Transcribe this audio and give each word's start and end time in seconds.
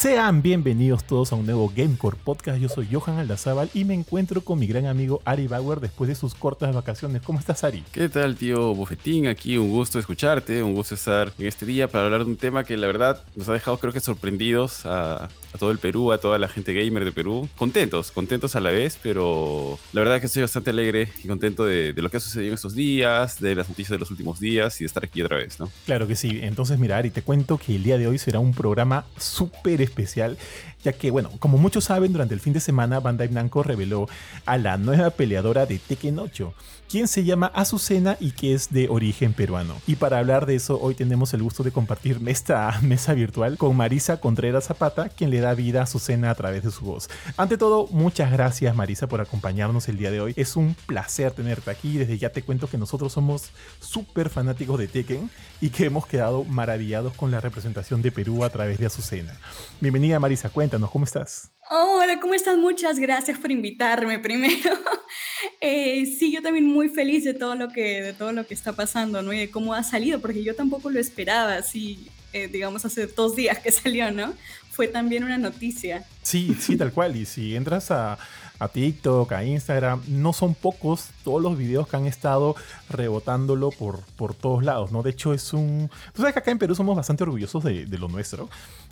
Sean 0.00 0.40
bienvenidos 0.40 1.04
todos 1.04 1.30
a 1.30 1.36
un 1.36 1.44
nuevo 1.44 1.70
Gamecore 1.76 2.16
Podcast. 2.24 2.58
Yo 2.58 2.70
soy 2.70 2.88
Johan 2.90 3.18
Aldazábal 3.18 3.68
y 3.74 3.84
me 3.84 3.92
encuentro 3.92 4.40
con 4.40 4.58
mi 4.58 4.66
gran 4.66 4.86
amigo 4.86 5.20
Ari 5.26 5.46
Bauer 5.46 5.78
después 5.78 6.08
de 6.08 6.14
sus 6.14 6.34
cortas 6.34 6.74
vacaciones. 6.74 7.20
¿Cómo 7.20 7.38
estás, 7.38 7.64
Ari? 7.64 7.84
¿Qué 7.92 8.08
tal, 8.08 8.34
tío 8.34 8.74
Bufetín? 8.74 9.26
Aquí 9.26 9.58
un 9.58 9.68
gusto 9.68 9.98
escucharte, 9.98 10.62
un 10.62 10.72
gusto 10.72 10.94
estar 10.94 11.34
en 11.38 11.46
este 11.46 11.66
día 11.66 11.86
para 11.86 12.06
hablar 12.06 12.24
de 12.24 12.30
un 12.30 12.38
tema 12.38 12.64
que 12.64 12.78
la 12.78 12.86
verdad 12.86 13.22
nos 13.36 13.50
ha 13.50 13.52
dejado 13.52 13.76
creo 13.76 13.92
que 13.92 14.00
sorprendidos 14.00 14.86
a, 14.86 15.28
todo 15.58 15.70
el 15.70 15.78
Perú, 15.78 16.12
a 16.12 16.18
toda 16.18 16.38
la 16.38 16.48
gente 16.48 16.72
gamer 16.72 17.04
de 17.04 17.12
Perú. 17.12 17.46
Contentos, 17.58 18.10
contentos 18.10 18.56
a 18.56 18.60
la 18.60 18.70
vez, 18.70 18.98
pero 19.02 19.78
la 19.92 20.00
verdad 20.00 20.16
es 20.16 20.20
que 20.20 20.26
estoy 20.28 20.40
bastante 20.40 20.70
alegre 20.70 21.10
y 21.22 21.28
contento 21.28 21.66
de, 21.66 21.92
de 21.92 22.00
lo 22.00 22.08
que 22.08 22.16
ha 22.16 22.20
sucedido 22.20 22.48
en 22.48 22.54
estos 22.54 22.74
días, 22.74 23.38
de 23.38 23.54
las 23.54 23.68
noticias 23.68 23.90
de 23.90 23.98
los 23.98 24.10
últimos 24.10 24.40
días 24.40 24.80
y 24.80 24.84
de 24.84 24.86
estar 24.86 25.04
aquí 25.04 25.20
otra 25.20 25.36
vez, 25.36 25.60
¿no? 25.60 25.70
Claro 25.84 26.06
que 26.06 26.16
sí. 26.16 26.38
Entonces, 26.40 26.78
mira, 26.78 26.96
Ari, 26.96 27.10
te 27.10 27.20
cuento 27.20 27.58
que 27.58 27.76
el 27.76 27.82
día 27.82 27.98
de 27.98 28.06
hoy 28.06 28.16
será 28.16 28.38
un 28.38 28.54
programa 28.54 29.04
súper 29.18 29.89
especial, 29.90 30.38
ya 30.82 30.92
que, 30.92 31.10
bueno, 31.10 31.30
como 31.38 31.58
muchos 31.58 31.84
saben, 31.84 32.12
durante 32.12 32.34
el 32.34 32.40
fin 32.40 32.52
de 32.52 32.60
semana 32.60 33.00
Bandai 33.00 33.28
Namco 33.28 33.62
reveló 33.62 34.08
a 34.46 34.56
la 34.56 34.78
nueva 34.78 35.10
peleadora 35.10 35.66
de 35.66 35.78
Tekken 35.78 36.18
8, 36.18 36.54
quien 36.90 37.06
se 37.06 37.22
llama 37.22 37.52
Azucena 37.54 38.16
y 38.18 38.32
que 38.32 38.52
es 38.52 38.72
de 38.72 38.88
origen 38.88 39.32
peruano. 39.32 39.80
Y 39.86 39.94
para 39.94 40.18
hablar 40.18 40.44
de 40.44 40.56
eso, 40.56 40.80
hoy 40.80 40.96
tenemos 40.96 41.32
el 41.34 41.42
gusto 41.42 41.62
de 41.62 41.70
compartir 41.70 42.20
esta 42.26 42.76
mesa 42.82 43.14
virtual 43.14 43.56
con 43.58 43.76
Marisa 43.76 44.20
Contreras 44.20 44.64
Zapata, 44.64 45.08
quien 45.08 45.30
le 45.30 45.40
da 45.40 45.54
vida 45.54 45.80
a 45.80 45.82
Azucena 45.84 46.30
a 46.30 46.34
través 46.34 46.64
de 46.64 46.72
su 46.72 46.84
voz. 46.84 47.08
Ante 47.36 47.56
todo, 47.56 47.86
muchas 47.92 48.32
gracias 48.32 48.74
Marisa 48.74 49.06
por 49.06 49.20
acompañarnos 49.20 49.88
el 49.88 49.98
día 49.98 50.10
de 50.10 50.20
hoy. 50.20 50.32
Es 50.36 50.56
un 50.56 50.74
placer 50.86 51.30
tenerte 51.30 51.70
aquí. 51.70 51.96
Desde 51.96 52.18
ya 52.18 52.30
te 52.30 52.42
cuento 52.42 52.68
que 52.68 52.76
nosotros 52.76 53.12
somos 53.12 53.52
súper 53.78 54.28
fanáticos 54.28 54.76
de 54.76 54.88
Tekken 54.88 55.30
y 55.60 55.70
que 55.70 55.84
hemos 55.84 56.06
quedado 56.06 56.42
maravillados 56.42 57.14
con 57.14 57.30
la 57.30 57.40
representación 57.40 58.02
de 58.02 58.10
Perú 58.10 58.42
a 58.42 58.50
través 58.50 58.78
de 58.78 58.86
Azucena. 58.86 59.38
Bienvenida 59.80 60.18
Marisa, 60.18 60.48
cuéntanos, 60.50 60.90
¿cómo 60.90 61.04
estás? 61.04 61.52
Hola, 61.70 62.18
¿cómo 62.18 62.34
estás? 62.34 62.58
Muchas 62.58 62.98
gracias 62.98 63.38
por 63.38 63.52
invitarme 63.52 64.18
primero. 64.18 64.70
Eh, 65.60 66.06
sí, 66.18 66.32
yo 66.32 66.40
también 66.40 66.66
muy 66.66 66.88
feliz 66.88 67.24
de 67.24 67.34
todo 67.34 67.54
lo 67.54 67.68
que, 67.68 68.00
de 68.00 68.12
todo 68.14 68.32
lo 68.32 68.46
que 68.46 68.54
está 68.54 68.72
pasando, 68.72 69.20
¿no? 69.22 69.32
Y 69.32 69.38
de 69.38 69.50
cómo 69.50 69.74
ha 69.74 69.82
salido, 69.82 70.18
porque 70.20 70.42
yo 70.42 70.54
tampoco 70.54 70.88
lo 70.88 70.98
esperaba, 70.98 71.56
así, 71.56 72.08
eh, 72.32 72.48
digamos, 72.48 72.84
hace 72.86 73.06
dos 73.06 73.36
días 73.36 73.58
que 73.58 73.70
salió, 73.72 74.10
¿no? 74.10 74.32
Fue 74.70 74.88
también 74.88 75.24
una 75.24 75.36
noticia. 75.36 76.04
Sí, 76.22 76.56
sí, 76.58 76.76
tal 76.78 76.92
cual. 76.92 77.14
Y 77.16 77.26
si 77.26 77.54
entras 77.54 77.90
a, 77.90 78.18
a 78.58 78.68
TikTok, 78.68 79.32
a 79.32 79.44
Instagram, 79.44 80.02
no 80.08 80.32
son 80.32 80.54
pocos 80.54 81.08
todos 81.24 81.42
los 81.42 81.58
videos 81.58 81.88
que 81.88 81.96
han 81.96 82.06
estado 82.06 82.56
rebotándolo 82.88 83.70
por, 83.70 84.00
por 84.16 84.34
todos 84.34 84.64
lados, 84.64 84.92
¿no? 84.92 85.02
De 85.02 85.10
hecho, 85.10 85.34
es 85.34 85.52
un... 85.52 85.90
Tú 86.14 86.22
sabes 86.22 86.32
que 86.32 86.38
acá 86.38 86.50
en 86.50 86.58
Perú 86.58 86.74
somos 86.74 86.96
bastante 86.96 87.24
orgullosos 87.24 87.62
de, 87.64 87.84
de 87.84 87.98
lo 87.98 88.08
nuestro 88.08 88.48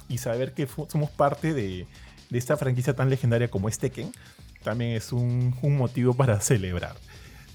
y 0.08 0.18
saber 0.18 0.52
que 0.52 0.68
somos 0.88 1.08
parte 1.10 1.54
de, 1.54 1.86
de, 2.28 2.38
esta 2.38 2.58
franquicia 2.58 2.94
tan 2.94 3.08
legendaria 3.08 3.48
como 3.48 3.68
es 3.68 3.78
Tekken 3.78 4.12
también 4.68 4.92
es 4.92 5.12
un, 5.12 5.54
motivo 5.62 6.12
para 6.12 6.40
celebrar. 6.42 6.94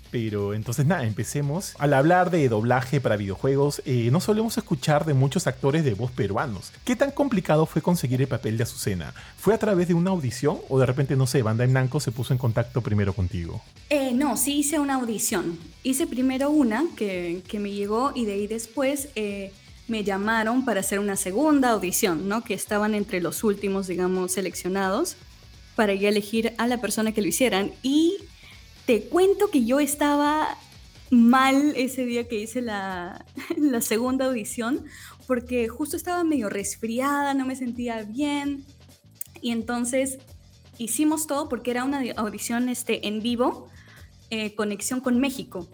Pero 0.09 0.53
entonces 0.55 0.85
nada, 0.87 1.05
empecemos. 1.05 1.75
Al 1.77 1.93
hablar 1.93 2.31
de 2.31 2.49
doblaje 2.49 2.99
para 3.01 3.17
videojuegos, 3.17 3.83
eh, 3.85 4.09
no 4.11 4.19
solemos 4.19 4.57
escuchar 4.57 5.05
de 5.05 5.13
muchos 5.13 5.45
actores 5.45 5.83
de 5.83 5.93
voz 5.93 6.11
peruanos. 6.11 6.71
¿Qué 6.85 6.95
tan 6.95 7.11
complicado 7.11 7.67
fue 7.67 7.83
conseguir 7.83 8.21
el 8.21 8.27
papel 8.27 8.57
de 8.57 8.63
Azucena? 8.63 9.13
¿Fue 9.37 9.53
a 9.53 9.59
través 9.59 9.87
de 9.87 9.93
una 9.93 10.09
audición 10.09 10.57
o 10.69 10.79
de 10.79 10.87
repente, 10.87 11.15
no 11.15 11.27
sé, 11.27 11.43
Banda 11.43 11.65
Namco 11.67 11.99
se 11.99 12.11
puso 12.11 12.33
en 12.33 12.39
contacto 12.39 12.81
primero 12.81 13.13
contigo? 13.13 13.61
Eh, 13.89 14.11
no, 14.13 14.37
sí 14.37 14.57
hice 14.59 14.79
una 14.79 14.95
audición. 14.95 15.59
Hice 15.83 16.07
primero 16.07 16.49
una 16.49 16.85
que, 16.95 17.41
que 17.47 17.59
me 17.59 17.71
llegó 17.71 18.11
y 18.15 18.25
de 18.25 18.33
ahí 18.33 18.47
después... 18.47 19.09
Eh, 19.15 19.51
me 19.85 20.05
llamaron 20.05 20.63
para 20.63 20.79
hacer 20.79 20.97
una 20.99 21.17
segunda 21.17 21.71
audición, 21.71 22.29
¿no? 22.29 22.41
Que 22.41 22.53
estaban 22.53 22.95
entre 22.95 23.19
los 23.19 23.43
últimos, 23.43 23.87
digamos, 23.87 24.31
seleccionados 24.31 25.17
para 25.75 25.93
ya 25.93 26.09
elegir 26.09 26.53
a 26.57 26.67
la 26.67 26.79
persona 26.79 27.11
que 27.11 27.21
lo 27.21 27.27
hicieran. 27.27 27.71
Y 27.81 28.17
te 28.85 29.03
cuento 29.03 29.49
que 29.49 29.65
yo 29.65 29.79
estaba 29.79 30.57
mal 31.09 31.73
ese 31.75 32.05
día 32.05 32.27
que 32.27 32.39
hice 32.39 32.61
la, 32.61 33.25
segunda 33.81 34.25
audición, 34.25 34.85
porque 35.27 35.67
justo 35.67 35.95
estaba 35.95 36.23
medio 36.23 36.49
resfriada, 36.49 37.33
no 37.33 37.45
me 37.45 37.55
sentía 37.55 38.03
bien. 38.03 38.65
Y 39.41 39.51
entonces 39.51 40.19
hicimos 40.77 41.27
todo 41.27 41.49
porque 41.49 41.71
era 41.71 41.83
una 41.83 42.01
audición 42.17 42.69
este, 42.69 43.07
en 43.07 43.21
vivo, 43.21 43.69
eh, 44.29 44.55
conexión 44.55 45.01
con 45.01 45.19
México. 45.19 45.67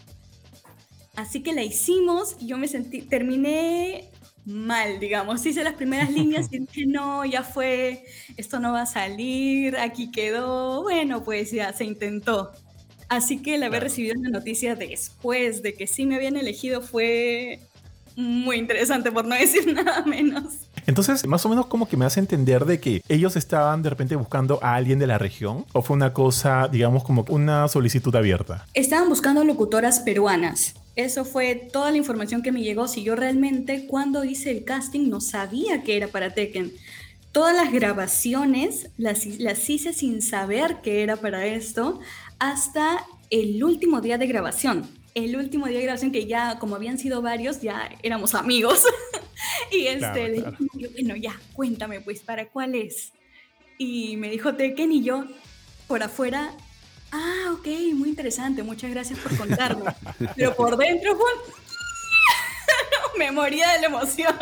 Así 1.15 1.41
que 1.41 1.53
la 1.53 1.63
hicimos 1.63 2.38
yo 2.39 2.57
me 2.57 2.67
sentí, 2.67 3.01
terminé 3.01 4.09
mal, 4.45 5.00
digamos. 5.00 5.45
Hice 5.45 5.63
las 5.63 5.73
primeras 5.73 6.09
líneas 6.11 6.47
y 6.51 6.59
dije, 6.59 6.85
no, 6.85 7.25
ya 7.25 7.44
fue, 7.44 8.05
esto 8.38 8.59
no 8.59 8.73
va 8.73 8.83
a 8.83 8.85
salir, 8.85 9.77
aquí 9.77 10.11
quedó. 10.11 10.83
Bueno, 10.83 11.23
pues 11.23 11.51
ya 11.51 11.73
se 11.73 11.85
intentó. 11.85 12.51
Así 13.09 13.41
que 13.41 13.55
el 13.55 13.63
haber 13.63 13.83
recibido 13.83 14.16
una 14.19 14.29
noticia 14.29 14.75
después 14.75 15.63
de 15.63 15.73
que 15.73 15.88
sí 15.88 16.05
me 16.05 16.16
habían 16.16 16.38
elegido 16.38 16.81
fue 16.81 17.59
muy 18.16 18.57
interesante, 18.57 19.11
por 19.11 19.25
no 19.25 19.35
decir 19.35 19.73
nada 19.73 20.03
menos. 20.03 20.44
Entonces, 20.85 21.25
más 21.27 21.45
o 21.45 21.50
menos 21.50 21.67
como 21.67 21.88
que 21.88 21.97
me 21.97 22.06
hace 22.06 22.19
entender 22.19 22.66
de 22.66 22.79
que 22.79 23.01
ellos 23.07 23.35
estaban 23.35 23.81
de 23.81 23.89
repente 23.89 24.16
buscando 24.16 24.59
a 24.61 24.75
alguien 24.75 25.00
de 25.00 25.07
la 25.07 25.17
región 25.17 25.66
o 25.73 25.81
fue 25.81 25.95
una 25.95 26.13
cosa, 26.13 26.67
digamos, 26.67 27.03
como 27.03 27.25
una 27.29 27.67
solicitud 27.67 28.16
abierta. 28.16 28.66
Estaban 28.73 29.09
buscando 29.09 29.44
locutoras 29.44 30.00
peruanas. 30.00 30.75
Eso 30.95 31.25
fue 31.25 31.55
toda 31.55 31.91
la 31.91 31.97
información 31.97 32.41
que 32.41 32.51
me 32.51 32.61
llegó. 32.61 32.88
Si 32.88 33.03
yo 33.03 33.16
realmente 33.16 33.88
cuando 33.88 34.23
hice 34.23 34.51
el 34.51 34.66
casting 34.66 35.09
no 35.09 35.22
sabía 35.22 35.83
que 35.83 35.97
era 35.97 36.07
para 36.07 36.33
Tekken. 36.33 36.72
Todas 37.31 37.55
las 37.55 37.72
grabaciones 37.72 38.89
las, 38.97 39.25
las 39.25 39.69
hice 39.69 39.94
sin 39.94 40.22
saber 40.22 40.81
que 40.81 41.03
era 41.03 41.16
para 41.17 41.45
esto 41.45 42.00
hasta 42.39 43.05
el 43.29 43.63
último 43.63 44.01
día 44.01 44.17
de 44.17 44.27
grabación. 44.27 44.88
El 45.16 45.35
último 45.35 45.67
día 45.67 45.77
de 45.77 45.83
grabación 45.83 46.11
que 46.11 46.25
ya, 46.25 46.59
como 46.59 46.75
habían 46.75 46.97
sido 46.97 47.21
varios, 47.21 47.61
ya 47.61 47.89
éramos 48.03 48.35
amigos. 48.35 48.83
y 49.71 49.88
este, 49.88 50.29
le 50.29 50.33
dije, 50.33 50.89
bueno, 50.94 51.16
ya, 51.16 51.39
cuéntame, 51.53 52.01
pues, 52.01 52.21
¿para 52.21 52.47
cuál 52.47 52.75
es? 52.75 53.11
Y 53.77 54.17
me 54.17 54.29
dijo 54.29 54.56
Tekken 54.56 54.91
y 54.91 55.03
yo, 55.03 55.25
por 55.88 56.03
afuera, 56.03 56.53
ah, 57.11 57.53
ok, 57.53 57.67
muy 57.93 58.09
interesante, 58.09 58.63
muchas 58.63 58.91
gracias 58.91 59.19
por 59.19 59.35
contarme. 59.37 59.85
Pero 60.35 60.55
por 60.55 60.77
dentro 60.77 61.15
fue 61.15 61.29
me 63.17 63.31
moría 63.31 63.71
de 63.73 63.81
la 63.81 63.87
emoción. 63.87 64.35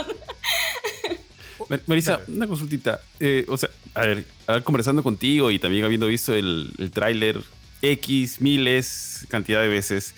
Marisa, 1.88 2.22
una 2.28 2.48
consultita. 2.48 3.02
Eh, 3.20 3.46
o 3.48 3.58
sea, 3.58 3.70
a 3.94 4.02
ver, 4.02 4.26
conversando 4.64 5.04
contigo 5.04 5.52
y 5.52 5.60
también 5.60 5.86
habiendo 5.86 6.08
visto 6.08 6.34
el, 6.34 6.72
el 6.78 6.92
tráiler 6.92 7.42
X, 7.82 8.42
miles, 8.42 9.26
cantidad 9.30 9.62
de 9.62 9.68
veces, 9.68 10.14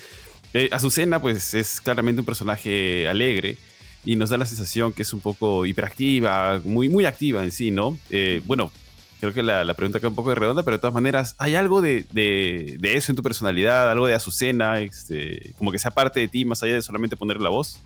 eh, 0.54 0.70
Azucena 0.72 1.22
pues 1.22 1.54
es 1.54 1.80
claramente 1.82 2.22
un 2.22 2.26
personaje 2.26 3.08
alegre 3.08 3.58
y 4.04 4.16
nos 4.16 4.30
da 4.30 4.38
la 4.38 4.46
sensación 4.46 4.94
que 4.94 5.04
es 5.04 5.14
un 5.14 5.20
poco 5.20 5.66
hiperactiva, 5.66 6.62
muy, 6.64 6.90
muy 6.90 7.06
activa 7.06 7.44
en 7.44 7.52
sí, 7.52 7.70
¿no? 7.70 7.98
Eh, 8.10 8.42
bueno, 8.46 8.72
creo 9.20 9.34
que 9.34 9.44
la, 9.44 9.64
la, 9.64 9.74
pregunta 9.74 10.00
queda 10.00 10.10
un 10.10 10.16
poco 10.16 10.30
de 10.30 10.36
redonda, 10.36 10.64
pero 10.64 10.78
de 10.78 10.82
todas 10.82 10.94
maneras, 10.94 11.36
¿hay 11.38 11.56
algo 11.56 11.82
de, 11.82 12.06
de, 12.12 12.78
de 12.80 12.98
eso 12.98 13.12
en 13.12 13.16
tu 13.16 13.24
personalidad, 13.24 13.92
algo 13.92 14.08
de 14.08 14.14
Azucena, 14.14 14.80
este, 14.80 15.54
como 15.58 15.72
que 15.72 15.80
sea 15.80 15.92
parte 15.92 16.20
de 16.20 16.28
ti, 16.28 16.46
más 16.46 16.64
allá 16.64 16.76
de 16.76 16.82
solamente 16.82 17.18
poner 17.18 17.42
la 17.42 17.50
voz? 17.50 17.82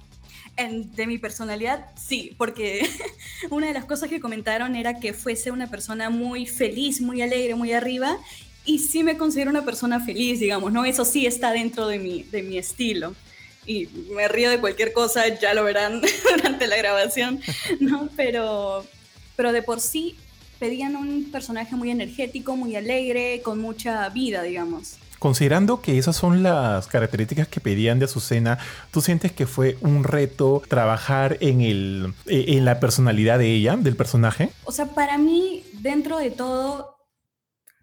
De 0.55 1.07
mi 1.07 1.17
personalidad, 1.17 1.87
sí, 1.95 2.35
porque 2.37 2.87
una 3.49 3.67
de 3.67 3.73
las 3.73 3.85
cosas 3.85 4.09
que 4.09 4.19
comentaron 4.19 4.75
era 4.75 4.99
que 4.99 5.13
fuese 5.13 5.49
una 5.49 5.67
persona 5.67 6.11
muy 6.11 6.45
feliz, 6.45 7.01
muy 7.01 7.23
alegre, 7.23 7.55
muy 7.55 7.73
arriba, 7.73 8.17
y 8.63 8.79
sí 8.79 9.03
me 9.03 9.17
considero 9.17 9.49
una 9.49 9.65
persona 9.65 9.99
feliz, 9.99 10.39
digamos, 10.39 10.71
¿no? 10.71 10.85
Eso 10.85 11.05
sí 11.05 11.25
está 11.25 11.51
dentro 11.51 11.87
de 11.87 11.97
mi, 11.97 12.23
de 12.23 12.43
mi 12.43 12.59
estilo. 12.59 13.15
Y 13.65 13.87
me 14.13 14.27
río 14.27 14.51
de 14.51 14.59
cualquier 14.59 14.93
cosa, 14.93 15.27
ya 15.39 15.55
lo 15.55 15.63
verán 15.63 16.01
durante 16.35 16.67
la 16.67 16.77
grabación, 16.77 17.41
¿no? 17.79 18.09
Pero, 18.15 18.85
pero 19.35 19.53
de 19.53 19.63
por 19.63 19.79
sí 19.79 20.15
pedían 20.63 20.95
un 20.95 21.29
personaje 21.29 21.75
muy 21.75 21.91
energético, 21.91 22.55
muy 22.55 22.77
alegre, 22.77 23.41
con 23.43 23.59
mucha 23.59 24.07
vida, 24.07 24.43
digamos. 24.43 24.95
Considerando 25.19 25.81
que 25.81 25.97
esas 25.97 26.15
son 26.15 26.41
las 26.41 26.87
características 26.87 27.49
que 27.49 27.59
pedían 27.59 27.99
de 27.99 28.05
Azucena, 28.05 28.59
¿tú 28.89 29.01
sientes 29.01 29.33
que 29.33 29.45
fue 29.45 29.77
un 29.81 30.05
reto 30.05 30.61
trabajar 30.69 31.35
en, 31.41 31.59
el, 31.59 32.13
en 32.27 32.63
la 32.63 32.79
personalidad 32.79 33.39
de 33.39 33.53
ella, 33.53 33.75
del 33.75 33.97
personaje? 33.97 34.51
O 34.63 34.71
sea, 34.71 34.85
para 34.85 35.17
mí, 35.17 35.65
dentro 35.81 36.17
de 36.17 36.31
todo, 36.31 36.92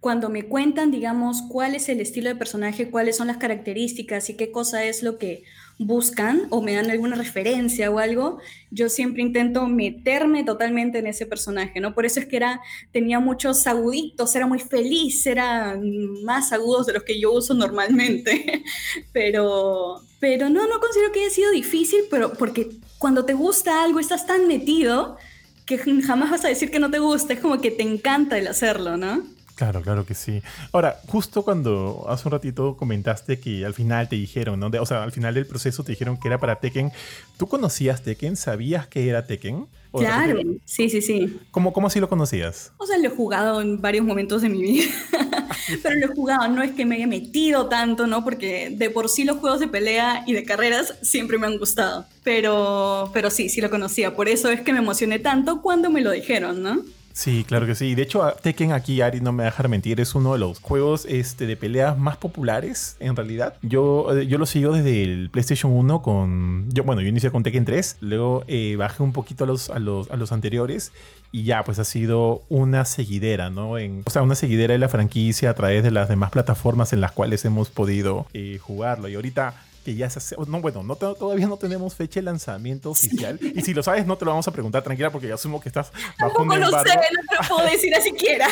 cuando 0.00 0.30
me 0.30 0.44
cuentan, 0.44 0.90
digamos, 0.90 1.42
cuál 1.42 1.74
es 1.74 1.90
el 1.90 2.00
estilo 2.00 2.30
de 2.30 2.36
personaje, 2.36 2.90
cuáles 2.90 3.18
son 3.18 3.26
las 3.26 3.36
características 3.36 4.30
y 4.30 4.34
qué 4.34 4.50
cosa 4.50 4.84
es 4.84 5.02
lo 5.02 5.18
que 5.18 5.44
buscan 5.78 6.46
o 6.50 6.62
me 6.62 6.74
dan 6.74 6.90
alguna 6.90 7.16
referencia 7.16 7.90
o 7.90 7.98
algo, 7.98 8.38
yo 8.70 8.88
siempre 8.88 9.22
intento 9.22 9.66
meterme 9.66 10.42
totalmente 10.42 10.98
en 10.98 11.06
ese 11.06 11.26
personaje, 11.26 11.80
¿no? 11.80 11.94
Por 11.94 12.06
eso 12.06 12.20
es 12.20 12.26
que 12.26 12.36
era, 12.36 12.62
tenía 12.92 13.20
muchos 13.20 13.66
aguditos, 13.66 14.34
era 14.34 14.46
muy 14.46 14.58
feliz, 14.58 15.26
era 15.26 15.78
más 16.22 16.52
agudos 16.52 16.86
de 16.86 16.94
los 16.94 17.02
que 17.02 17.20
yo 17.20 17.32
uso 17.32 17.52
normalmente, 17.52 18.62
pero, 19.12 20.02
pero 20.18 20.48
no, 20.48 20.66
no 20.66 20.80
considero 20.80 21.12
que 21.12 21.20
haya 21.20 21.30
sido 21.30 21.50
difícil, 21.50 22.00
pero 22.10 22.32
porque 22.34 22.70
cuando 22.98 23.26
te 23.26 23.34
gusta 23.34 23.82
algo 23.82 24.00
estás 24.00 24.26
tan 24.26 24.46
metido 24.46 25.18
que 25.66 25.78
jamás 25.78 26.30
vas 26.30 26.44
a 26.44 26.48
decir 26.48 26.70
que 26.70 26.78
no 26.78 26.90
te 26.90 26.98
gusta, 26.98 27.34
es 27.34 27.40
como 27.40 27.60
que 27.60 27.70
te 27.70 27.84
encanta 27.84 28.38
el 28.38 28.48
hacerlo, 28.48 28.96
¿no? 28.96 29.22
Claro, 29.60 29.82
claro 29.82 30.06
que 30.06 30.14
sí. 30.14 30.40
Ahora, 30.72 31.02
justo 31.06 31.42
cuando 31.42 32.06
hace 32.08 32.26
un 32.26 32.32
ratito 32.32 32.78
comentaste 32.78 33.38
que 33.40 33.66
al 33.66 33.74
final 33.74 34.08
te 34.08 34.16
dijeron, 34.16 34.58
¿no? 34.58 34.70
o 34.80 34.86
sea, 34.86 35.02
al 35.02 35.12
final 35.12 35.34
del 35.34 35.44
proceso 35.44 35.84
te 35.84 35.92
dijeron 35.92 36.18
que 36.18 36.28
era 36.28 36.40
para 36.40 36.60
Tekken. 36.60 36.90
¿Tú 37.36 37.46
conocías 37.46 38.02
Tekken? 38.02 38.36
¿Sabías 38.36 38.88
que 38.88 39.06
era 39.06 39.26
Tekken? 39.26 39.66
Claro, 39.92 40.40
sí, 40.64 40.88
sí, 40.88 41.02
sí. 41.02 41.38
¿Cómo, 41.50 41.74
¿Cómo 41.74 41.88
así 41.88 42.00
lo 42.00 42.08
conocías? 42.08 42.72
O 42.78 42.86
sea, 42.86 42.96
lo 42.96 43.08
he 43.08 43.10
jugado 43.10 43.60
en 43.60 43.82
varios 43.82 44.06
momentos 44.06 44.40
de 44.40 44.48
mi 44.48 44.62
vida. 44.62 44.90
Pero 45.82 45.94
lo 45.96 46.06
he 46.06 46.14
jugado, 46.16 46.48
no 46.48 46.62
es 46.62 46.70
que 46.70 46.86
me 46.86 46.94
haya 46.94 47.06
metido 47.06 47.68
tanto, 47.68 48.06
¿no? 48.06 48.24
Porque 48.24 48.70
de 48.74 48.88
por 48.88 49.10
sí 49.10 49.24
los 49.24 49.36
juegos 49.36 49.60
de 49.60 49.68
pelea 49.68 50.24
y 50.26 50.32
de 50.32 50.42
carreras 50.44 50.94
siempre 51.02 51.36
me 51.36 51.46
han 51.46 51.58
gustado. 51.58 52.06
Pero, 52.24 53.10
pero 53.12 53.28
sí, 53.28 53.50
sí 53.50 53.60
lo 53.60 53.68
conocía. 53.68 54.16
Por 54.16 54.26
eso 54.30 54.48
es 54.48 54.62
que 54.62 54.72
me 54.72 54.78
emocioné 54.78 55.18
tanto 55.18 55.60
cuando 55.60 55.90
me 55.90 56.00
lo 56.00 56.12
dijeron, 56.12 56.62
¿no? 56.62 56.82
Sí, 57.20 57.44
claro 57.46 57.66
que 57.66 57.74
sí. 57.74 57.94
De 57.94 58.00
hecho, 58.00 58.34
Tekken 58.40 58.72
aquí, 58.72 59.02
Ari, 59.02 59.20
no 59.20 59.30
me 59.30 59.44
dejar 59.44 59.68
mentir, 59.68 60.00
es 60.00 60.14
uno 60.14 60.32
de 60.32 60.38
los 60.38 60.58
juegos 60.58 61.04
este, 61.04 61.46
de 61.46 61.54
peleas 61.54 61.98
más 61.98 62.16
populares, 62.16 62.96
en 62.98 63.14
realidad. 63.14 63.58
Yo, 63.60 64.16
eh, 64.16 64.26
yo 64.26 64.38
lo 64.38 64.46
sigo 64.46 64.72
desde 64.72 65.02
el 65.02 65.28
PlayStation 65.28 65.70
1 65.70 66.00
con... 66.00 66.70
Yo, 66.70 66.82
bueno, 66.82 67.02
yo 67.02 67.08
inicié 67.08 67.30
con 67.30 67.42
Tekken 67.42 67.66
3, 67.66 67.98
luego 68.00 68.44
eh, 68.46 68.74
bajé 68.76 69.02
un 69.02 69.12
poquito 69.12 69.44
a 69.44 69.46
los, 69.46 69.68
a, 69.68 69.78
los, 69.78 70.10
a 70.10 70.16
los 70.16 70.32
anteriores 70.32 70.92
y 71.30 71.42
ya, 71.42 71.62
pues 71.62 71.78
ha 71.78 71.84
sido 71.84 72.40
una 72.48 72.86
seguidera, 72.86 73.50
¿no? 73.50 73.76
En, 73.76 74.02
o 74.06 74.10
sea, 74.10 74.22
una 74.22 74.34
seguidera 74.34 74.72
de 74.72 74.78
la 74.78 74.88
franquicia 74.88 75.50
a 75.50 75.54
través 75.54 75.82
de 75.82 75.90
las 75.90 76.08
demás 76.08 76.30
plataformas 76.30 76.94
en 76.94 77.02
las 77.02 77.12
cuales 77.12 77.44
hemos 77.44 77.68
podido 77.68 78.28
eh, 78.32 78.56
jugarlo. 78.62 79.08
Y 79.10 79.14
ahorita 79.14 79.52
que 79.84 79.94
ya 79.94 80.10
se 80.10 80.18
hace. 80.18 80.36
No, 80.46 80.60
bueno, 80.60 80.82
no, 80.82 80.96
todavía 80.96 81.46
no 81.46 81.56
tenemos 81.56 81.94
fecha 81.94 82.20
de 82.20 82.24
lanzamiento 82.24 82.90
oficial. 82.90 83.38
Y 83.42 83.62
si 83.62 83.74
lo 83.74 83.82
sabes, 83.82 84.06
no 84.06 84.16
te 84.16 84.24
lo 84.24 84.32
vamos 84.32 84.46
a 84.48 84.52
preguntar 84.52 84.82
tranquila 84.82 85.10
porque 85.10 85.28
ya 85.28 85.34
asumo 85.34 85.60
que 85.60 85.68
estás 85.68 85.92
bajo 86.20 86.42
un 86.42 86.52
embargo. 86.52 86.76
lo 86.76 86.82
sé, 86.82 86.94
no 86.94 87.22
te 87.28 87.36
lo 87.42 87.48
puedo 87.56 87.70
decir 87.70 87.92
ni 87.96 88.02
siquiera. 88.02 88.48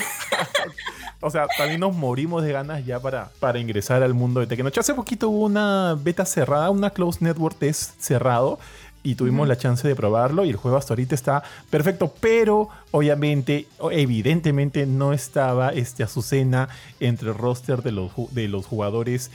o 1.21 1.31
sea, 1.31 1.47
también 1.57 1.81
nos 1.81 1.95
morimos 1.95 2.43
de 2.43 2.53
ganas 2.53 2.85
ya 2.85 3.01
para, 3.01 3.31
para 3.41 3.59
ingresar 3.59 4.03
al 4.03 4.15
mundo 4.15 4.41
de 4.41 4.47
Tekken 4.47 4.71
Hace 4.79 4.95
poquito 4.95 5.29
hubo 5.29 5.47
una 5.47 5.97
beta 6.01 6.25
cerrada, 6.25 6.71
una 6.71 6.91
closed 6.91 7.23
network 7.23 7.59
test 7.59 8.01
cerrado 8.01 8.59
y 9.03 9.15
tuvimos 9.15 9.49
la 9.49 9.57
chance 9.57 9.87
de 9.87 9.95
probarlo 9.95 10.45
y 10.45 10.51
el 10.51 10.57
juego 10.57 10.77
hasta 10.77 10.93
ahorita 10.93 11.15
está 11.15 11.43
perfecto, 11.71 12.13
pero 12.21 12.69
obviamente, 12.91 13.67
evidentemente 13.91 14.87
no 14.87 15.13
estaba 15.13 15.71
este 15.71 16.03
Azucena 16.03 16.69
entre 17.01 17.29
el 17.29 17.35
roster 17.35 17.83
de 17.83 17.93
los, 17.93 18.13
de 18.33 18.49
los 18.49 18.67
jugadores 18.67 19.31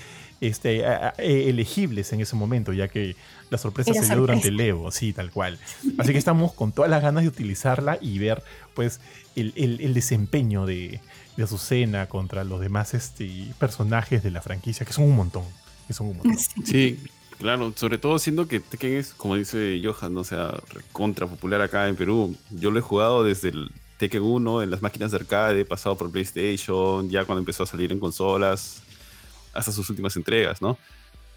este, 0.48 0.81
eh, 0.81 1.50
elegibles 1.50 2.12
en 2.13 2.22
ese 2.22 2.36
momento, 2.36 2.74
ya 2.74 2.88
que 2.88 3.16
la 3.50 3.57
sorpresa 3.57 3.94
se 3.94 4.06
dio 4.06 4.18
durante 4.18 4.50
el 4.50 4.60
Evo, 4.60 4.92
sí, 4.92 5.13
tal 5.13 5.31
cual. 5.31 5.57
Así 5.98 6.12
que 6.12 6.18
estamos 6.18 6.54
con 6.54 6.72
todas 6.72 6.90
las 6.90 7.01
ganas 7.01 7.24
de 7.24 7.30
utilizarla 7.30 7.98
y 8.01 8.18
ver 8.19 8.44
pues 8.74 9.00
el, 9.36 9.94
desempeño 9.94 10.66
de, 10.66 11.00
de, 11.38 11.44
Azucena 11.44 12.07
contra 12.07 12.44
los 12.44 12.60
demás 12.60 12.94
este, 12.94 13.48
personajes 13.60 14.24
de 14.24 14.31
la 14.31 14.42
franquicia, 14.42 14.86
que 14.86 14.94
son 14.94 15.06
un 15.06 15.16
montón. 15.16 15.44
Que 15.88 15.94
son 15.94 16.07
un 16.07 16.18
montón. 16.18 16.38
Sí, 16.66 17.00
claro, 17.38 17.74
sobre 17.75 17.98
todo 17.98 18.19
siendo 18.19 18.48
que 18.48 18.60
Tekken 18.60 18.94
es, 18.94 19.13
como 19.13 19.36
dice 19.36 19.81
Johan, 19.84 20.18
o 20.18 20.24
sea, 20.24 20.60
contra 20.92 21.28
popular 21.28 21.62
acá 21.62 21.88
en 21.88 21.96
Perú. 21.96 22.36
Yo 22.50 22.72
lo 22.72 22.80
he 22.80 22.81
jugado 22.81 23.24
desde 23.24 23.50
el 23.50 23.72
Tekken 23.98 24.24
1 24.24 24.63
en 24.63 24.72
las 24.72 24.81
máquinas 24.81 25.12
de 25.12 25.18
arcade, 25.18 25.62
he 25.62 25.66
pasado 25.66 25.98
por 25.98 26.12
PlayStation, 26.12 27.10
ya 27.10 27.25
cuando 27.25 27.39
empezó 27.39 27.63
a 27.63 27.66
salir 27.66 27.92
en 27.92 28.00
consolas, 28.00 28.81
hasta 29.54 29.72
sus 29.72 29.90
últimas 29.90 30.16
entregas, 30.16 30.62
¿no? 30.62 30.78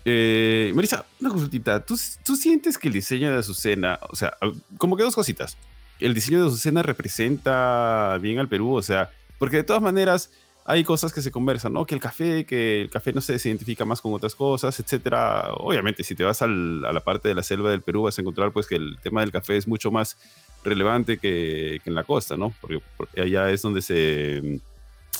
Eh, 0.04 0.72
Marisa, 0.74 1.04
una 1.20 1.30
consultita. 1.30 1.84
¿Tú, 1.84 1.98
¿Tú 2.24 2.36
sientes 2.36 2.78
que 2.78 2.88
el 2.88 2.94
diseño 2.94 3.30
de 3.30 3.38
Azucena, 3.38 3.98
o 4.08 4.14
sea, 4.14 4.36
como 4.78 4.96
que 4.96 5.02
dos 5.02 5.14
cositas. 5.14 5.56
El 5.98 6.14
diseño 6.14 6.40
de 6.42 6.46
Azucena 6.46 6.82
representa 6.82 8.18
bien 8.20 8.38
al 8.38 8.48
Perú, 8.48 8.74
o 8.74 8.82
sea, 8.82 9.10
porque 9.38 9.56
de 9.56 9.64
todas 9.64 9.82
maneras 9.82 10.30
hay 10.68 10.82
cosas 10.82 11.12
que 11.12 11.22
se 11.22 11.30
conversan, 11.30 11.72
¿no? 11.72 11.86
Que 11.86 11.94
el 11.94 12.00
café, 12.00 12.44
que 12.44 12.82
el 12.82 12.90
café 12.90 13.12
no 13.12 13.20
se 13.20 13.34
identifica 13.34 13.84
más 13.84 14.00
con 14.00 14.12
otras 14.12 14.34
cosas, 14.34 14.78
etcétera. 14.80 15.52
Obviamente, 15.54 16.02
si 16.02 16.14
te 16.14 16.24
vas 16.24 16.42
a 16.42 16.48
la 16.48 17.00
parte 17.00 17.28
de 17.28 17.34
la 17.34 17.42
selva 17.44 17.70
del 17.70 17.82
Perú, 17.82 18.02
vas 18.02 18.18
a 18.18 18.22
encontrar 18.22 18.52
pues 18.52 18.66
que 18.66 18.74
el 18.74 18.98
tema 19.00 19.20
del 19.20 19.30
café 19.30 19.56
es 19.56 19.68
mucho 19.68 19.92
más 19.92 20.16
relevante 20.64 21.18
que, 21.18 21.80
en 21.84 21.94
la 21.94 22.02
costa, 22.02 22.36
¿no? 22.36 22.52
Porque, 22.60 22.80
porque, 22.96 23.20
allá 23.20 23.50
es 23.50 23.62
donde 23.62 23.80
se, 23.80 24.60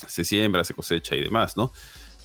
se 0.07 0.25
siembra, 0.25 0.65
se 0.65 0.75
cosecha 0.75 1.15
y 1.15 1.23
demás, 1.23 1.57
¿no? 1.57 1.73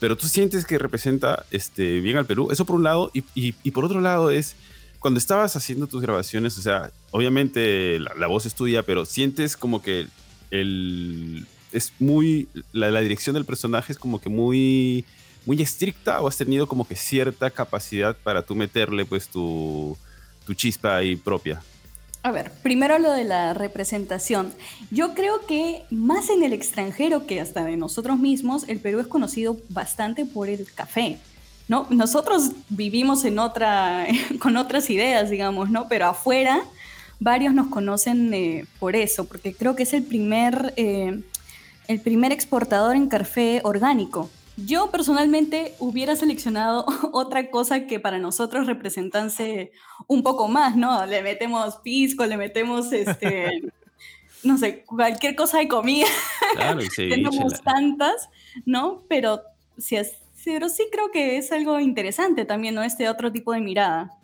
Pero 0.01 0.18
tú 0.18 0.27
sientes 0.27 0.65
que 0.65 0.80
representa 0.80 1.45
este, 1.51 2.00
bien 2.00 2.18
al 2.18 2.25
Perú. 2.25 2.50
Eso 2.50 2.65
por 2.65 2.75
un 2.75 2.83
lado, 2.83 3.12
y, 3.13 3.24
y, 3.36 3.69
por 3.69 3.86
otro 3.86 4.01
lado 4.01 4.31
es 4.31 4.56
cuando 4.98 5.19
estabas 5.19 5.56
haciendo 5.56 5.86
tus 5.86 6.01
grabaciones, 6.01 6.57
o 6.57 6.62
sea, 6.63 6.89
obviamente 7.12 8.00
la, 8.00 8.25
voz 8.25 8.48
es 8.48 8.56
tuya, 8.56 8.81
pero 8.81 9.06
sientes 9.06 9.56
como 9.56 9.83
que 9.83 10.07
el, 10.50 11.45
es 11.71 11.94
muy, 12.00 12.48
la, 12.71 12.89
la, 12.89 13.01
dirección 13.01 13.36
del 13.36 13.45
personaje 13.45 13.94
es 13.94 14.00
como 14.00 14.19
que 14.19 14.30
muy, 14.30 15.06
muy 15.45 15.62
estricta 15.62 16.19
o 16.19 16.27
has 16.27 16.38
tenido 16.38 16.65
como 16.65 16.88
que 16.88 16.95
cierta 16.95 17.51
capacidad 17.51 18.18
para 18.24 18.42
tú 18.42 18.56
meterle 18.56 19.06
pues 19.06 19.27
tu, 19.27 19.95
tu 20.48 20.56
chispa 20.56 20.95
ahí 20.95 21.15
propia. 21.15 21.62
A 22.23 22.31
ver, 22.31 22.51
primero 22.62 23.00
lo 23.00 23.12
de 23.12 23.23
la 23.23 23.53
representación. 23.53 24.53
Yo 24.91 25.15
creo 25.15 25.45
que 25.47 25.83
más 25.89 26.29
en 26.29 26.44
el 26.44 26.53
extranjero 26.53 27.25
que 27.25 27.41
hasta 27.41 27.63
de 27.63 27.77
nosotros 27.77 28.19
mismos, 28.19 28.65
el 28.68 28.79
Perú 28.79 29.00
es 29.00 29.07
conocido 29.07 29.57
bastante 29.69 30.25
por 30.25 30.47
el 30.47 30.71
café. 30.71 31.18
¿no? 31.68 31.88
Nosotros 31.89 32.51
vivimos 32.69 33.25
en 33.25 33.39
otra, 33.39 34.06
con 34.39 34.57
otras 34.57 34.89
ideas, 34.89 35.29
digamos, 35.29 35.69
¿no? 35.69 35.88
Pero 35.88 36.07
afuera 36.07 36.62
varios 37.19 37.53
nos 37.53 37.68
conocen 37.68 38.33
eh, 38.33 38.65
por 38.79 38.95
eso, 38.95 39.25
porque 39.25 39.53
creo 39.53 39.75
que 39.75 39.83
es 39.83 39.94
el 39.94 40.03
primer, 40.03 40.74
eh, 40.75 41.21
el 41.88 42.00
primer 42.01 42.31
exportador 42.31 42.95
en 42.95 43.07
café 43.07 43.62
orgánico. 43.63 44.29
Yo 44.57 44.92
personalmente 44.92 45.75
hubiera 45.80 46.15
seleccionado 46.15 46.86
otra 47.13 47.50
cosa 47.50 47.88
que 47.88 48.00
para 48.00 48.19
nosotros 48.19 48.68
representase 48.68 49.71
un 50.07 50.24
poco 50.24 50.48
más, 50.48 50.75
¿no? 50.75 51.06
Le 51.06 51.21
metemos 51.24 51.77
pisco, 51.77 52.25
le 52.25 52.38
metemos 52.38 52.92
este, 52.92 53.62
no 54.44 54.57
sé, 54.57 54.83
cualquier 54.83 55.36
cosa 55.36 55.59
de 55.59 55.68
comida. 55.68 56.07
Claro, 56.53 56.81
sí, 56.95 57.09
Tenemos 57.09 57.62
tantas, 57.62 58.30
¿no? 58.65 59.03
Pero 59.08 59.41
sí, 59.77 59.98
pero 60.43 60.70
sí 60.70 60.88
creo 60.91 61.12
que 61.12 61.38
es 61.38 61.51
algo 61.51 61.79
interesante 61.79 62.46
también, 62.46 62.75
¿no? 62.75 62.84
Este 62.84 63.10
otro 63.10 63.31
tipo 63.31 63.53
de 63.53 63.62
mirada. 63.62 64.17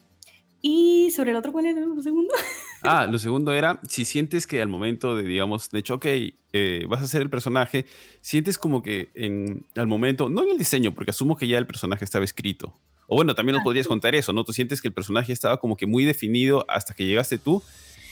Y 0.61 1.11
sobre 1.11 1.31
el 1.31 1.37
otro, 1.37 1.51
¿cuál 1.51 1.67
era 1.67 1.79
el 1.79 2.03
segundo? 2.03 2.33
Ah, 2.81 3.07
lo 3.09 3.19
segundo 3.19 3.53
era 3.53 3.79
si 3.87 4.05
sientes 4.05 4.47
que 4.47 4.61
al 4.61 4.67
momento 4.67 5.15
de, 5.15 5.23
digamos, 5.23 5.69
de 5.69 5.79
hecho, 5.79 5.95
ok, 5.95 6.05
eh, 6.53 6.85
vas 6.87 7.01
a 7.01 7.07
ser 7.07 7.21
el 7.21 7.29
personaje, 7.29 7.85
sientes 8.21 8.57
como 8.57 8.81
que 8.81 9.09
en 9.13 9.65
al 9.75 9.87
momento, 9.87 10.29
no 10.29 10.43
en 10.43 10.51
el 10.51 10.57
diseño, 10.57 10.93
porque 10.93 11.11
asumo 11.11 11.35
que 11.35 11.47
ya 11.47 11.57
el 11.57 11.67
personaje 11.67 12.05
estaba 12.05 12.25
escrito. 12.25 12.73
O 13.07 13.15
bueno, 13.15 13.35
también 13.35 13.53
nos 13.53 13.61
ah, 13.61 13.63
podrías 13.63 13.87
contar 13.87 14.15
eso, 14.15 14.33
¿no? 14.33 14.43
Tú 14.43 14.53
sientes 14.53 14.81
que 14.81 14.89
el 14.89 14.93
personaje 14.93 15.31
estaba 15.31 15.57
como 15.57 15.77
que 15.77 15.85
muy 15.85 16.03
definido 16.05 16.65
hasta 16.67 16.93
que 16.93 17.05
llegaste 17.05 17.37
tú. 17.37 17.63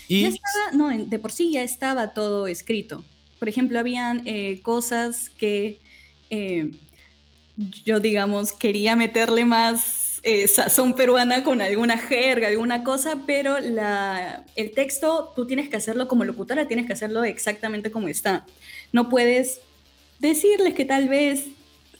Y... 0.08 0.22
Ya 0.22 0.28
estaba, 0.30 0.72
no, 0.74 1.06
de 1.06 1.20
por 1.20 1.32
sí 1.32 1.52
ya 1.52 1.64
estaba 1.64 2.14
todo 2.14 2.48
escrito. 2.48 3.04
Por 3.40 3.50
ejemplo, 3.50 3.78
habían 3.78 4.22
eh, 4.26 4.62
cosas 4.62 5.30
que 5.30 5.80
eh, 6.30 6.72
yo, 7.58 8.00
digamos, 8.00 8.54
quería 8.54 8.96
meterle 8.96 9.46
más 9.46 10.05
eh, 10.28 10.48
sazón 10.48 10.96
peruana 10.96 11.44
con 11.44 11.62
alguna 11.62 12.00
jerga, 12.00 12.48
alguna 12.48 12.84
cosa, 12.84 13.20
pero 13.28 13.60
la, 13.60 14.44
el 14.56 14.72
texto 14.72 15.32
tú 15.36 15.46
tienes 15.46 15.70
que 15.70 15.78
hacerlo 15.78 16.08
como 16.08 16.24
locutora, 16.24 16.68
tienes 16.68 16.88
que 16.88 16.94
hacerlo 16.94 17.24
exactamente 17.24 17.92
como 17.92 18.08
está. 18.08 18.44
No 18.92 19.08
puedes 19.08 19.62
decirles 20.18 20.74
que 20.74 20.84
tal 20.84 21.10
vez 21.10 21.46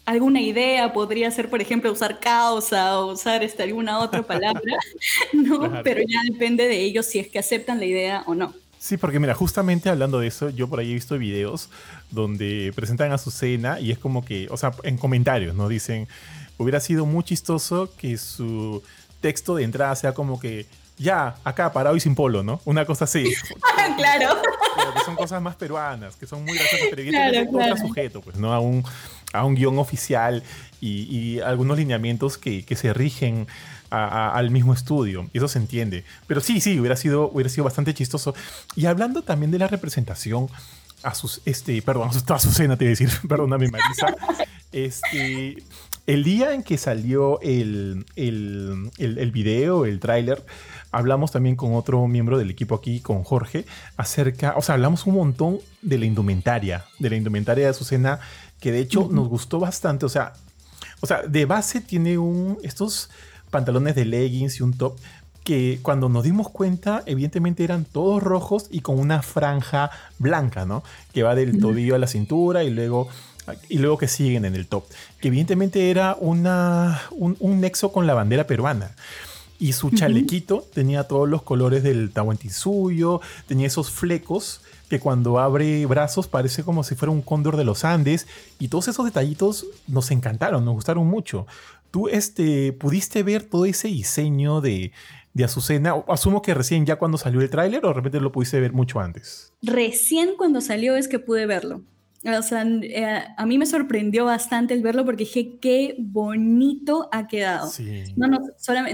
alguna 0.06 0.42
idea 0.42 0.92
podría 0.92 1.30
ser, 1.30 1.52
por 1.52 1.62
ejemplo, 1.62 1.92
usar 1.92 2.20
causa 2.20 3.00
o 3.00 3.14
usar 3.14 3.44
este, 3.44 3.62
alguna 3.62 4.00
otra 4.00 4.24
palabra, 4.24 4.76
¿no? 5.34 5.84
Pero 5.84 6.02
ya 6.02 6.20
depende 6.28 6.68
de 6.68 6.82
ellos 6.82 7.06
si 7.06 7.20
es 7.20 7.28
que 7.28 7.38
aceptan 7.38 7.78
la 7.78 7.86
idea 7.86 8.24
o 8.26 8.34
no. 8.34 8.56
Sí, 8.80 8.98
porque 8.98 9.20
mira, 9.20 9.36
justamente 9.36 9.90
hablando 9.90 10.20
de 10.20 10.28
eso, 10.28 10.50
yo 10.50 10.68
por 10.68 10.80
ahí 10.80 10.90
he 10.90 10.94
visto 10.96 11.18
videos 11.20 11.70
donde 12.10 12.72
presentan 12.76 13.12
a 13.12 13.20
su 13.20 13.30
cena 13.30 13.80
y 13.80 13.92
es 13.92 14.00
como 14.00 14.26
que, 14.26 14.48
o 14.50 14.58
sea, 14.58 14.72
en 14.82 14.98
comentarios, 14.98 15.56
¿no? 15.56 15.68
Dicen, 15.68 16.08
hubiera 16.58 16.80
sido 16.80 17.06
muy 17.06 17.24
chistoso 17.24 17.90
que 17.98 18.18
su 18.18 18.84
texto 19.22 19.56
de 19.56 19.64
entrada 19.64 19.96
sea 19.96 20.14
como 20.14 20.40
que 20.40 20.66
ya, 20.98 21.36
acá, 21.44 21.74
parado 21.74 21.96
y 21.96 22.00
sin 22.00 22.16
polo, 22.16 22.44
¿no? 22.44 22.62
Una 22.64 22.86
cosa 22.86 23.04
así. 23.06 23.34
claro. 23.98 24.42
que 24.94 25.04
son 25.04 25.16
cosas 25.16 25.42
más 25.42 25.56
peruanas, 25.56 26.16
que 26.16 26.26
son 26.26 26.46
muy 26.46 26.58
graciosas, 26.58 26.88
pero 26.90 27.02
evidentemente 27.02 27.52
claro, 27.52 27.78
sujeto, 27.78 28.22
pues, 28.22 28.38
¿no? 28.38 28.54
A 28.54 28.60
un, 28.60 28.84
a 29.34 29.44
un 29.44 29.56
guion 29.56 29.78
oficial 29.78 30.44
y, 30.80 31.40
algunos 31.42 31.78
lineamientos 31.78 32.38
que, 32.38 32.64
que 32.64 32.76
se 32.76 32.94
rigen 32.94 33.48
al 33.90 34.52
mismo 34.52 34.74
estudio. 34.74 35.30
Y 35.34 35.38
eso 35.38 35.48
se 35.48 35.60
entiende. 35.60 36.04
Pero 36.28 36.42
sí, 36.42 36.62
sí, 36.62 36.80
hubiera 36.80 36.96
sido, 36.96 37.30
hubiera 37.30 37.50
sido 37.50 37.64
bastante 37.66 37.94
chistoso. 37.94 38.34
Y 38.76 38.86
hablando 38.86 39.22
también 39.22 39.52
de 39.52 39.60
la 39.60 39.68
representación, 39.68 40.50
a 41.04 41.14
sus, 41.14 41.42
este, 41.46 41.82
perdón, 41.82 42.10
a 42.30 42.40
su, 42.40 42.50
a 42.50 42.56
te 42.56 42.64
iba 42.64 42.74
a 42.74 42.78
decir, 42.78 43.10
perdóname 43.30 43.70
Marisa, 43.70 44.16
Este, 44.72 45.64
el 46.08 46.24
día 46.24 46.54
en 46.54 46.64
que 46.64 46.78
salió 46.78 47.40
el, 47.42 48.06
el, 48.16 48.92
el, 48.98 49.32
video, 49.32 49.86
el 49.86 50.00
tráiler, 50.00 50.46
hablamos 50.92 51.32
también 51.32 51.56
con 51.56 51.74
otro 51.74 52.08
miembro 52.08 52.38
del 52.38 52.52
equipo 52.52 52.76
aquí, 52.76 53.00
con 53.00 53.24
Jorge, 53.24 53.66
acerca, 53.98 54.54
o 54.56 54.62
sea, 54.62 54.76
hablamos 54.76 55.06
un 55.08 55.16
montón 55.16 55.60
de 55.82 55.98
la 55.98 56.06
indumentaria, 56.06 56.86
de 57.00 57.10
la 57.10 57.16
indumentaria 57.16 57.66
de 57.66 57.72
Azucena, 57.72 58.20
que 58.60 58.72
de 58.72 58.80
hecho 58.80 59.10
nos 59.12 59.28
gustó 59.28 59.60
bastante, 59.60 60.06
o 60.06 60.10
sea, 60.10 60.34
o 61.02 61.08
sea, 61.08 61.24
de 61.24 61.46
base 61.46 61.82
tiene 61.82 62.18
un, 62.18 62.58
estos 62.64 63.10
pantalones 63.50 63.96
de 63.96 64.06
leggings 64.06 64.60
y 64.60 64.64
un 64.64 64.74
top 64.74 64.98
que 65.44 65.80
cuando 65.84 66.10
nos 66.10 66.24
dimos 66.24 66.50
cuenta, 66.50 67.04
evidentemente 67.06 67.64
eran 67.64 67.86
todos 67.86 68.22
rojos 68.22 68.68
y 68.72 68.80
con 68.80 69.00
una 69.00 69.22
franja 69.22 69.92
blanca, 70.18 70.66
¿no? 70.66 70.84
Que 71.14 71.22
va 71.22 71.36
del 71.36 71.60
tobillo 71.60 71.94
a 71.94 72.00
la 72.00 72.08
cintura 72.08 72.64
y 72.64 72.72
luego, 72.72 73.08
y 73.70 73.78
luego 73.78 73.98
que 73.98 74.08
siguen 74.08 74.46
en 74.46 74.56
el 74.56 74.68
top. 74.68 74.86
Que 75.20 75.28
evidentemente 75.30 75.90
era 75.90 76.16
una, 76.20 77.02
un, 77.12 77.62
nexo 77.62 77.92
con 77.92 78.08
la 78.08 78.14
bandera 78.14 78.48
peruana. 78.48 78.96
Y 79.58 79.72
su 79.72 79.90
chalequito 79.92 80.66
tenía 80.74 81.06
todos 81.06 81.30
los 81.30 81.42
colores 81.42 81.82
del 81.82 82.12
suyo, 82.52 83.22
tenía 83.48 83.68
esos 83.68 83.90
flecos 83.90 84.62
que 84.90 85.00
cuando 85.00 85.40
abre 85.40 85.86
brazos 85.86 86.28
parece 86.28 86.64
como 86.64 86.84
si 86.84 86.96
fuera 86.96 87.12
un 87.12 87.22
cóndor 87.22 87.56
de 87.56 87.64
los 87.64 87.86
Andes. 87.86 88.28
Y 88.60 88.68
todos 88.68 88.88
esos 88.88 89.06
detallitos 89.06 89.66
nos 89.88 90.12
encantaron, 90.12 90.66
nos 90.66 90.74
gustaron 90.74 91.08
mucho. 91.08 91.48
¿Tú 91.90 92.10
este, 92.10 92.74
pudiste 92.74 93.24
ver 93.24 93.44
todo 93.44 93.66
ese 93.66 93.88
diseño 93.88 94.60
de, 94.60 94.92
de 95.34 95.44
Azucena? 95.46 95.96
Asumo 96.10 96.42
que 96.42 96.54
recién 96.54 96.86
ya 96.86 96.98
cuando 96.98 97.18
salió 97.18 97.40
el 97.40 97.50
tráiler 97.50 97.86
o 97.86 97.88
de 97.88 97.94
repente 97.94 98.20
lo 98.20 98.34
pudiste 98.34 98.60
ver 98.60 98.74
mucho 98.74 99.00
antes. 99.00 99.54
Recién 99.62 100.36
cuando 100.38 100.60
salió 100.60 100.98
es 100.98 101.08
que 101.08 101.20
pude 101.20 101.46
verlo. 101.46 101.82
O 102.24 102.42
sea, 102.42 102.66
eh, 102.66 103.24
a 103.38 103.46
mí 103.46 103.58
me 103.58 103.66
sorprendió 103.66 104.26
bastante 104.26 104.74
el 104.74 104.82
verlo 104.82 105.06
porque 105.06 105.26
dije, 105.26 105.58
qué 105.62 105.96
bonito 106.00 107.08
ha 107.12 107.28
quedado. 107.28 107.72
No, 108.16 108.28
no, 108.28 108.40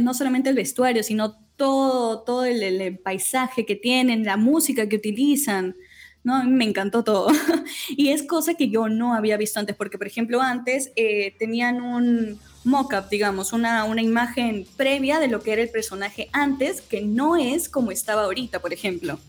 no, 0.01 0.13
solamente 0.13 0.49
el 0.49 0.55
vestuario, 0.55 1.01
sino 1.03 1.37
todo, 1.55 2.23
todo 2.23 2.45
el, 2.45 2.99
paisaje 2.99 3.65
que 3.65 3.75
tienen, 3.75 4.25
la 4.25 4.37
música 4.37 4.89
que 4.89 4.97
utilizan. 4.97 5.75
¿no? 6.23 6.43
Me 6.43 6.65
encantó 6.65 7.03
todo. 7.03 7.27
y 7.89 8.09
es 8.09 8.23
cosa 8.23 8.55
que 8.55 8.69
yo 8.69 8.89
no 8.89 9.13
había 9.13 9.37
visto 9.37 9.59
antes, 9.59 9.75
porque 9.75 9.97
por 9.97 10.07
ejemplo 10.07 10.41
antes 10.41 10.91
eh, 10.95 11.35
tenían 11.39 11.81
un, 11.81 12.39
mock-up, 12.63 13.09
digamos, 13.09 13.53
una, 13.53 13.83
una 13.85 14.01
imagen 14.01 14.65
previa 14.77 15.19
de 15.19 15.27
lo 15.27 15.41
que 15.41 15.53
era 15.53 15.61
el 15.61 15.69
personaje 15.69 16.29
antes, 16.31 16.81
que 16.81 17.01
no 17.01 17.35
es 17.35 17.69
como 17.69 17.91
estaba 17.91 18.23
ahorita, 18.23 18.59
por 18.59 18.73
ejemplo. 18.73 19.19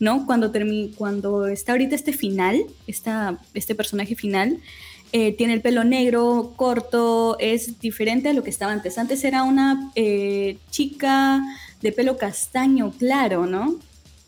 ¿No? 0.00 0.26
Cuando, 0.26 0.52
cuando 0.96 1.46
está 1.46 1.72
ahorita 1.72 1.94
este 1.94 2.12
final, 2.12 2.64
este 2.86 3.74
personaje 3.74 4.14
final, 4.14 4.60
eh, 5.12 5.32
tiene 5.32 5.54
el 5.54 5.62
pelo 5.62 5.84
negro, 5.84 6.52
corto, 6.56 7.38
es 7.38 7.80
diferente 7.80 8.28
a 8.28 8.32
lo 8.34 8.42
que 8.42 8.50
estaba 8.50 8.72
antes. 8.72 8.98
Antes 8.98 9.24
era 9.24 9.42
una 9.42 9.90
eh, 9.94 10.58
chica 10.70 11.42
de 11.80 11.92
pelo 11.92 12.18
castaño 12.18 12.92
claro, 12.98 13.46
¿no? 13.46 13.76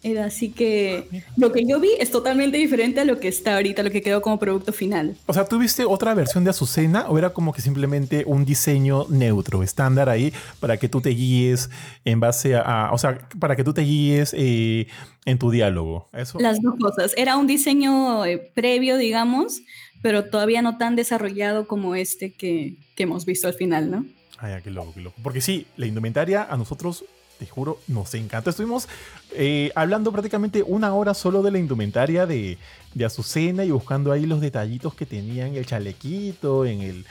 Era 0.02 0.24
así 0.24 0.50
que 0.50 1.08
ah, 1.12 1.32
lo 1.36 1.52
que 1.52 1.66
yo 1.66 1.78
vi 1.78 1.90
es 1.98 2.10
totalmente 2.10 2.56
diferente 2.56 3.00
a 3.00 3.04
lo 3.04 3.20
que 3.20 3.28
está 3.28 3.56
ahorita, 3.56 3.82
lo 3.82 3.90
que 3.90 4.00
quedó 4.00 4.22
como 4.22 4.38
producto 4.38 4.72
final. 4.72 5.16
O 5.26 5.34
sea, 5.34 5.44
¿tuviste 5.44 5.84
otra 5.84 6.14
versión 6.14 6.42
de 6.42 6.50
Azucena 6.50 7.06
o 7.08 7.18
era 7.18 7.30
como 7.30 7.52
que 7.52 7.60
simplemente 7.60 8.24
un 8.26 8.46
diseño 8.46 9.06
neutro, 9.10 9.62
estándar 9.62 10.08
ahí, 10.08 10.32
para 10.58 10.78
que 10.78 10.88
tú 10.88 11.02
te 11.02 11.10
guíes 11.10 11.68
en 12.06 12.18
base 12.18 12.56
a, 12.56 12.90
o 12.92 12.98
sea, 12.98 13.28
para 13.38 13.56
que 13.56 13.64
tú 13.64 13.74
te 13.74 13.82
guíes 13.82 14.34
eh, 14.36 14.86
en 15.26 15.38
tu 15.38 15.50
diálogo? 15.50 16.08
¿Eso? 16.14 16.40
Las 16.40 16.62
dos 16.62 16.76
cosas. 16.80 17.12
Era 17.18 17.36
un 17.36 17.46
diseño 17.46 18.24
eh, 18.24 18.38
previo, 18.54 18.96
digamos, 18.96 19.60
pero 20.00 20.24
todavía 20.24 20.62
no 20.62 20.78
tan 20.78 20.96
desarrollado 20.96 21.66
como 21.66 21.94
este 21.94 22.32
que, 22.32 22.76
que 22.96 23.02
hemos 23.02 23.26
visto 23.26 23.48
al 23.48 23.54
final, 23.54 23.90
¿no? 23.90 24.06
Ay, 24.38 24.54
qué 24.64 24.70
loco, 24.70 24.94
qué 24.94 25.00
loco. 25.00 25.16
Porque 25.22 25.42
sí, 25.42 25.66
la 25.76 25.84
indumentaria 25.84 26.42
a 26.42 26.56
nosotros 26.56 27.04
te 27.40 27.46
juro, 27.46 27.80
nos 27.88 28.12
encanta. 28.12 28.50
Estuvimos 28.50 28.86
eh, 29.32 29.72
hablando 29.74 30.12
prácticamente 30.12 30.62
una 30.62 30.92
hora 30.92 31.14
solo 31.14 31.42
de 31.42 31.50
la 31.50 31.58
indumentaria 31.58 32.26
de, 32.26 32.58
de, 32.92 33.04
Azucena 33.06 33.64
y 33.64 33.70
buscando 33.70 34.12
ahí 34.12 34.26
los 34.26 34.42
detallitos 34.42 34.94
que 34.94 35.06
tenía 35.06 35.46
en 35.46 35.56
el 35.56 35.64
chalequito, 35.64 36.66
en, 36.66 36.82
el, 36.82 37.06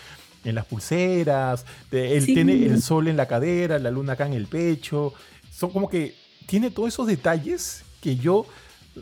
en 0.46 0.54
las 0.54 0.66
pulseras. 0.66 1.66
él 1.92 2.26
tiene 2.28 2.68
el 2.68 2.80
sol 2.84 3.08
en 3.08 3.18
la 3.18 3.28
cadera, 3.28 3.80
la 3.80 3.90
luna 3.90 4.14
acá 4.14 4.28
en 4.28 4.34
el 4.34 4.46
pecho. 4.46 5.16
Son 5.52 5.72
como 5.72 5.90
que 5.90 6.14
tiene 6.46 6.70
todos 6.70 6.90
esos 6.90 7.08
detalles 7.08 7.82
que 8.00 8.16
yo 8.16 8.46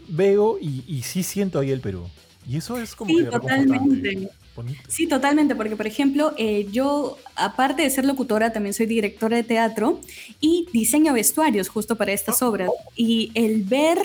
veo 0.08 0.58
y, 0.62 0.86
y 0.88 1.02
sí 1.02 1.24
siento 1.24 1.60
ahí 1.60 1.72
el 1.72 1.82
Perú. 1.82 2.08
Y 2.48 2.56
eso 2.56 2.78
es 2.78 2.96
como 2.96 3.12
sí, 3.12 3.26
totalmente. 3.26 4.30
Sí, 4.88 5.08
totalmente, 5.08 5.56
porque 5.56 5.76
por 5.76 5.88
ejemplo, 5.88 6.34
eh, 6.38 6.68
yo, 6.72 7.18
aparte 7.36 7.82
de 7.82 7.90
ser 7.90 8.06
locutora, 8.06 8.52
también 8.52 8.74
soy 8.74 8.86
directora 8.86 9.38
de 9.38 9.44
teatro 9.44 10.00
y 10.40 10.68
diseño 10.74 11.14
vestuarios 11.14 11.70
justo 11.70 11.96
para 11.96 12.12
estas 12.12 12.42
obras. 12.42 12.70
Y 12.96 13.32
el 13.34 13.64
ver 13.64 14.00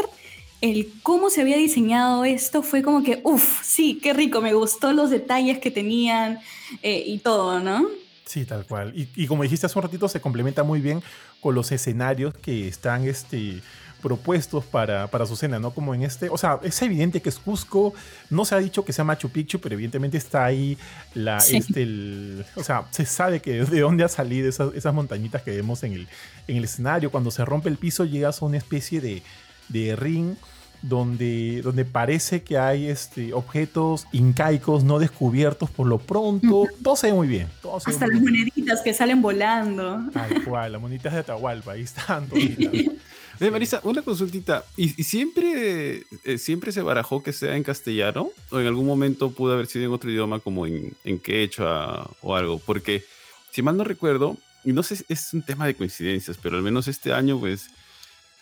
el 0.61 0.92
cómo 1.02 1.28
se 1.28 1.40
había 1.40 1.56
diseñado 1.56 2.25
esto 2.25 2.62
fue 2.62 2.82
como 2.82 3.02
que, 3.02 3.21
uff, 3.25 3.62
sí, 3.64 3.99
qué 4.00 4.12
rico, 4.12 4.40
me 4.40 4.54
gustó 4.54 4.92
los 4.92 5.11
detalles 5.11 5.59
que 5.59 5.71
tenían 5.71 6.38
eh, 6.82 7.02
y 7.04 7.18
todo, 7.18 7.59
¿no? 7.61 7.87
Sí, 8.25 8.44
tal 8.44 8.64
cual. 8.64 8.92
Y, 8.97 9.09
y, 9.16 9.26
como 9.26 9.42
dijiste 9.42 9.66
hace 9.66 9.78
un 9.78 9.82
ratito, 9.82 10.09
se 10.09 10.21
complementa 10.21 10.62
muy 10.62 10.80
bien 10.80 11.02
con 11.40 11.54
los 11.54 11.73
escenarios 11.73 12.32
que 12.35 12.68
están 12.68 13.06
este, 13.06 13.61
propuestos 14.02 14.64
para, 14.64 15.06
para 15.06 15.25
cena, 15.26 15.59
¿no? 15.59 15.71
Como 15.71 15.94
en 15.94 16.02
este, 16.02 16.28
o 16.28 16.37
sea, 16.37 16.59
es 16.62 16.82
evidente 16.82 17.23
que 17.23 17.28
es 17.28 17.38
Cusco, 17.38 17.94
no 18.28 18.44
se 18.44 18.54
ha 18.54 18.59
dicho 18.59 18.85
que 18.85 18.92
sea 18.92 19.04
Machu 19.04 19.30
Picchu, 19.30 19.61
pero 19.61 19.75
evidentemente 19.75 20.18
está 20.18 20.44
ahí 20.44 20.76
la, 21.14 21.38
este, 21.38 22.44
o 22.56 22.62
sea, 22.62 22.85
se 22.90 23.06
sabe 23.06 23.40
que 23.40 23.64
de 23.64 23.80
dónde 23.80 24.04
ha 24.04 24.09
salido 24.09 24.49
esas, 24.49 24.75
esas 24.75 24.92
montañitas 24.92 25.42
que 25.42 25.52
vemos 25.52 25.82
en 25.85 25.92
el, 25.92 26.09
en 26.49 26.56
el 26.56 26.64
escenario. 26.64 27.11
Cuando 27.11 27.30
se 27.30 27.44
rompe 27.44 27.68
el 27.68 27.78
piso 27.78 28.04
llegas 28.04 28.42
a 28.42 28.44
una 28.44 28.59
especie 28.59 29.00
de, 29.00 29.23
de 29.68 29.97
ring 29.97 30.35
donde, 30.82 31.62
donde 31.62 31.85
parece 31.85 32.42
que 32.42 32.59
hay 32.59 32.88
este, 32.88 33.32
objetos 33.32 34.06
incaicos 34.12 34.82
no 34.82 34.99
descubiertos 34.99 35.71
por 35.71 35.87
lo 35.87 35.99
pronto. 35.99 36.66
Todo 36.82 36.97
se 36.97 37.06
ve 37.09 37.12
muy 37.14 37.28
bien. 37.28 37.47
Hasta 37.87 38.06
las 38.09 38.21
moneditas 38.21 38.80
que 38.82 38.92
salen 38.92 39.23
volando. 39.23 40.00
Tal 40.12 40.44
cual, 40.44 40.73
las 40.73 40.80
moneditas 40.80 41.12
de 41.12 41.21
Atahualpa, 41.21 41.73
ahí 41.73 41.82
están. 41.82 42.26
Marisa, 43.50 43.80
una 43.84 44.02
consultita. 44.02 44.64
¿Y, 44.76 44.88
siempre, 45.02 46.04
eh, 46.25 46.38
siempre 46.38 46.72
se 46.72 46.82
barajó 46.82 47.22
que 47.22 47.32
sea 47.32 47.56
en 47.56 47.62
castellano? 47.62 48.30
¿O 48.50 48.61
en 48.61 48.66
algún 48.66 48.87
momento 48.87 49.30
pudo 49.30 49.54
haber 49.54 49.66
sido 49.66 49.87
en 49.87 49.92
otro 49.92 50.11
idioma 50.11 50.38
como 50.40 50.66
en, 50.66 50.94
en 51.04 51.18
quechua 51.18 52.11
o 52.20 52.37
algo? 52.37 52.58
Porque, 52.58 53.04
si 53.50 53.62
mal 53.62 53.76
no 53.76 53.84
recuerdo, 53.84 54.37
y 54.64 54.72
no 54.72 54.82
sé 54.82 55.04
es 55.08 55.32
un 55.32 55.42
tema 55.42 55.66
de 55.66 55.75
coincidencias, 55.75 56.38
pero 56.40 56.56
al 56.56 56.62
menos 56.62 56.88
este 56.88 57.12
año, 57.12 57.38
pues, 57.38 57.70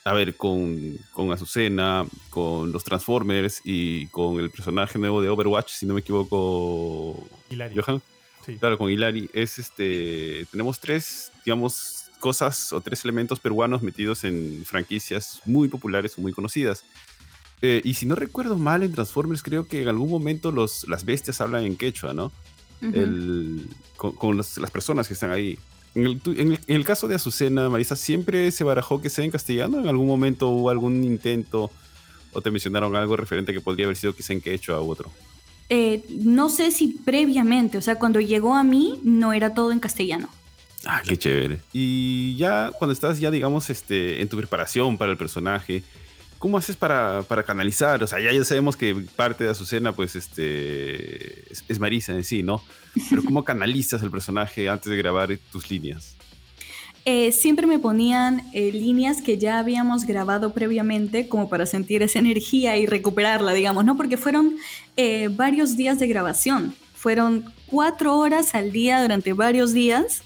a 0.05 0.13
ver, 0.13 0.37
con, 0.37 0.99
con 1.13 1.33
Azucena, 1.33 2.07
con 2.31 2.73
los 2.73 2.85
Transformers 2.85 3.61
y 3.65 4.07
con 4.09 4.41
el 4.41 4.51
personaje 4.51 4.99
nuevo 4.99 5.23
de 5.23 5.29
Overwatch, 5.29 5.71
si 5.71 5.87
no 5.87 5.95
me 5.95 6.01
equivoco, 6.01 7.29
Hilari. 7.51 7.75
Johan. 7.77 8.03
Sí. 8.45 8.57
Claro, 8.57 8.79
con 8.79 8.91
Hilari. 8.91 9.29
Es 9.33 9.59
este, 9.59 10.47
tenemos 10.51 10.81
tres, 10.81 11.31
digamos, 11.45 12.00
cosas 12.21 12.73
o 12.73 12.81
tres 12.81 13.05
elementos 13.05 13.41
peruanos 13.41 13.83
metidos 13.83 14.23
en 14.23 14.65
franquicias 14.65 15.41
muy 15.45 15.69
populares 15.69 16.17
o 16.17 16.21
muy 16.21 16.33
conocidas. 16.33 16.85
Eh, 17.63 17.81
y 17.85 17.95
si 17.95 18.07
no 18.07 18.15
recuerdo 18.15 18.57
mal, 18.57 18.83
en 18.83 18.93
Transformers 18.93 19.43
creo 19.43 19.67
que 19.67 19.83
en 19.83 19.89
algún 19.89 20.09
momento 20.09 20.53
los, 20.53 20.87
las 20.89 21.05
bestias 21.05 21.41
hablan 21.41 21.65
en 21.65 21.77
quechua, 21.77 22.15
¿no? 22.15 22.31
el, 22.81 23.69
con, 23.97 24.37
las 24.37 24.71
personas 24.73 25.09
que 25.09 25.15
están 25.15 25.31
ahí. 25.31 25.59
En 25.95 26.07
el, 26.07 26.21
en, 26.27 26.59
el, 26.67 26.85
caso 26.85 27.09
de 27.09 27.17
Azucena, 27.17 27.69
Marisa, 27.69 27.97
¿siempre 27.97 28.51
se 28.53 28.65
barajó 28.65 29.03
que 29.03 29.11
sea 29.11 29.25
en 29.25 29.31
castellano? 29.31 29.81
¿En 29.81 29.89
algún 29.89 30.07
momento 30.07 30.49
hubo 30.49 30.71
algún 30.71 31.03
intento 31.03 31.71
o 32.33 32.41
te 32.41 32.51
mencionaron 32.51 32.95
algo 32.95 33.17
referente 33.17 33.53
que 33.53 33.61
podría 33.61 33.87
haber 33.87 33.97
sido 33.97 34.15
quizá 34.15 34.33
en 34.33 34.41
quechua 34.41 34.81
u 34.81 34.91
otro? 34.91 35.11
Eh, 35.69 36.05
no 36.09 36.49
sé 36.49 36.71
si 36.71 36.89
previamente, 36.89 37.79
o 37.79 37.83
sea, 37.83 37.97
cuando 37.97 38.21
llegó 38.21 38.55
a 38.55 38.65
mí 38.65 39.01
no 39.03 39.33
era 39.33 39.53
todo 39.55 39.73
en 39.73 39.81
castellano. 39.81 40.29
Ah, 40.87 41.03
qué 41.07 41.17
chévere. 41.17 41.61
Y 41.73 42.37
ya 42.37 42.71
cuando 42.79 42.93
estás 42.93 43.21
ya, 43.21 43.31
digamos, 43.31 43.69
este, 43.71 44.23
en 44.23 44.29
tu 44.29 44.37
preparación 44.37 44.97
para 44.97 45.13
el 45.13 45.19
personaje, 45.19 45.83
¿cómo 46.39 46.57
haces 46.57 46.77
para, 46.77 47.23
para 47.23 47.43
canalizar? 47.43 48.03
O 48.03 48.07
sea, 48.07 48.21
ya, 48.21 48.33
ya 48.33 48.45
sabemos 48.45 48.77
que 48.77 48.95
parte 49.17 49.45
de 49.45 49.51
Azucena, 49.51 49.93
pues, 49.93 50.17
este, 50.17 51.53
es, 51.53 51.81
Marisa 51.81 52.13
en 52.13 52.25
sí, 52.25 52.43
¿no? 52.43 52.63
Pero 53.11 53.23
¿cómo 53.23 53.45
canalizas 53.45 54.03
el 54.03 54.11
personaje 54.11 54.69
antes 54.69 54.91
de 54.91 54.97
grabar 54.97 55.39
tus 55.53 55.71
líneas? 55.71 56.17
Eh, 57.05 57.33
siempre 57.33 57.67
me 57.67 57.79
ponían 57.79 58.43
eh, 58.53 58.73
líneas 58.73 59.23
que 59.23 59.39
ya 59.39 59.59
habíamos 59.59 60.05
grabado 60.05 60.53
previamente 60.53 61.29
como 61.29 61.49
para 61.49 61.65
sentir 61.65 62.03
esa 62.03 62.19
energía 62.19 62.77
y 62.77 62.87
recuperarla, 62.87 63.53
digamos, 63.53 63.85
¿no? 63.85 63.97
Porque 63.97 64.17
fueron 64.17 64.57
eh, 64.97 65.29
varios 65.29 65.77
días 65.77 65.99
de 65.99 66.09
grabación, 66.09 66.75
fueron 66.95 67.53
cuatro 67.67 68.17
horas 68.19 68.55
al 68.55 68.71
día 68.71 69.01
durante 69.01 69.33
varios 69.33 69.73
días 69.73 70.23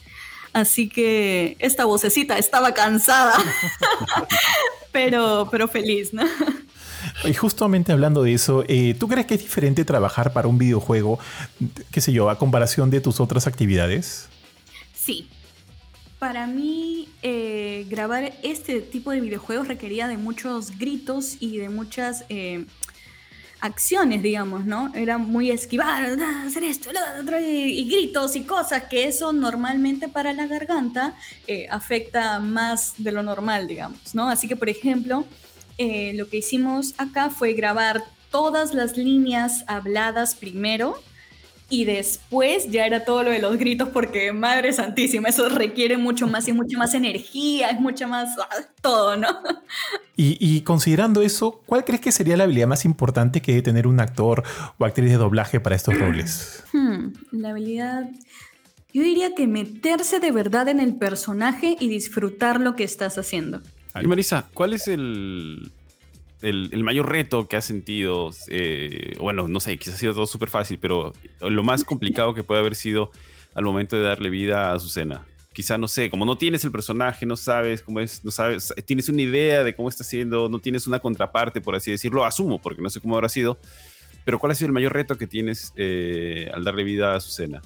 Así 0.54 0.88
que 0.88 1.56
esta 1.58 1.84
vocecita 1.84 2.38
estaba 2.38 2.72
cansada, 2.72 3.34
pero, 4.92 5.48
pero 5.50 5.66
feliz, 5.66 6.14
¿no? 6.14 6.22
Y 7.24 7.34
justamente 7.34 7.90
hablando 7.90 8.22
de 8.22 8.34
eso, 8.34 8.64
eh, 8.68 8.94
¿tú 8.98 9.08
crees 9.08 9.26
que 9.26 9.34
es 9.34 9.40
diferente 9.40 9.84
trabajar 9.84 10.32
para 10.32 10.46
un 10.46 10.56
videojuego, 10.56 11.18
qué 11.90 12.00
sé 12.00 12.12
yo, 12.12 12.30
a 12.30 12.38
comparación 12.38 12.88
de 12.88 13.00
tus 13.00 13.18
otras 13.18 13.48
actividades? 13.48 14.28
Sí. 14.94 15.28
Para 16.20 16.46
mí, 16.46 17.08
eh, 17.22 17.84
grabar 17.90 18.32
este 18.44 18.80
tipo 18.80 19.10
de 19.10 19.20
videojuegos 19.20 19.66
requería 19.66 20.06
de 20.06 20.18
muchos 20.18 20.78
gritos 20.78 21.36
y 21.40 21.58
de 21.58 21.68
muchas 21.68 22.24
eh, 22.28 22.64
acciones, 23.64 24.22
digamos, 24.22 24.64
¿no? 24.66 24.92
Era 24.94 25.16
muy 25.16 25.50
esquivar, 25.50 26.18
hacer 26.46 26.64
esto, 26.64 26.90
y 27.40 27.84
gritos 27.88 28.36
y 28.36 28.42
cosas, 28.42 28.84
que 28.84 29.08
eso 29.08 29.32
normalmente 29.32 30.08
para 30.08 30.32
la 30.34 30.46
garganta 30.46 31.14
afecta 31.70 32.40
más 32.40 32.94
de 32.98 33.10
lo 33.10 33.22
normal, 33.22 33.66
digamos, 33.66 34.14
¿no? 34.14 34.28
Así 34.28 34.48
que, 34.48 34.56
por 34.56 34.68
ejemplo, 34.68 35.24
eh, 35.78 36.12
lo 36.14 36.28
que 36.28 36.36
hicimos 36.38 36.94
acá 36.98 37.30
fue 37.30 37.52
grabar 37.54 38.04
todas 38.30 38.74
las 38.74 38.96
líneas 38.96 39.64
habladas 39.66 40.34
primero 40.34 41.00
y 41.70 41.84
después 41.84 42.70
ya 42.70 42.86
era 42.86 43.04
todo 43.04 43.22
lo 43.22 43.30
de 43.30 43.38
los 43.38 43.56
gritos 43.56 43.88
porque 43.88 44.32
madre 44.32 44.72
santísima, 44.72 45.28
eso 45.28 45.48
requiere 45.48 45.96
mucho 45.96 46.26
más 46.26 46.46
y 46.46 46.52
mucha 46.52 46.78
más 46.78 46.94
energía, 46.94 47.70
es 47.70 47.80
mucho 47.80 48.06
más 48.06 48.28
ah, 48.38 48.64
todo, 48.80 49.16
¿no? 49.16 49.28
Y, 50.16 50.60
considerando 50.60 51.22
eso, 51.22 51.60
¿cuál 51.66 51.84
crees 51.84 52.00
que 52.00 52.12
sería 52.12 52.36
la 52.36 52.44
habilidad 52.44 52.68
más 52.68 52.84
importante 52.84 53.42
que 53.42 53.50
debe 53.50 53.62
tener 53.62 53.88
un 53.88 53.98
actor 53.98 54.44
o 54.78 54.84
actriz 54.84 55.10
de 55.10 55.16
doblaje 55.16 55.58
para 55.58 55.74
estos 55.74 55.98
roles? 55.98 56.62
Hmm, 56.72 57.08
la 57.32 57.50
habilidad... 57.50 58.08
Yo 58.92 59.02
diría 59.02 59.34
que 59.34 59.48
meterse 59.48 60.20
de 60.20 60.30
verdad 60.30 60.68
en 60.68 60.78
el 60.78 60.94
personaje 60.94 61.76
y 61.80 61.88
disfrutar 61.88 62.60
lo 62.60 62.76
que 62.76 62.84
estás 62.84 63.18
haciendo. 63.18 63.60
Y 64.00 64.06
Marisa, 64.06 64.46
¿cuál 64.54 64.72
es 64.72 64.86
el, 64.86 65.72
el, 66.42 66.84
mayor 66.84 67.10
reto 67.10 67.48
que 67.48 67.56
has 67.56 67.64
sentido? 67.64 68.30
Eh, 68.48 69.16
bueno, 69.20 69.48
no 69.48 69.60
sé, 69.60 69.76
quizás 69.78 69.94
ha 69.94 69.98
sido 69.98 70.14
todo 70.14 70.26
súper 70.26 70.50
fácil, 70.50 70.78
pero 70.78 71.12
lo 71.40 71.62
más 71.62 71.84
complicado 71.84 72.34
que 72.34 72.44
puede 72.44 72.60
haber 72.60 72.74
sido 72.74 73.10
al 73.54 73.64
momento 73.64 73.96
de 73.96 74.02
darle 74.02 74.30
vida 74.30 74.70
a 74.70 74.74
Azucena. 74.74 75.26
Quizá, 75.52 75.78
no 75.78 75.86
sé, 75.86 76.10
como 76.10 76.24
no 76.24 76.36
tienes 76.36 76.64
el 76.64 76.72
personaje, 76.72 77.26
no 77.26 77.36
sabes 77.36 77.82
cómo 77.82 78.00
es, 78.00 78.24
no 78.24 78.32
sabes, 78.32 78.74
tienes 78.84 79.08
una 79.08 79.22
idea 79.22 79.62
de 79.62 79.74
cómo 79.74 79.88
está 79.88 80.02
siendo, 80.02 80.48
no 80.48 80.58
tienes 80.58 80.88
una 80.88 80.98
contraparte, 80.98 81.60
por 81.60 81.76
así 81.76 81.92
decirlo, 81.92 82.24
asumo, 82.24 82.60
porque 82.60 82.82
no 82.82 82.90
sé 82.90 83.00
cómo 83.00 83.14
habrá 83.14 83.28
sido, 83.28 83.58
pero 84.24 84.40
¿cuál 84.40 84.50
ha 84.50 84.54
sido 84.56 84.66
el 84.66 84.72
mayor 84.72 84.92
reto 84.92 85.16
que 85.16 85.28
tienes 85.28 85.72
eh, 85.76 86.50
al 86.52 86.64
darle 86.64 86.82
vida 86.82 87.12
a 87.12 87.16
Azucena? 87.16 87.62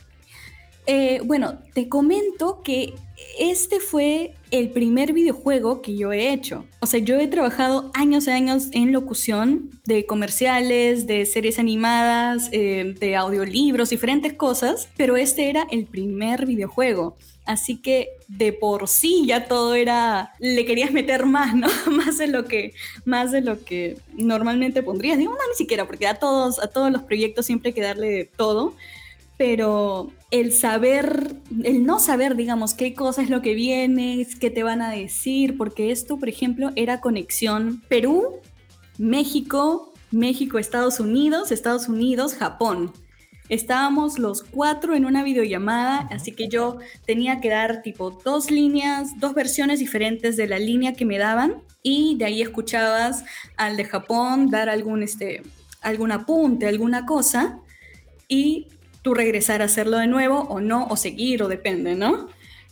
Eh, 0.91 1.21
bueno, 1.23 1.59
te 1.75 1.87
comento 1.91 2.63
que 2.65 2.95
este 3.39 3.79
fue 3.79 4.33
el 4.51 4.71
primer 4.71 5.13
videojuego 5.13 5.83
que 5.83 5.95
yo 5.95 6.15
he 6.15 6.33
hecho. 6.33 6.65
O 6.81 6.87
sea, 6.87 6.99
yo 6.99 7.21
he 7.21 7.29
trabajado 7.29 7.91
años 7.93 8.27
y 8.27 8.31
años 8.31 8.69
en 8.73 8.91
locución 8.91 9.69
de 9.85 10.07
comerciales, 10.07 11.07
de 11.07 11.27
series 11.27 11.59
animadas, 11.59 12.49
eh, 12.53 12.95
de 12.99 13.17
audiolibros, 13.17 13.91
diferentes 13.91 14.33
cosas, 14.33 14.89
pero 14.97 15.19
este 15.19 15.51
era 15.51 15.67
el 15.71 15.85
primer 15.85 16.47
videojuego. 16.47 17.19
Así 17.45 17.77
que 17.77 18.09
de 18.27 18.55
por 18.55 18.89
sí 18.89 19.25
ya 19.27 19.45
todo 19.45 19.75
era, 19.75 20.33
le 20.39 20.65
querías 20.65 20.91
meter 20.91 21.27
más, 21.27 21.55
¿no? 21.55 21.69
más 21.91 22.17
de 22.17 22.29
lo 22.29 22.47
que, 22.47 22.73
más 23.05 23.31
de 23.31 23.43
lo 23.43 23.63
que 23.63 23.99
normalmente 24.15 24.83
pondrías. 24.83 25.19
Digo, 25.19 25.33
no, 25.33 25.49
ni 25.51 25.55
siquiera, 25.55 25.87
porque 25.87 26.07
a 26.07 26.15
todos, 26.15 26.59
a 26.61 26.69
todos 26.69 26.91
los 26.91 27.03
proyectos 27.03 27.45
siempre 27.45 27.71
hay 27.71 27.75
que 27.75 27.83
darle 27.83 28.25
todo 28.25 28.73
pero 29.39 30.11
el 30.33 30.53
saber, 30.53 31.37
el 31.63 31.87
no 31.87 32.01
saber, 32.01 32.35
digamos, 32.35 32.75
qué 32.75 32.93
cosa 32.93 33.23
es 33.23 33.31
lo 33.31 33.41
que 33.41 33.55
viene, 33.55 34.27
qué 34.41 34.51
te 34.51 34.65
van 34.65 34.83
a 34.83 34.91
decir, 34.91 35.57
porque 35.57 35.93
esto, 35.93 36.19
por 36.19 36.29
ejemplo, 36.29 36.71
era 36.75 37.01
conexión 37.01 37.81
Perú, 37.89 38.41
México, 38.99 39.95
México, 40.11 40.59
Estados 40.59 40.99
Unidos, 40.99 41.53
Estados 41.53 41.89
Unidos, 41.89 42.35
Japón. 42.35 42.93
Estábamos 43.49 44.19
los 44.19 44.43
cuatro 44.43 44.95
en 44.95 45.07
una 45.07 45.23
videollamada, 45.23 46.09
así 46.11 46.33
que 46.33 46.49
yo 46.49 46.79
tenía 47.07 47.41
que 47.41 47.49
dar 47.49 47.81
tipo 47.83 48.11
dos 48.11 48.51
líneas, 48.51 49.19
dos 49.21 49.35
versiones 49.35 49.79
diferentes 49.79 50.37
de 50.37 50.49
la 50.49 50.59
línea 50.59 50.95
que 50.95 51.07
me 51.07 51.17
daban 51.17 51.63
y 51.83 52.17
de 52.19 52.25
ahí 52.25 52.43
escuchabas 52.43 53.25
al 53.57 53.77
de 53.77 53.85
Japón 53.85 54.51
dar 54.51 54.69
algún, 54.69 55.03
este, 55.03 55.43
algún 55.81 56.11
apunte, 56.11 56.67
alguna 56.67 57.07
cosa 57.07 57.61
y 58.27 58.67
tú 59.03 59.15
regresar 59.15 59.63
a 59.63 59.67
hacerlo 59.67 59.99
de 59.99 60.07
nuevo 60.07 60.41
o 60.43 60.61
no, 60.61 60.87
o 60.87 60.97
seguir, 60.97 61.43
o 61.43 61.49
depende, 61.49 61.95
¿no? 61.95 62.29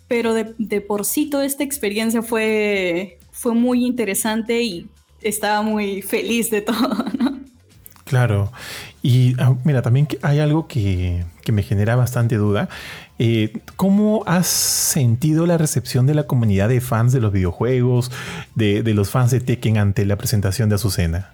Pero 0.08 0.34
de, 0.34 0.80
por 0.80 1.04
sí 1.04 1.28
toda 1.28 1.44
esta 1.44 1.64
experiencia 1.64 2.22
fue, 2.22 3.18
fue 3.32 3.54
muy 3.54 3.84
interesante 3.84 4.62
y 4.62 4.88
estaba 5.22 5.62
muy 5.62 6.02
feliz 6.02 6.50
de 6.50 6.60
todo, 6.60 7.04
¿no? 7.18 7.40
Claro. 8.04 8.52
Y 9.02 9.34
ah, 9.40 9.56
mira, 9.64 9.82
también 9.82 10.06
hay 10.22 10.38
algo 10.38 10.68
que, 10.68 11.24
me 11.50 11.62
genera 11.62 11.96
bastante 11.96 12.36
duda. 12.36 12.68
Eh, 13.18 13.58
¿Cómo 13.76 14.22
has 14.26 14.46
sentido 14.46 15.46
la 15.46 15.58
recepción 15.58 16.06
de 16.06 16.14
la 16.14 16.24
comunidad 16.24 16.68
de 16.68 16.80
fans 16.80 17.12
de 17.12 17.20
los 17.20 17.32
videojuegos, 17.32 18.12
de, 18.54 18.82
de 18.82 18.94
los 18.94 19.10
fans 19.10 19.32
de 19.32 19.40
Tekken 19.40 19.78
ante 19.78 20.04
la 20.06 20.16
presentación 20.16 20.68
de 20.68 20.76
Azucena? 20.76 21.32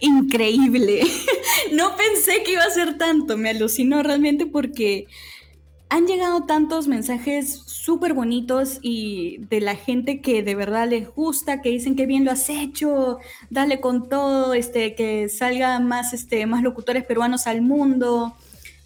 increíble. 0.00 1.02
no 1.72 1.96
pensé 1.96 2.42
que 2.42 2.52
iba 2.52 2.64
a 2.64 2.70
ser 2.70 2.98
tanto, 2.98 3.36
me 3.36 3.50
alucinó 3.50 4.02
realmente 4.02 4.46
porque 4.46 5.06
han 5.90 6.06
llegado 6.06 6.44
tantos 6.44 6.86
mensajes 6.86 7.62
súper 7.66 8.14
bonitos 8.14 8.78
y 8.80 9.38
de 9.50 9.60
la 9.60 9.74
gente 9.74 10.20
que 10.20 10.44
de 10.44 10.54
verdad 10.54 10.88
les 10.88 11.08
gusta, 11.08 11.60
que 11.60 11.70
dicen 11.70 11.96
que 11.96 12.06
bien 12.06 12.24
lo 12.24 12.30
has 12.30 12.48
hecho, 12.48 13.18
dale 13.50 13.80
con 13.80 14.08
todo, 14.08 14.54
este, 14.54 14.94
que 14.94 15.28
salga 15.28 15.80
más, 15.80 16.12
este, 16.12 16.46
más 16.46 16.62
locutores 16.62 17.04
peruanos 17.04 17.48
al 17.48 17.60
mundo. 17.62 18.36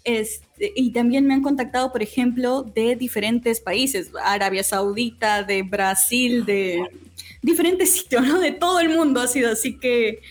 Este, 0.03 0.73
y 0.75 0.93
también 0.93 1.27
me 1.27 1.35
han 1.35 1.43
contactado, 1.43 1.91
por 1.91 2.01
ejemplo, 2.01 2.63
de 2.63 2.95
diferentes 2.95 3.59
países, 3.59 4.11
Arabia 4.23 4.63
Saudita, 4.63 5.43
de 5.43 5.61
Brasil, 5.61 6.43
de 6.45 6.87
diferentes 7.41 7.91
sitios, 7.91 8.25
¿no? 8.25 8.39
De 8.39 8.51
todo 8.51 8.79
el 8.79 8.89
mundo 8.89 9.21
ha 9.21 9.27
sido, 9.27 9.51
así 9.51 9.77
que 9.77 10.21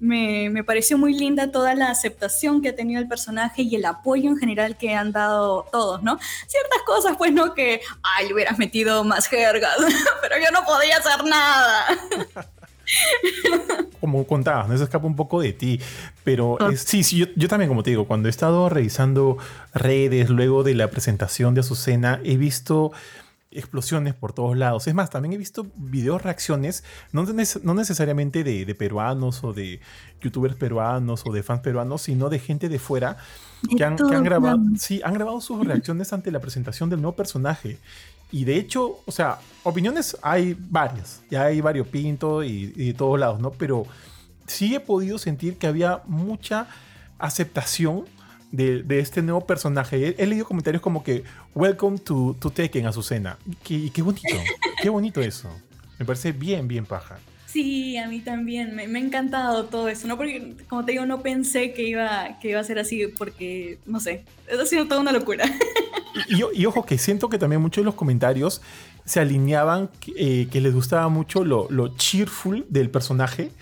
me, 0.00 0.64
pareció 0.64 0.98
muy 0.98 1.14
linda 1.14 1.52
toda 1.52 1.74
la 1.74 1.90
aceptación 1.90 2.62
que 2.62 2.70
ha 2.70 2.74
tenido 2.74 3.00
el 3.00 3.08
personaje 3.08 3.62
y 3.62 3.76
el 3.76 3.84
apoyo 3.84 4.30
en 4.30 4.38
general 4.38 4.76
que 4.76 4.94
han 4.94 5.12
dado 5.12 5.66
todos, 5.70 6.02
¿no? 6.02 6.18
Ciertas 6.46 6.80
cosas, 6.86 7.16
pues, 7.18 7.32
¿no? 7.32 7.54
Que, 7.54 7.80
ay, 8.02 8.28
le 8.28 8.34
hubieras 8.34 8.58
metido 8.58 9.04
más 9.04 9.28
jergas, 9.28 9.76
pero 10.22 10.36
yo 10.38 10.50
no 10.52 10.64
podía 10.64 10.96
hacer 10.96 11.24
nada. 11.24 11.86
como 14.00 14.26
contabas, 14.26 14.68
no 14.68 14.76
se 14.76 14.84
escapa 14.84 15.06
un 15.06 15.14
poco 15.14 15.40
de 15.40 15.52
ti, 15.52 15.80
pero 16.24 16.58
sí, 16.76 17.04
sí, 17.04 17.18
yo, 17.18 17.26
yo, 17.36 17.46
también, 17.46 17.68
como 17.68 17.82
te 17.82 17.90
digo, 17.90 18.06
cuando 18.06 18.28
he 18.28 18.30
estado 18.30 18.68
revisando 18.68 19.36
redes 19.74 20.30
luego 20.30 20.64
de 20.64 20.74
la 20.74 20.88
presentación 20.88 21.54
de 21.54 21.60
Azucena, 21.60 22.20
he 22.24 22.36
visto 22.36 22.90
explosiones 23.50 24.14
por 24.14 24.32
todos 24.32 24.56
lados. 24.56 24.86
Es 24.86 24.94
más, 24.94 25.10
también 25.10 25.32
he 25.32 25.36
visto 25.36 25.66
videos 25.76 26.22
reacciones, 26.22 26.84
no, 27.12 27.24
no 27.24 27.74
necesariamente 27.74 28.44
de, 28.44 28.74
peruanos 28.74 29.42
o 29.42 29.52
de 29.52 29.80
youtubers 30.20 30.54
peruanos 30.54 31.22
o 31.26 31.32
de 31.32 31.42
fans 31.42 31.60
peruanos, 31.60 32.02
sino 32.02 32.28
de 32.28 32.38
gente 32.38 32.68
de 32.68 32.78
fuera 32.78 33.16
que 33.76 33.84
han, 33.84 33.96
grabado, 33.96 34.58
sí, 34.78 35.00
han 35.04 35.14
grabado 35.14 35.40
sus 35.40 35.66
reacciones 35.66 36.12
ante 36.12 36.30
la 36.30 36.40
presentación 36.40 36.90
del 36.90 37.00
nuevo 37.00 37.16
personaje. 37.16 37.78
Y 38.32 38.44
de 38.44 38.56
hecho, 38.56 39.00
o 39.04 39.12
sea, 39.12 39.38
opiniones 39.64 40.16
hay 40.22 40.56
varias, 40.58 41.22
ya 41.28 41.44
hay 41.44 41.60
varios 41.60 41.88
pintos 41.88 42.44
y, 42.44 42.72
y 42.76 42.86
de 42.86 42.94
todos 42.94 43.18
lados, 43.18 43.40
¿no? 43.40 43.50
Pero 43.50 43.84
sí 44.46 44.74
he 44.76 44.80
podido 44.80 45.18
sentir 45.18 45.58
que 45.58 45.66
había 45.66 46.02
mucha 46.06 46.68
aceptación 47.18 48.04
de, 48.52 48.98
este 48.98 49.22
nuevo 49.22 49.46
personaje. 49.46 50.14
He, 50.18 50.26
leído 50.26 50.44
comentarios 50.44 50.82
como 50.82 51.02
que 51.02 51.24
Welcome 51.54 51.98
to, 51.98 52.36
to 52.38 52.50
Tekken, 52.50 52.86
Azucena. 52.86 53.38
Y 53.68 53.90
qué 53.90 54.02
bonito, 54.02 54.36
qué 54.82 54.88
bonito 54.88 55.20
eso. 55.20 55.48
Me 55.98 56.04
parece 56.04 56.32
bien, 56.32 56.66
bien 56.66 56.86
paja. 56.86 57.18
Sí, 57.46 57.96
a 57.96 58.08
mí 58.08 58.20
también. 58.20 58.74
Me, 58.76 58.84
ha 58.84 59.02
encantado 59.02 59.64
todo 59.64 59.88
eso. 59.88 60.06
No 60.06 60.16
porque, 60.16 60.54
como 60.68 60.84
te 60.84 60.92
digo, 60.92 61.06
no 61.06 61.20
pensé 61.20 61.72
que 61.72 61.82
iba, 61.82 62.38
que 62.40 62.50
iba 62.50 62.60
a 62.60 62.64
ser 62.64 62.78
así 62.78 63.06
porque, 63.18 63.78
no 63.86 64.00
sé, 64.00 64.24
ha 64.50 64.64
sido 64.66 64.86
toda 64.86 65.00
una 65.00 65.12
locura. 65.12 65.44
Y, 66.28 66.66
ojo 66.66 66.84
que 66.84 66.98
siento 66.98 67.28
que 67.28 67.38
también 67.38 67.62
muchos 67.62 67.82
de 67.82 67.86
los 67.86 67.94
comentarios 67.94 68.60
se 69.04 69.20
alineaban 69.20 69.90
eh, 70.16 70.48
que 70.50 70.60
les 70.60 70.74
gustaba 70.74 71.08
mucho 71.08 71.44
lo, 71.44 71.68
lo 71.70 71.96
cheerful 71.96 72.66
del 72.68 72.90
personaje, 72.90 73.52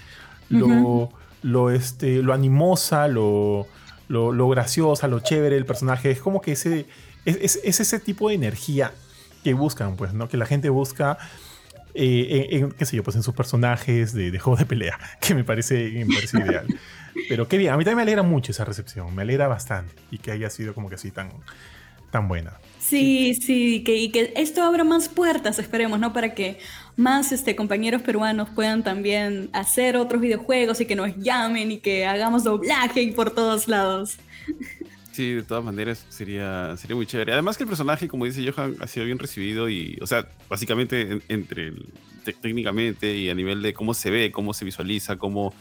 lo, 0.49 1.11
lo, 1.43 1.71
este, 1.71 2.23
lo 2.23 2.33
animosa, 2.33 3.07
lo, 3.07 3.67
lo, 4.09 4.49
graciosa, 4.49 5.07
lo 5.09 5.21
chévere 5.21 5.55
del 5.55 5.67
personaje. 5.67 6.11
Es 6.11 6.21
como 6.21 6.41
que 6.41 6.53
ese, 6.53 6.87
es, 7.25 7.61
ese 7.63 8.01
tipo 8.01 8.29
de 8.29 8.35
energía 8.35 8.93
que 9.45 9.55
buscan, 9.55 9.97
pues, 9.97 10.13
¿no? 10.15 10.29
Que 10.29 10.37
la 10.37 10.47
gente 10.47 10.69
busca. 10.71 11.19
Eh, 11.95 12.49
en, 12.51 12.71
qué 12.73 12.85
sé 12.85 12.97
yo, 12.97 13.03
pues 13.03 13.17
en 13.17 13.23
sus 13.23 13.35
personajes 13.35 14.13
de, 14.13 14.31
de 14.31 14.39
juegos 14.39 14.61
de 14.61 14.67
pelea, 14.67 14.99
que 15.21 15.35
me 15.35 15.43
parece, 15.43 15.91
me 16.07 16.15
parece 16.15 16.39
ideal. 16.39 16.67
Pero 17.29 17.49
qué 17.49 17.59
bien, 17.59 17.73
a 17.73 17.77
mí 17.77 17.85
también 17.85 17.97
me 17.97 18.03
alegra 18.03 18.23
mucho 18.23 18.53
esa 18.53 18.65
recepción, 18.65 19.13
me 19.15 19.23
alegra 19.23 19.49
bastante 19.49 19.95
y 20.11 20.19
que 20.19 20.31
haya 20.31 20.49
sido 20.51 20.75
como 20.75 20.89
que 20.89 20.95
así 20.95 21.11
tan, 21.11 21.33
tan 22.11 22.29
buena. 22.29 22.53
Sí, 22.79 23.35
sí, 23.35 23.83
que, 23.85 23.97
y 23.97 24.11
que 24.11 24.33
esto 24.37 24.63
abra 24.63 24.85
más 24.85 25.09
puertas, 25.09 25.59
esperemos, 25.59 25.99
¿no? 25.99 26.13
Para 26.13 26.35
que 26.35 26.59
más 26.97 27.33
este, 27.33 27.55
compañeros 27.55 28.03
peruanos 28.03 28.49
puedan 28.51 28.83
también 28.83 29.51
hacer 29.53 29.97
otros 29.97 30.21
videojuegos 30.21 30.81
y 30.81 30.87
que 30.87 30.97
nos 30.97 31.17
llamen 31.17 31.73
y 31.73 31.79
que 31.79 32.07
hagamos 32.07 32.45
doblaje 32.45 33.13
por 33.15 33.31
todos 33.31 33.69
lados. 33.69 34.19
Sí, 35.13 35.33
de 35.33 35.43
todas 35.43 35.65
maneras 35.65 36.07
sería, 36.09 36.77
sería 36.77 36.95
muy 36.95 37.05
chévere. 37.05 37.33
Además 37.33 37.57
que 37.57 37.65
el 37.65 37.69
personaje, 37.69 38.07
como 38.07 38.25
dice 38.25 38.49
Johan, 38.49 38.77
ha 38.79 38.87
sido 38.87 39.05
bien 39.05 39.19
recibido 39.19 39.69
y, 39.69 39.99
o 40.01 40.07
sea, 40.07 40.29
básicamente 40.49 41.21
entre 41.29 41.73
técnicamente 42.41 43.17
y 43.17 43.29
a 43.29 43.35
nivel 43.35 43.63
de 43.63 43.75
cómo 43.75 43.95
se 43.95 44.11
ve, 44.11 44.31
cómo 44.31 44.55
se 44.55 44.65
visualiza, 44.65 45.17
cómo, 45.17 45.55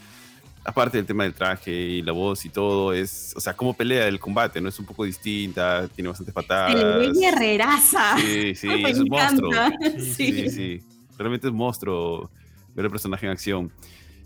aparte 0.67 0.97
del 0.97 1.05
tema 1.05 1.23
del 1.23 1.33
traje 1.33 1.71
y 1.71 2.01
la 2.01 2.11
voz 2.11 2.43
y 2.43 2.49
todo, 2.49 2.91
es, 2.91 3.33
o 3.37 3.39
sea, 3.39 3.55
cómo 3.55 3.73
pelea 3.73 4.05
el 4.05 4.19
combate, 4.19 4.59
¿no? 4.59 4.67
Es 4.67 4.77
un 4.77 4.85
poco 4.85 5.05
distinta, 5.05 5.87
tiene 5.87 6.09
bastantes 6.09 6.33
patadas. 6.35 6.75
El 6.75 7.13
guerreraza. 7.13 8.17
Sí, 8.17 8.53
sí, 8.53 8.67
es 8.85 8.99
un 8.99 9.07
monstruo. 9.07 9.51
Sí, 9.97 10.33
sí, 10.33 10.49
sí, 10.49 10.83
Realmente 11.17 11.47
es 11.47 11.51
un 11.51 11.57
monstruo 11.57 12.29
ver 12.75 12.85
el 12.85 12.91
personaje 12.91 13.25
en 13.25 13.31
acción. 13.31 13.71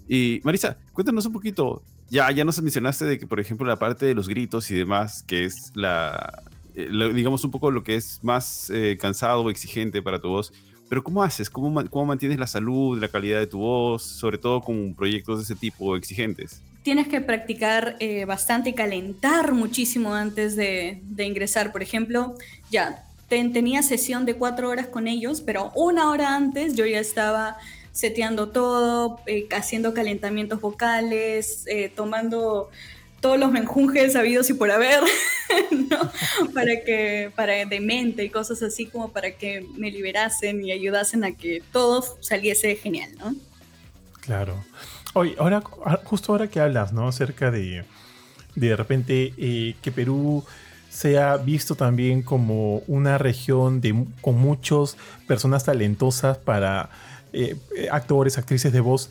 Y 0.07 0.41
Marisa, 0.43 0.77
cuéntanos 0.93 1.27
un 1.27 1.33
poquito, 1.33 1.83
ya, 2.09 2.31
ya 2.31 2.43
nos 2.43 2.59
mencionaste 2.59 3.05
de 3.05 3.19
que, 3.19 3.27
por 3.27 3.39
ejemplo, 3.39 3.67
la 3.67 3.77
parte 3.77 4.07
de 4.07 4.15
los 4.15 4.27
gritos 4.27 4.71
y 4.71 4.75
demás, 4.75 5.21
que 5.21 5.45
es 5.45 5.71
la, 5.75 6.41
eh, 6.73 6.89
digamos, 7.13 7.43
un 7.43 7.51
poco 7.51 7.69
lo 7.69 7.83
que 7.83 7.95
es 7.95 8.19
más 8.23 8.71
eh, 8.71 8.97
cansado 8.99 9.41
o 9.41 9.49
exigente 9.51 10.01
para 10.01 10.19
tu 10.19 10.29
voz. 10.29 10.51
Pero 10.91 11.05
¿cómo 11.05 11.23
haces? 11.23 11.49
¿Cómo, 11.49 11.89
¿Cómo 11.89 12.05
mantienes 12.05 12.37
la 12.37 12.47
salud, 12.47 12.99
la 12.99 13.07
calidad 13.07 13.39
de 13.39 13.47
tu 13.47 13.59
voz, 13.59 14.03
sobre 14.03 14.37
todo 14.37 14.59
con 14.59 14.93
proyectos 14.93 15.37
de 15.37 15.43
ese 15.45 15.55
tipo 15.55 15.95
exigentes? 15.95 16.61
Tienes 16.83 17.07
que 17.07 17.21
practicar 17.21 17.95
eh, 18.01 18.25
bastante 18.25 18.71
y 18.71 18.73
calentar 18.73 19.53
muchísimo 19.53 20.13
antes 20.13 20.57
de, 20.57 21.01
ingresar. 21.17 21.71
Por 21.71 21.81
ejemplo, 21.81 22.35
ya 22.69 23.05
tenía 23.29 23.83
sesión 23.83 24.25
de 24.25 24.33
cuatro 24.33 24.67
horas 24.67 24.87
con 24.87 25.07
ellos, 25.07 25.39
pero 25.39 25.71
una 25.75 26.09
hora 26.09 26.35
antes 26.35 26.75
yo 26.75 26.85
ya 26.85 26.99
estaba 26.99 27.55
seteando 27.93 28.49
todo, 28.49 29.21
eh, 29.27 29.47
haciendo 29.55 29.93
calentamientos 29.93 30.59
vocales, 30.59 31.63
eh, 31.67 31.89
tomando 31.95 32.69
todos 33.21 33.39
los 33.39 33.51
menjunjes 33.51 34.13
sabidos 34.13 34.49
y 34.49 34.55
por 34.55 34.71
haber, 34.71 34.99
¿no? 35.71 36.11
Para 36.53 36.83
que, 36.83 37.31
para 37.35 37.65
de 37.65 37.79
mente 37.79 38.23
y 38.23 38.29
cosas 38.29 38.61
así 38.63 38.87
como 38.87 39.11
para 39.11 39.31
que 39.31 39.65
me 39.75 39.91
liberasen 39.91 40.65
y 40.65 40.71
ayudasen 40.71 41.23
a 41.23 41.31
que 41.31 41.63
todo 41.71 42.03
saliese 42.19 42.75
genial, 42.75 43.11
¿no? 43.19 43.35
Claro. 44.21 44.63
Oye, 45.13 45.35
ahora, 45.37 45.61
justo 46.03 46.31
ahora 46.31 46.47
que 46.47 46.59
hablas, 46.59 46.93
¿no? 46.93 47.07
Acerca 47.07 47.51
de, 47.51 47.83
de 48.55 48.75
repente 48.75 49.33
eh, 49.37 49.75
que 49.81 49.91
Perú 49.91 50.43
sea 50.89 51.37
visto 51.37 51.75
también 51.75 52.21
como 52.21 52.77
una 52.87 53.17
región 53.17 53.81
de, 53.81 54.05
con 54.21 54.37
muchas 54.37 54.97
personas 55.27 55.63
talentosas 55.63 56.37
para 56.37 56.89
eh, 57.33 57.55
actores, 57.91 58.37
actrices 58.37 58.73
de 58.73 58.79
voz, 58.81 59.09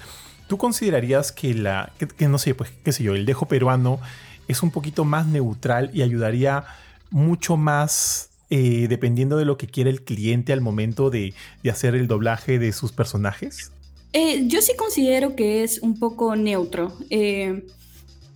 ¿tú 0.50 0.58
considerarías 0.58 1.30
que 1.30 1.54
la, 1.54 1.92
que, 2.18 2.26
no 2.26 2.36
sé, 2.36 2.56
pues, 2.56 2.72
qué 2.84 2.90
sé 2.90 3.04
yo, 3.04 3.14
el 3.14 3.24
dejo 3.24 3.46
peruano 3.46 4.00
es 4.48 4.64
un 4.64 4.72
poquito 4.72 5.04
más 5.04 5.28
neutral 5.28 5.92
y 5.94 6.02
ayudaría 6.02 6.64
mucho 7.10 7.56
más 7.56 8.30
eh, 8.50 8.86
dependiendo 8.88 9.36
de 9.36 9.44
lo 9.44 9.56
que 9.56 9.68
quiere 9.68 9.90
el 9.90 10.02
cliente 10.02 10.52
al 10.52 10.60
momento 10.60 11.08
de, 11.08 11.34
hacer 11.70 11.94
el 11.94 12.08
doblaje 12.08 12.58
de 12.58 12.72
sus 12.72 12.90
personajes? 12.90 13.70
Eh, 14.12 14.48
yo 14.48 14.60
sí 14.60 14.72
considero 14.76 15.36
que 15.36 15.62
es 15.62 15.78
un 15.82 16.00
poco 16.00 16.34
neutro. 16.34 16.98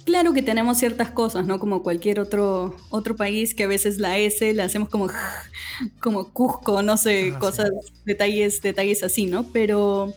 claro 0.05 0.33
que 0.33 0.42
tenemos 0.42 0.79
ciertas 0.79 1.11
cosas, 1.11 1.44
¿no? 1.46 1.59
Como 1.59 1.83
cualquier 1.83 2.20
otro, 2.20 2.77
otro 2.90 3.16
país 3.16 3.57
que 3.57 3.64
a 3.64 3.66
veces 3.66 3.98
la 3.98 4.18
S 4.18 4.55
la 4.55 4.66
hacemos 4.66 4.88
como 4.88 5.09
como 6.00 6.31
Cusco, 6.31 6.81
no 6.81 6.96
sé, 6.96 7.33
ah, 7.35 7.40
cosas, 7.40 7.70
detalles, 8.05 8.62
detalles 8.62 9.03
así, 9.03 9.27
¿no? 9.27 9.50
Pero, 9.53 10.14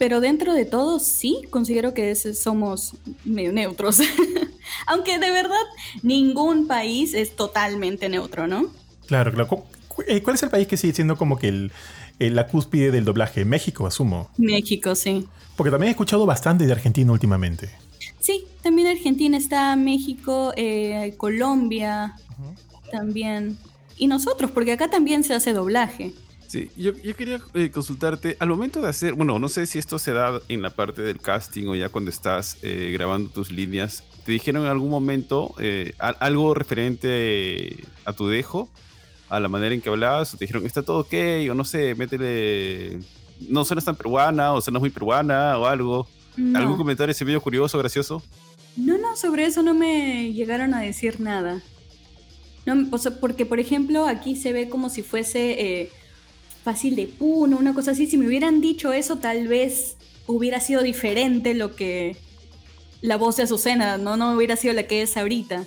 pero 0.00 0.22
dentro 0.22 0.54
de 0.54 0.64
todo 0.64 0.98
sí 0.98 1.42
considero 1.50 1.92
que 1.92 2.14
somos 2.14 2.94
medio 3.26 3.52
neutros. 3.52 4.00
Aunque 4.86 5.18
de 5.18 5.30
verdad 5.30 5.60
ningún 6.02 6.66
país 6.66 7.12
es 7.12 7.36
totalmente 7.36 8.08
neutro, 8.08 8.46
¿no? 8.46 8.72
Claro, 9.06 9.30
claro. 9.30 9.66
Eh, 10.06 10.22
¿Cuál 10.22 10.36
es 10.36 10.42
el 10.42 10.48
país 10.48 10.66
que 10.66 10.78
sigue 10.78 10.94
siendo 10.94 11.18
como 11.18 11.38
que 11.38 11.48
el, 11.48 11.70
la 12.18 12.46
cúspide 12.46 12.90
del 12.90 13.04
doblaje? 13.04 13.44
México, 13.44 13.86
asumo. 13.86 14.30
México, 14.38 14.94
sí. 14.94 15.28
Porque 15.54 15.70
también 15.70 15.88
he 15.88 15.90
escuchado 15.90 16.24
bastante 16.24 16.64
de 16.64 16.72
Argentina 16.72 17.12
últimamente. 17.12 17.68
Sí, 18.20 18.46
también 18.62 18.88
Argentina 18.88 19.36
está, 19.36 19.76
México, 19.76 20.54
eh, 20.56 21.12
Colombia, 21.18 22.14
también 22.90 23.58
y 23.98 24.06
nosotros, 24.06 24.50
porque 24.50 24.72
acá 24.72 24.88
también 24.88 25.24
se 25.24 25.34
hace 25.34 25.52
doblaje. 25.52 26.14
Sí, 26.50 26.68
yo, 26.76 26.92
quería 27.16 27.40
eh, 27.54 27.70
consultarte, 27.70 28.36
al 28.40 28.48
momento 28.48 28.82
de 28.82 28.88
hacer, 28.88 29.14
bueno, 29.14 29.38
no 29.38 29.48
sé 29.48 29.66
si 29.66 29.78
esto 29.78 30.00
se 30.00 30.12
da 30.12 30.40
en 30.48 30.62
la 30.62 30.70
parte 30.70 31.00
del 31.00 31.20
casting 31.20 31.68
o 31.68 31.76
ya 31.76 31.90
cuando 31.90 32.10
estás 32.10 32.58
eh, 32.62 32.90
grabando 32.92 33.30
tus 33.30 33.52
líneas, 33.52 34.02
¿te 34.24 34.32
dijeron 34.32 34.64
en 34.64 34.68
algún 34.68 34.90
momento 34.90 35.54
eh, 35.60 35.94
algo 35.98 36.52
referente 36.52 37.76
a 38.04 38.12
tu 38.14 38.26
dejo, 38.26 38.68
a 39.28 39.38
la 39.38 39.46
manera 39.46 39.76
en 39.76 39.80
que 39.80 39.90
hablabas? 39.90 40.34
¿O 40.34 40.38
te 40.38 40.46
dijeron, 40.46 40.66
está 40.66 40.82
todo 40.82 40.98
ok? 41.02 41.14
O 41.52 41.54
no 41.54 41.62
sé, 41.62 41.94
métele, 41.94 42.98
no 43.48 43.64
suenas 43.64 43.84
tan 43.84 43.94
peruana 43.94 44.52
o 44.52 44.60
suenas 44.60 44.80
muy 44.80 44.90
peruana 44.90 45.56
o 45.56 45.66
algo. 45.66 46.08
¿Algún 46.52 46.76
comentario 46.76 47.12
ese 47.12 47.24
medio 47.24 47.40
curioso, 47.40 47.78
gracioso? 47.78 48.24
No, 48.76 48.98
no, 48.98 49.14
sobre 49.14 49.44
eso 49.44 49.62
no 49.62 49.72
me 49.72 50.32
llegaron 50.32 50.74
a 50.74 50.80
decir 50.80 51.20
nada. 51.20 51.62
No, 52.66 52.90
porque, 53.20 53.46
por 53.46 53.60
ejemplo, 53.60 54.08
aquí 54.08 54.34
se 54.34 54.52
ve 54.52 54.68
como 54.68 54.88
si 54.88 55.02
fuese 55.02 55.82
eh, 55.82 55.90
fácil 56.64 56.96
de 56.96 57.06
puno, 57.06 57.56
una 57.56 57.74
cosa 57.74 57.92
así. 57.92 58.06
Si 58.06 58.16
me 58.16 58.26
hubieran 58.26 58.60
dicho 58.60 58.92
eso, 58.92 59.16
tal 59.16 59.48
vez 59.48 59.96
hubiera 60.26 60.60
sido 60.60 60.82
diferente 60.82 61.54
lo 61.54 61.74
que 61.74 62.16
la 63.00 63.16
voz 63.16 63.36
de 63.36 63.44
Azucena, 63.44 63.98
¿no? 63.98 64.16
No 64.16 64.34
hubiera 64.34 64.56
sido 64.56 64.74
la 64.74 64.84
que 64.84 65.02
es 65.02 65.16
ahorita. 65.16 65.64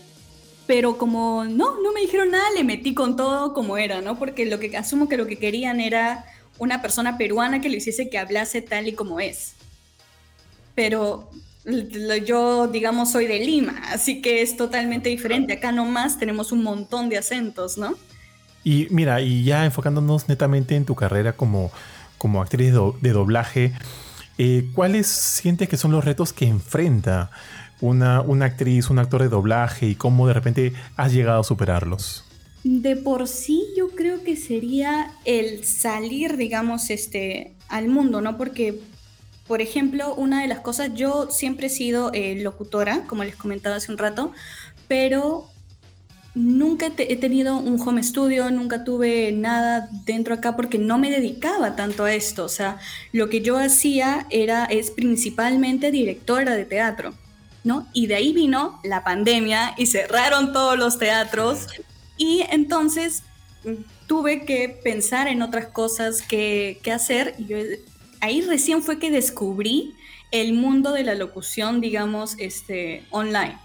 Pero 0.68 0.98
como 0.98 1.44
no, 1.46 1.82
no 1.82 1.92
me 1.92 2.02
dijeron 2.02 2.32
nada, 2.32 2.50
le 2.56 2.64
metí 2.64 2.94
con 2.94 3.16
todo 3.16 3.54
como 3.54 3.78
era, 3.78 4.02
¿no? 4.02 4.18
Porque 4.18 4.46
lo 4.46 4.60
que 4.60 4.76
asumo 4.78 5.10
que 5.10 5.18
lo 5.18 5.28
que 5.28 5.38
querían 5.38 5.82
era 5.82 6.26
una 6.60 6.82
persona 6.82 7.18
peruana 7.18 7.60
que 7.60 7.70
le 7.70 7.78
hiciese 7.78 8.10
que 8.10 8.18
hablase 8.18 8.62
tal 8.62 8.88
y 8.88 8.94
como 8.94 9.20
es. 9.20 9.54
Pero 10.76 11.30
yo, 12.26 12.68
digamos, 12.68 13.12
soy 13.12 13.28
de 13.28 13.40
Lima, 13.40 13.82
así 13.90 14.22
que 14.22 14.42
es 14.42 14.56
totalmente 14.56 15.10
diferente. 15.10 15.54
Acá 15.54 15.72
nomás 15.72 16.18
tenemos 16.18 16.52
un 16.52 16.64
montón 16.64 17.10
de 17.10 17.18
acentos, 17.18 17.78
¿no? 17.78 17.96
Y 18.64 18.88
mira, 18.92 19.22
y 19.22 19.44
ya 19.44 19.66
enfocándonos 19.66 20.30
netamente 20.30 20.76
en 20.76 20.86
tu 20.86 20.96
carrera 20.96 21.34
como, 21.34 21.72
como 22.18 22.42
actriz 22.42 22.74
de 23.02 23.12
doblaje, 23.12 23.74
eh, 24.38 24.70
¿cuáles 24.74 25.08
sientes 25.08 25.70
que 25.70 25.78
son 25.78 25.92
los 25.92 26.06
retos 26.06 26.34
que 26.34 26.46
enfrenta 26.46 27.30
una, 27.82 28.22
una 28.22 28.46
actriz, 28.46 28.90
un 28.90 29.00
actor 29.00 29.22
de 29.22 29.30
doblaje 29.30 29.88
y 29.88 29.96
cómo 29.96 30.28
de 30.28 30.34
repente 30.34 30.74
has 30.96 31.14
llegado 31.14 31.42
a 31.42 31.44
superarlos? 31.44 32.24
De 32.64 32.96
por 32.96 33.28
sí 33.28 33.66
yo 33.76 33.90
creo 33.90 34.24
que 34.24 34.38
sería 34.38 35.12
el 35.26 35.66
salir, 35.66 36.38
digamos, 36.38 36.90
este, 36.90 37.54
al 37.68 37.90
mundo, 37.90 38.22
¿no? 38.22 38.38
Porque 38.38 38.80
por 39.48 39.62
ejemplo, 39.62 40.16
una 40.16 40.42
de 40.42 40.48
las 40.48 40.62
cosas, 40.62 40.94
yo 40.94 41.30
siempre 41.30 41.68
he 41.68 41.70
sido 41.70 42.12
eh, 42.14 42.42
locutora, 42.42 43.04
como 43.08 43.24
les 43.24 43.36
comentaba 43.36 43.76
hace 43.76 43.92
un 43.92 43.98
rato, 43.98 44.32
pero 44.88 45.50
nunca 46.36 46.92
he 46.98 47.16
tenido 47.16 47.58
un 47.58 47.80
home 47.80 48.02
studio, 48.02 48.50
nunca 48.50 48.84
tuve 48.84 49.32
nada 49.32 49.88
dentro 50.06 50.34
acá 50.34 50.56
porque 50.56 50.78
no 50.78 50.98
me 50.98 51.12
dedicaba 51.12 51.76
tanto 51.76 52.06
a 52.06 52.14
esto. 52.14 52.46
O 52.46 52.50
sea, 52.50 52.80
lo 53.12 53.30
que 53.30 53.42
yo 53.42 53.58
hacía 53.58 54.26
era, 54.30 54.66
es 54.66 54.92
principalmente 54.92 55.92
directora 55.92 56.56
de 56.56 56.66
teatro, 56.66 57.14
¿no? 57.64 57.88
Y 57.94 58.08
de 58.08 58.16
ahí 58.16 58.34
vino 58.34 58.80
la 58.84 59.04
pandemia 59.04 59.76
y 59.78 59.86
cerraron 59.86 60.54
todos 60.54 60.78
los 60.78 60.98
teatros 60.98 61.68
y 62.18 62.44
entonces 62.50 63.24
mm, 63.64 63.84
tuve 64.08 64.46
que 64.46 64.70
pensar 64.70 65.28
en 65.28 65.42
otras 65.42 65.68
cosas 65.68 66.22
que, 66.22 66.80
que 66.84 66.92
hacer. 66.92 67.36
Y 67.38 67.54
ahí 68.22 68.42
recién 68.42 68.82
fue 68.82 68.98
que 68.98 69.12
descubrí 69.12 69.94
el 70.32 70.54
mundo 70.54 70.94
de 70.94 71.04
la 71.04 71.14
locución, 71.14 71.80
digamos, 71.80 72.36
este, 72.40 73.06
online, 73.12 73.56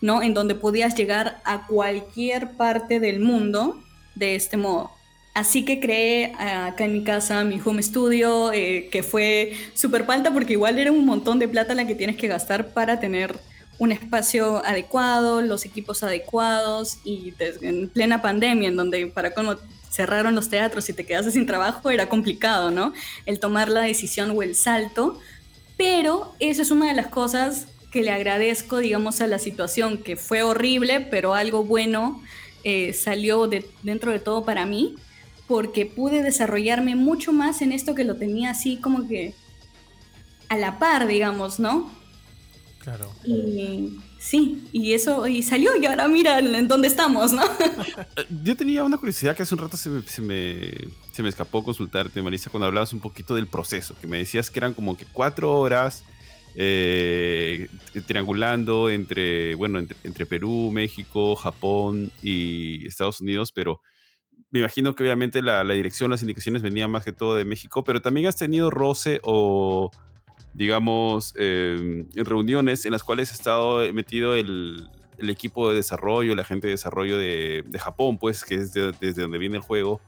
¿no? 0.00 0.22
En 0.22 0.34
donde 0.34 0.54
podías 0.54 0.94
llegar 0.94 1.40
a 1.44 1.66
cualquier 1.66 2.52
parte 2.52 3.00
del 3.00 3.20
mundo 3.20 3.82
de 4.14 4.34
este 4.34 4.56
modo. 4.56 4.90
Así 5.34 5.64
que 5.64 5.78
creé 5.78 6.24
eh, 6.24 6.34
acá 6.36 6.84
en 6.84 6.92
mi 6.92 7.04
casa 7.04 7.44
mi 7.44 7.60
home 7.64 7.82
studio, 7.82 8.52
eh, 8.52 8.88
que 8.90 9.02
fue 9.02 9.52
súper 9.74 10.04
falta 10.04 10.32
porque 10.32 10.54
igual 10.54 10.78
era 10.78 10.90
un 10.90 11.06
montón 11.06 11.38
de 11.38 11.46
plata 11.46 11.74
la 11.74 11.86
que 11.86 11.94
tienes 11.94 12.16
que 12.16 12.26
gastar 12.26 12.70
para 12.70 12.98
tener 12.98 13.38
un 13.78 13.92
espacio 13.92 14.64
adecuado, 14.64 15.40
los 15.40 15.64
equipos 15.64 16.02
adecuados 16.02 16.98
y 17.04 17.32
en 17.60 17.88
plena 17.88 18.20
pandemia, 18.20 18.68
en 18.68 18.76
donde 18.76 19.06
para 19.06 19.32
cómo 19.32 19.54
cerraron 19.88 20.34
los 20.34 20.48
teatros 20.48 20.88
y 20.88 20.92
te 20.92 21.06
quedaste 21.06 21.30
sin 21.30 21.46
trabajo, 21.46 21.88
era 21.90 22.08
complicado, 22.08 22.72
¿no? 22.72 22.92
El 23.24 23.38
tomar 23.38 23.68
la 23.68 23.82
decisión 23.82 24.32
o 24.36 24.42
el 24.42 24.56
salto. 24.56 25.20
Pero 25.76 26.34
eso 26.40 26.62
es 26.62 26.72
una 26.72 26.88
de 26.88 26.94
las 26.94 27.06
cosas 27.06 27.68
que 27.90 28.02
le 28.02 28.10
agradezco, 28.10 28.78
digamos, 28.78 29.20
a 29.20 29.26
la 29.26 29.38
situación, 29.38 29.98
que 29.98 30.16
fue 30.16 30.42
horrible, 30.42 31.00
pero 31.00 31.34
algo 31.34 31.64
bueno 31.64 32.22
eh, 32.64 32.92
salió 32.92 33.46
de, 33.46 33.68
dentro 33.82 34.12
de 34.12 34.18
todo 34.18 34.44
para 34.44 34.66
mí, 34.66 34.96
porque 35.46 35.86
pude 35.86 36.22
desarrollarme 36.22 36.96
mucho 36.96 37.32
más 37.32 37.62
en 37.62 37.72
esto 37.72 37.94
que 37.94 38.04
lo 38.04 38.16
tenía 38.16 38.50
así 38.50 38.76
como 38.76 39.08
que 39.08 39.34
a 40.48 40.56
la 40.56 40.78
par, 40.78 41.06
digamos, 41.06 41.58
¿no? 41.58 41.90
Claro. 42.78 43.10
Y 43.24 43.98
sí, 44.18 44.66
y 44.72 44.92
eso, 44.92 45.26
y 45.26 45.42
salió, 45.42 45.76
y 45.76 45.86
ahora 45.86 46.08
mira 46.08 46.38
en 46.38 46.68
dónde 46.68 46.88
estamos, 46.88 47.32
¿no? 47.32 47.42
Yo 48.44 48.56
tenía 48.56 48.84
una 48.84 48.98
curiosidad 48.98 49.36
que 49.36 49.42
hace 49.42 49.54
un 49.54 49.60
rato 49.60 49.76
se 49.76 49.88
me, 49.88 50.02
se 50.02 50.22
me, 50.22 50.72
se 51.12 51.22
me 51.22 51.28
escapó 51.28 51.64
consultarte, 51.64 52.20
Marisa, 52.22 52.50
cuando 52.50 52.66
hablabas 52.66 52.92
un 52.92 53.00
poquito 53.00 53.34
del 53.34 53.46
proceso, 53.46 53.94
que 54.00 54.06
me 54.06 54.18
decías 54.18 54.50
que 54.50 54.58
eran 54.58 54.74
como 54.74 54.96
que 54.96 55.06
cuatro 55.06 55.54
horas 55.54 56.04
eh, 56.54 57.68
triangulando 58.06 58.90
entre, 58.90 59.54
bueno, 59.54 59.78
entre, 59.78 60.26
Perú, 60.26 60.70
México, 60.72 61.36
Japón 61.36 62.10
y 62.22 62.86
Estados 62.86 63.20
Unidos, 63.20 63.52
pero 63.52 63.80
me 64.50 64.60
imagino 64.60 64.94
que 64.94 65.02
obviamente 65.02 65.42
la, 65.42 65.62
dirección, 65.64 66.10
las 66.10 66.22
indicaciones 66.22 66.62
venían 66.62 66.90
más 66.90 67.04
que 67.04 67.12
todo 67.12 67.36
de 67.36 67.44
México, 67.44 67.84
pero 67.84 68.00
también 68.00 68.26
has 68.26 68.36
tenido 68.36 68.70
roce 68.70 69.20
o, 69.22 69.90
digamos, 70.54 71.34
em, 71.36 72.08
reuniones 72.14 72.86
en 72.86 72.92
las 72.92 73.04
cuales 73.04 73.30
ha 73.30 73.34
estado 73.34 73.92
metido 73.92 74.34
el, 74.34 74.88
equipo 75.18 75.68
de 75.68 75.76
desarrollo, 75.76 76.36
la 76.36 76.44
gente 76.44 76.68
de 76.68 76.74
desarrollo 76.74 77.18
de, 77.18 77.64
de 77.66 77.78
Japón, 77.78 78.18
pues, 78.18 78.44
que 78.44 78.54
es 78.54 78.72
desde 78.72 79.22
donde 79.22 79.38
viene 79.38 79.56
el 79.56 79.62
juego. 79.62 80.00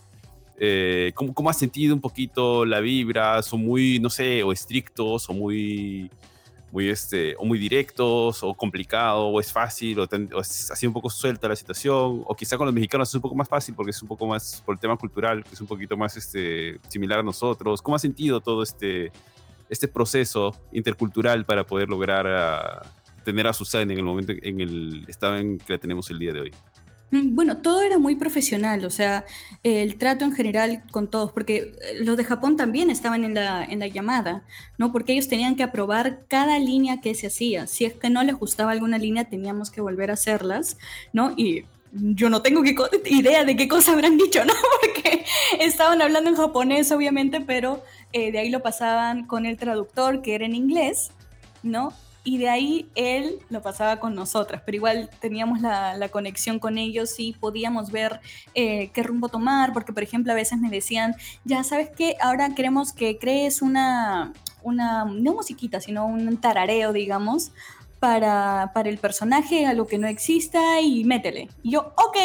Eh, 0.62 1.12
¿cómo, 1.14 1.32
¿Cómo 1.32 1.48
has 1.48 1.58
sentido 1.58 1.94
un 1.94 2.02
poquito 2.02 2.66
la 2.66 2.80
vibra? 2.80 3.42
¿Son 3.42 3.64
muy, 3.64 3.98
no 3.98 4.10
sé, 4.10 4.42
o 4.42 4.52
estrictos 4.52 5.28
o 5.30 5.32
muy 5.32 6.10
muy 6.72 6.88
este, 6.88 7.34
o 7.36 7.44
muy 7.44 7.58
directos, 7.58 8.42
o 8.42 8.54
complicado, 8.54 9.26
o 9.26 9.40
es 9.40 9.52
fácil, 9.52 9.98
o, 10.00 10.08
es 10.40 10.70
así 10.70 10.86
un 10.86 10.92
poco 10.92 11.10
suelta 11.10 11.48
la 11.48 11.56
situación, 11.56 12.22
o 12.24 12.34
quizá 12.36 12.56
con 12.56 12.66
los 12.66 12.74
mexicanos 12.74 13.08
es 13.08 13.14
un 13.14 13.20
poco 13.20 13.34
más 13.34 13.48
fácil 13.48 13.74
porque 13.74 13.90
es 13.90 14.00
un 14.02 14.08
poco 14.08 14.26
más 14.26 14.62
por 14.64 14.74
el 14.74 14.80
tema 14.80 14.96
cultural, 14.96 15.42
que 15.42 15.54
es 15.54 15.60
un 15.60 15.66
poquito 15.66 15.96
más 15.96 16.16
este, 16.16 16.78
similar 16.88 17.20
a 17.20 17.22
nosotros. 17.22 17.82
¿Cómo 17.82 17.96
ha 17.96 17.98
sentido 17.98 18.40
todo 18.40 18.62
este, 18.62 19.10
este 19.68 19.88
proceso 19.88 20.54
intercultural 20.72 21.44
para 21.44 21.64
poder 21.64 21.88
lograr 21.88 22.26
a, 22.26 22.82
tener 23.24 23.46
a 23.46 23.52
Susana 23.52 23.92
en 23.92 23.98
el 23.98 24.04
momento, 24.04 24.32
en 24.40 24.60
el 24.60 25.04
estado 25.08 25.36
en 25.36 25.58
que 25.58 25.72
la 25.72 25.78
tenemos 25.78 26.10
el 26.10 26.18
día 26.18 26.32
de 26.32 26.40
hoy? 26.40 26.52
Mm, 27.10 27.34
bueno, 27.34 27.58
todo 27.58 27.82
era 27.82 27.98
muy 27.98 28.14
profesional, 28.14 28.84
o 28.84 28.90
sea, 28.90 29.24
el 29.62 29.96
trato 29.96 30.24
en 30.24 30.32
general 30.32 30.82
con 30.90 31.10
todos, 31.10 31.32
porque 31.32 31.56
eh, 31.56 32.04
los 32.04 32.16
de 32.16 32.24
Japón 32.24 32.56
también 32.56 32.90
estaban 32.90 33.24
en 33.24 33.34
la, 33.34 33.64
en 33.64 33.80
la 33.80 33.88
llamada, 33.88 34.44
¿no? 34.78 34.92
Porque 34.92 35.12
ellos 35.12 35.28
tenían 35.28 35.56
que 35.56 35.64
aprobar 35.64 36.24
cada 36.28 36.58
línea 36.58 37.00
que 37.00 37.14
se 37.14 37.26
hacía. 37.26 37.66
Si 37.66 37.84
es 37.84 37.94
que 37.94 38.10
no 38.10 38.22
les 38.22 38.36
gustaba 38.36 38.72
alguna 38.72 38.98
línea, 38.98 39.24
teníamos 39.24 39.70
que 39.70 39.80
volver 39.80 40.10
a 40.10 40.14
hacerlas, 40.14 40.78
¿no? 41.12 41.32
Y 41.36 41.64
yo 41.92 42.30
no 42.30 42.42
tengo 42.42 42.62
idea 43.06 43.44
de 43.44 43.56
qué 43.56 43.66
cosa 43.66 43.92
habrán 43.92 44.16
dicho, 44.16 44.44
¿no? 44.46 44.54
Porque 44.80 45.24
estaban 45.58 46.00
hablando 46.02 46.30
en 46.30 46.36
japonés, 46.36 46.92
obviamente, 46.92 47.40
pero 47.40 47.82
eh, 48.12 48.30
de 48.30 48.38
ahí 48.38 48.50
lo 48.50 48.62
pasaban 48.62 49.26
con 49.26 49.46
el 49.46 49.56
traductor, 49.56 50.22
que 50.22 50.34
era 50.34 50.46
en 50.46 50.54
inglés, 50.54 51.10
¿no? 51.62 51.92
Y 52.22 52.38
de 52.38 52.48
ahí 52.48 52.88
él 52.94 53.38
lo 53.48 53.62
pasaba 53.62 53.98
con 53.98 54.14
nosotras, 54.14 54.62
pero 54.64 54.76
igual 54.76 55.10
teníamos 55.20 55.60
la, 55.60 56.08
conexión 56.10 56.58
con 56.58 56.76
ellos 56.76 57.14
y 57.18 57.32
podíamos 57.32 57.90
ver 57.90 58.20
eh, 58.54 58.90
qué 58.92 59.02
rumbo 59.02 59.28
tomar, 59.28 59.72
porque 59.72 59.92
por 59.92 60.02
ejemplo 60.02 60.32
a 60.32 60.34
veces 60.34 60.58
me 60.58 60.68
decían, 60.70 61.14
ya 61.44 61.62
sabes 61.62 61.90
qué, 61.96 62.16
ahora 62.20 62.54
queremos 62.54 62.92
que 62.92 63.18
crees 63.18 63.62
una, 63.62 64.32
una 64.62 65.04
no 65.04 65.34
musiquita, 65.34 65.80
sino 65.80 66.06
un 66.06 66.36
tarareo, 66.38 66.92
digamos, 66.92 67.52
para, 68.00 68.72
para, 68.74 68.88
el 68.88 68.98
personaje, 68.98 69.66
algo 69.66 69.86
que 69.86 69.98
no 69.98 70.08
exista 70.08 70.80
y 70.80 71.04
métele. 71.04 71.48
Y 71.62 71.72
yo, 71.72 71.92
ok, 71.96 72.16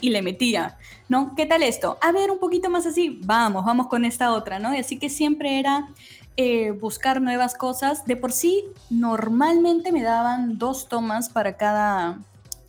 y 0.00 0.10
le 0.10 0.22
metía, 0.22 0.78
¿no? 1.08 1.34
¿Qué 1.34 1.44
tal 1.44 1.64
esto? 1.64 1.98
A 2.00 2.12
ver, 2.12 2.30
un 2.30 2.38
poquito 2.38 2.70
más 2.70 2.86
así, 2.86 3.18
vamos, 3.24 3.64
vamos 3.64 3.88
con 3.88 4.04
esta 4.04 4.32
otra, 4.32 4.60
¿no? 4.60 4.74
Y 4.74 4.78
así 4.78 4.96
que 4.96 5.10
siempre 5.10 5.58
era 5.58 5.88
eh, 6.36 6.72
buscar 6.72 7.20
nuevas 7.20 7.54
cosas. 7.54 8.04
De 8.06 8.16
por 8.16 8.32
sí, 8.32 8.64
normalmente 8.90 9.92
me 9.92 10.02
daban 10.02 10.58
dos 10.58 10.88
tomas 10.88 11.28
para 11.28 11.56
cada, 11.56 12.18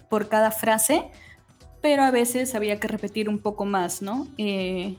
por 0.10 0.30
cada 0.30 0.51
frase, 0.51 1.10
pero 1.82 2.04
a 2.04 2.12
veces 2.12 2.56
había 2.56 2.80
que 2.80 2.88
repetir 2.88 3.30
un 3.30 3.39
poco 3.39 3.65
más, 3.65 4.01
¿no? 4.01 4.28
Eh, 4.38 4.97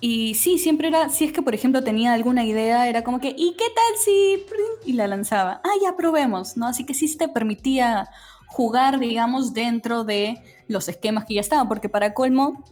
y 0.00 0.34
sí, 0.34 0.58
siempre 0.58 0.88
era, 0.88 1.08
si 1.08 1.24
es 1.24 1.32
que 1.32 1.40
por 1.40 1.54
ejemplo 1.54 1.82
tenía 1.82 2.12
alguna 2.12 2.44
idea, 2.44 2.88
era 2.88 3.02
como 3.02 3.20
que, 3.20 3.34
¿y 3.36 3.54
qué 3.56 3.64
tal 3.74 3.98
si? 4.04 4.44
Y 4.84 4.92
la 4.92 5.06
lanzaba. 5.06 5.62
Ah, 5.64 5.72
ya 5.82 5.96
probemos, 5.96 6.58
¿no? 6.58 6.66
Así 6.66 6.84
que 6.84 6.92
sí 6.92 7.16
te 7.16 7.28
permitía 7.28 8.10
jugar, 8.46 8.98
digamos, 8.98 9.54
dentro 9.54 10.04
de 10.04 10.42
los 10.68 10.88
esquemas 10.88 11.24
que 11.24 11.34
ya 11.34 11.40
estaban, 11.40 11.68
porque 11.68 11.88
para 11.88 12.12
colmo, 12.12 12.64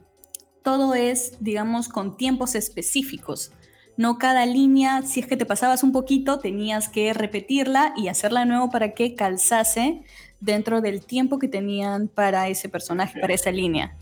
todo 0.63 0.95
es, 0.95 1.39
digamos, 1.41 1.89
con 1.89 2.17
tiempos 2.19 2.55
específicos. 2.55 3.53
No 3.97 4.19
cada 4.19 4.47
línea, 4.47 5.03
si 5.03 5.21
es 5.21 5.27
que 5.27 5.37
te 5.37 5.47
pasabas 5.47 5.83
un 5.83 5.93
poquito, 5.93 6.39
tenías 6.39 6.89
que 6.89 7.13
repetirla 7.13 7.93
y 7.97 8.09
hacerla 8.09 8.41
de 8.41 8.47
nuevo 8.47 8.71
para 8.71 8.93
que 8.95 9.15
calzase 9.15 10.03
dentro 10.41 10.81
del 10.81 11.05
tiempo 11.05 11.39
que 11.39 11.49
tenían 11.49 12.09
para 12.09 12.49
ese 12.49 12.69
personaje, 12.69 13.21
para 13.21 13.35
esa 13.35 13.51
línea. 13.51 13.95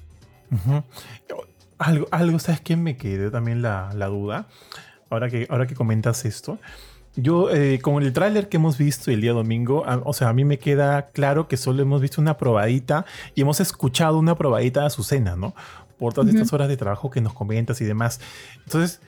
Algo, 1.79 2.09
algo, 2.11 2.39
¿sabes 2.39 2.61
qué? 2.61 2.77
Me 2.77 2.97
quedó 2.97 3.31
también 3.31 3.63
la, 3.63 3.91
duda. 4.09 4.47
Ahora 5.11 5.29
que, 5.29 5.47
ahora 5.51 5.67
que 5.67 5.75
comentas 5.75 6.25
esto. 6.25 6.59
Yo, 7.17 7.51
eh, 7.51 7.81
con 7.81 8.03
el 8.03 8.13
tráiler 8.13 8.49
que 8.49 8.57
hemos 8.57 8.79
visto 8.79 9.11
el 9.11 9.21
día 9.21 9.33
domingo, 9.33 9.85
o 10.05 10.13
sea, 10.13 10.29
a 10.29 10.33
mí 10.33 10.45
me 10.45 10.59
queda 10.59 11.11
claro 11.11 11.49
que 11.49 11.57
solo 11.57 11.83
hemos 11.83 12.01
visto 12.01 12.21
una 12.21 12.37
probadita 12.37 13.05
y 13.35 13.43
hemos 13.43 13.61
escuchado 13.61 14.19
una 14.19 14.37
probadita 14.37 14.81
de 14.81 14.87
Azucena, 14.87 15.35
¿no? 15.37 15.55
Por 15.99 16.15
todas 16.15 16.33
estas 16.33 16.53
horas 16.53 16.69
de 16.69 16.77
trabajo 16.77 17.11
que 17.11 17.21
nos 17.21 17.35
comentas 17.35 17.81
y 17.81 17.85
demás. 17.85 18.21
Entonces, 18.65 19.01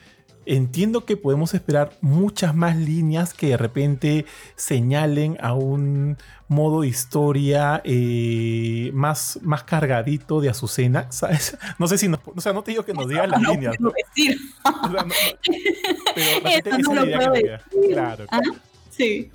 Entiendo 0.45 1.05
que 1.05 1.17
podemos 1.17 1.53
esperar 1.53 1.91
muchas 2.01 2.55
más 2.55 2.77
líneas 2.77 3.33
que 3.33 3.47
de 3.47 3.57
repente 3.57 4.25
señalen 4.55 5.37
a 5.41 5.53
un 5.53 6.17
modo 6.47 6.81
de 6.81 6.87
historia 6.87 7.81
eh, 7.83 8.91
más, 8.93 9.39
más 9.41 9.63
cargadito 9.63 10.41
de 10.41 10.49
Azucena, 10.49 11.07
¿sabes? 11.11 11.57
No 11.79 11.87
sé 11.87 11.97
si 11.97 12.07
nos, 12.07 12.19
o 12.25 12.41
sea, 12.41 12.53
no 12.53 12.63
te 12.63 12.71
digo 12.71 12.83
que 12.83 12.93
nos 12.93 13.07
digan 13.07 13.29
las 13.29 13.41
no 13.41 13.51
líneas. 13.51 13.75
Puedo 13.77 13.93
decir. 14.15 14.37
pero 16.63 16.77
no 16.77 16.93
lo 16.93 17.05
puedo 17.05 17.31
decir. 17.31 17.59
Claro, 17.91 18.25
¿Ah? 18.29 18.41
Sí. 18.89 19.31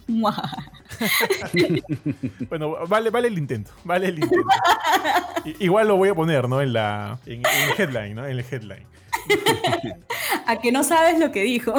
bueno, 2.48 2.86
vale, 2.86 3.10
vale 3.10 3.26
el 3.26 3.36
intento, 3.36 3.72
vale 3.82 4.06
el 4.06 4.20
intento. 4.20 4.46
Igual 5.58 5.88
lo 5.88 5.96
voy 5.96 6.10
a 6.10 6.14
poner, 6.14 6.48
¿no? 6.48 6.62
En 6.62 6.72
la 6.72 7.18
en, 7.26 7.42
en 7.44 7.70
el 7.70 7.74
headline, 7.76 8.14
¿no? 8.14 8.24
En 8.24 8.38
el 8.38 8.44
headline. 8.48 8.86
A 10.46 10.60
que 10.60 10.72
no 10.72 10.82
sabes 10.82 11.18
lo 11.18 11.30
que 11.30 11.42
dijo. 11.42 11.74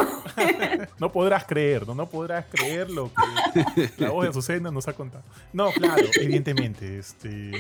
no 1.00 1.12
podrás 1.12 1.46
creer, 1.46 1.88
¿no? 1.88 1.96
No 1.96 2.08
podrás 2.08 2.46
creer 2.52 2.90
lo 2.90 3.12
que 3.56 3.90
la 3.98 4.12
voz 4.12 4.24
de 4.24 4.30
Azucena 4.30 4.72
nos 4.72 4.88
ha 4.88 4.94
contado. 4.94 5.24
No, 5.54 5.72
claro, 5.72 6.06
evidentemente. 6.20 7.00
Este... 7.00 7.52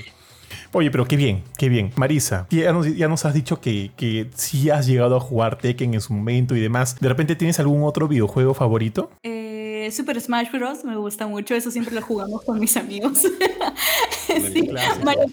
Oye, 0.71 0.91
pero 0.91 1.06
qué 1.06 1.15
bien, 1.15 1.43
qué 1.58 1.69
bien. 1.69 1.91
Marisa, 1.95 2.47
ya 2.49 2.71
nos, 2.71 3.25
has 3.25 3.34
dicho 3.34 3.60
que, 3.60 3.91
que 3.97 4.30
sí 4.36 4.69
has 4.69 4.88
llegado 4.88 5.15
a 5.15 5.19
jugar 5.19 5.58
Tekken 5.58 5.93
en 5.93 6.02
su 6.02 6.13
momento 6.13 6.56
y 6.56 6.60
demás. 6.60 6.99
¿De 6.99 7.08
repente 7.08 7.36
tienes 7.36 7.60
algún 7.60 7.84
otro 7.84 8.08
videojuego 8.08 8.54
favorito? 8.54 9.12
Eh, 9.23 9.89
Super 9.91 10.19
Smash 10.21 10.52
Bros. 10.52 10.84
me 10.84 10.95
gusta 10.95 11.28
mucho. 11.28 11.56
Eso 11.56 11.71
siempre 11.71 11.95
lo 11.95 12.02
jugamos 12.02 12.43
con 12.43 12.60
mis 12.60 12.78
amigos. 12.78 13.19
sí, 14.28 14.69
Mario, 15.04 15.25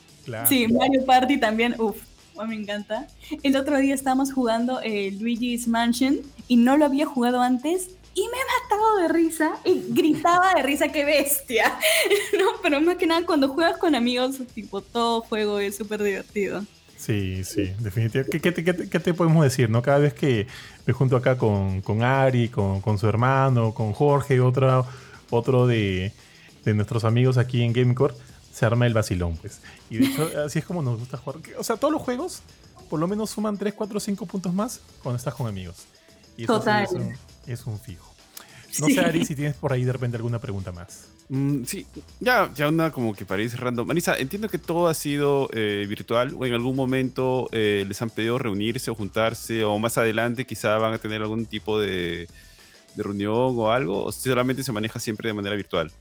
sí, 0.46 0.68
Mario 0.68 1.04
Party 1.04 1.38
también. 1.38 1.74
Uf, 1.78 1.96
me 2.44 2.54
encanta. 2.54 3.06
El 3.42 3.56
otro 3.56 3.78
día 3.78 3.94
estábamos 3.94 4.32
jugando 4.32 4.80
eh, 4.82 5.16
Luigi's 5.18 5.68
Mansion 5.68 6.20
y 6.48 6.56
no 6.56 6.76
lo 6.76 6.84
había 6.84 7.06
jugado 7.06 7.40
antes 7.40 7.90
y 8.14 8.22
me 8.22 8.26
he 8.26 8.62
matado 8.62 8.96
de 8.98 9.08
risa 9.08 9.52
y 9.64 9.84
gritaba 9.90 10.54
de 10.54 10.62
risa, 10.62 10.88
qué 10.88 11.04
bestia. 11.04 11.78
no, 12.38 12.46
pero 12.62 12.80
más 12.80 12.96
que 12.96 13.06
nada 13.06 13.26
cuando 13.26 13.48
juegas 13.48 13.78
con 13.78 13.94
amigos, 13.94 14.40
tipo, 14.54 14.80
todo 14.80 15.20
juego 15.20 15.58
es 15.58 15.76
súper 15.76 16.02
divertido. 16.02 16.64
Sí, 16.96 17.44
sí, 17.44 17.72
definitivamente. 17.78 18.40
¿Qué, 18.40 19.00
te 19.00 19.14
podemos 19.14 19.44
decir? 19.44 19.68
no 19.68 19.82
Cada 19.82 19.98
vez 19.98 20.14
que 20.14 20.46
me 20.86 20.94
junto 20.94 21.16
acá 21.16 21.36
con, 21.36 21.82
con 21.82 22.02
Ari, 22.02 22.48
con, 22.48 22.80
con, 22.80 22.98
su 22.98 23.06
hermano, 23.06 23.74
con 23.74 23.92
Jorge, 23.92 24.40
otro, 24.40 24.86
otro 25.28 25.66
de, 25.66 26.12
de 26.64 26.74
nuestros 26.74 27.04
amigos 27.04 27.36
aquí 27.36 27.62
en 27.62 27.74
Gamecore, 27.74 28.14
se 28.56 28.64
arma 28.64 28.86
el 28.86 28.94
vacilón, 28.94 29.36
pues. 29.36 29.60
Y 29.90 29.98
de 29.98 30.06
hecho, 30.06 30.30
así 30.46 30.60
es 30.60 30.64
como 30.64 30.80
nos 30.80 30.98
gusta 30.98 31.18
jugar. 31.18 31.42
O 31.58 31.62
sea, 31.62 31.76
todos 31.76 31.92
los 31.92 32.00
juegos 32.00 32.40
por 32.88 32.98
lo 32.98 33.06
menos 33.06 33.28
suman 33.28 33.58
3, 33.58 33.74
4, 33.74 34.00
5 34.00 34.26
puntos 34.26 34.54
más 34.54 34.80
cuando 35.02 35.18
estás 35.18 35.34
con 35.34 35.46
amigos. 35.46 35.84
Y 36.38 36.46
Total. 36.46 36.84
es, 37.46 37.66
un, 37.66 37.78
fijo. 37.78 38.10
No 38.80 38.86
sé, 38.86 39.00
Ari, 39.00 39.26
si 39.26 39.34
tienes 39.34 39.56
por 39.56 39.74
ahí 39.74 39.84
de 39.84 39.92
repente 39.92 40.16
alguna 40.16 40.38
pregunta 40.38 40.72
más. 40.72 41.08
Mm, 41.28 41.64
sí, 41.64 41.86
ya, 42.18 42.50
ya 42.54 42.68
una 42.68 42.92
como 42.92 43.14
que 43.14 43.26
para 43.26 43.42
ir 43.42 43.50
cerrando. 43.50 43.84
Marisa, 43.84 44.16
entiendo 44.16 44.48
que 44.48 44.58
todo 44.58 44.88
ha 44.88 44.94
sido 44.94 45.50
eh, 45.52 45.84
virtual 45.86 46.34
o 46.38 46.46
en 46.46 46.54
algún 46.54 46.76
momento 46.76 47.50
eh, 47.52 47.84
les 47.86 48.00
han 48.00 48.08
pedido 48.08 48.38
reunirse 48.38 48.90
o 48.90 48.94
juntarse 48.94 49.64
o 49.64 49.78
más 49.78 49.98
adelante 49.98 50.46
quizá 50.46 50.78
van 50.78 50.94
a 50.94 50.98
tener 50.98 51.20
algún 51.20 51.44
tipo 51.44 51.78
de, 51.78 52.26
de 52.94 53.02
reunión 53.02 53.54
o 53.58 53.70
algo 53.70 54.04
o 54.04 54.12
solamente 54.12 54.62
se 54.62 54.72
maneja 54.72 54.98
siempre 54.98 55.28
de 55.28 55.34
manera 55.34 55.56
virtual. 55.56 55.92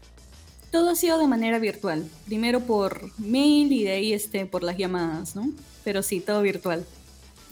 Todo 0.75 0.89
ha 0.89 0.95
sido 0.95 1.17
de 1.17 1.25
manera 1.25 1.57
virtual. 1.57 2.05
Primero 2.25 2.59
por 2.59 3.09
mail 3.17 3.71
y 3.71 3.85
de 3.85 3.91
ahí 3.91 4.11
este, 4.11 4.45
por 4.45 4.61
las 4.61 4.75
llamadas, 4.75 5.33
¿no? 5.33 5.49
Pero 5.85 6.03
sí, 6.03 6.19
todo 6.19 6.41
virtual. 6.41 6.85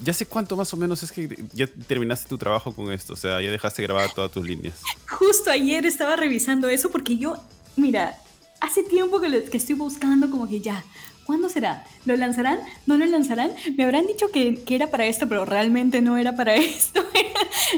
¿Ya 0.03 0.11
sé 0.11 0.25
cuánto 0.25 0.57
más 0.57 0.73
o 0.73 0.75
menos 0.75 1.03
es 1.03 1.11
que 1.13 1.33
ya 1.53 1.65
terminaste 1.87 2.27
tu 2.27 2.37
trabajo 2.37 2.75
con 2.75 2.91
esto? 2.91 3.13
O 3.13 3.15
sea, 3.15 3.41
ya 3.41 3.49
dejaste 3.49 3.81
grabar 3.81 4.13
todas 4.13 4.29
tus 4.29 4.45
líneas. 4.45 4.75
Justo 5.09 5.51
ayer 5.51 5.85
estaba 5.85 6.17
revisando 6.17 6.67
eso 6.67 6.91
porque 6.91 7.15
yo, 7.15 7.37
mira, 7.77 8.19
hace 8.59 8.83
tiempo 8.83 9.21
que, 9.21 9.45
que 9.45 9.55
estoy 9.55 9.75
buscando 9.75 10.29
como 10.29 10.45
que 10.49 10.59
ya, 10.59 10.83
¿Cuándo 11.25 11.47
será? 11.47 11.85
¿Lo 12.03 12.17
lanzarán? 12.17 12.59
¿No 12.85 12.97
lo 12.97 13.05
lanzarán? 13.05 13.53
Me 13.77 13.85
habrán 13.85 14.05
dicho 14.05 14.29
que, 14.31 14.61
que, 14.65 14.75
era 14.75 14.91
para 14.91 15.05
esto, 15.05 15.29
pero 15.29 15.45
realmente 15.45 16.01
no 16.01 16.17
era 16.17 16.35
para 16.35 16.55
esto. 16.57 17.01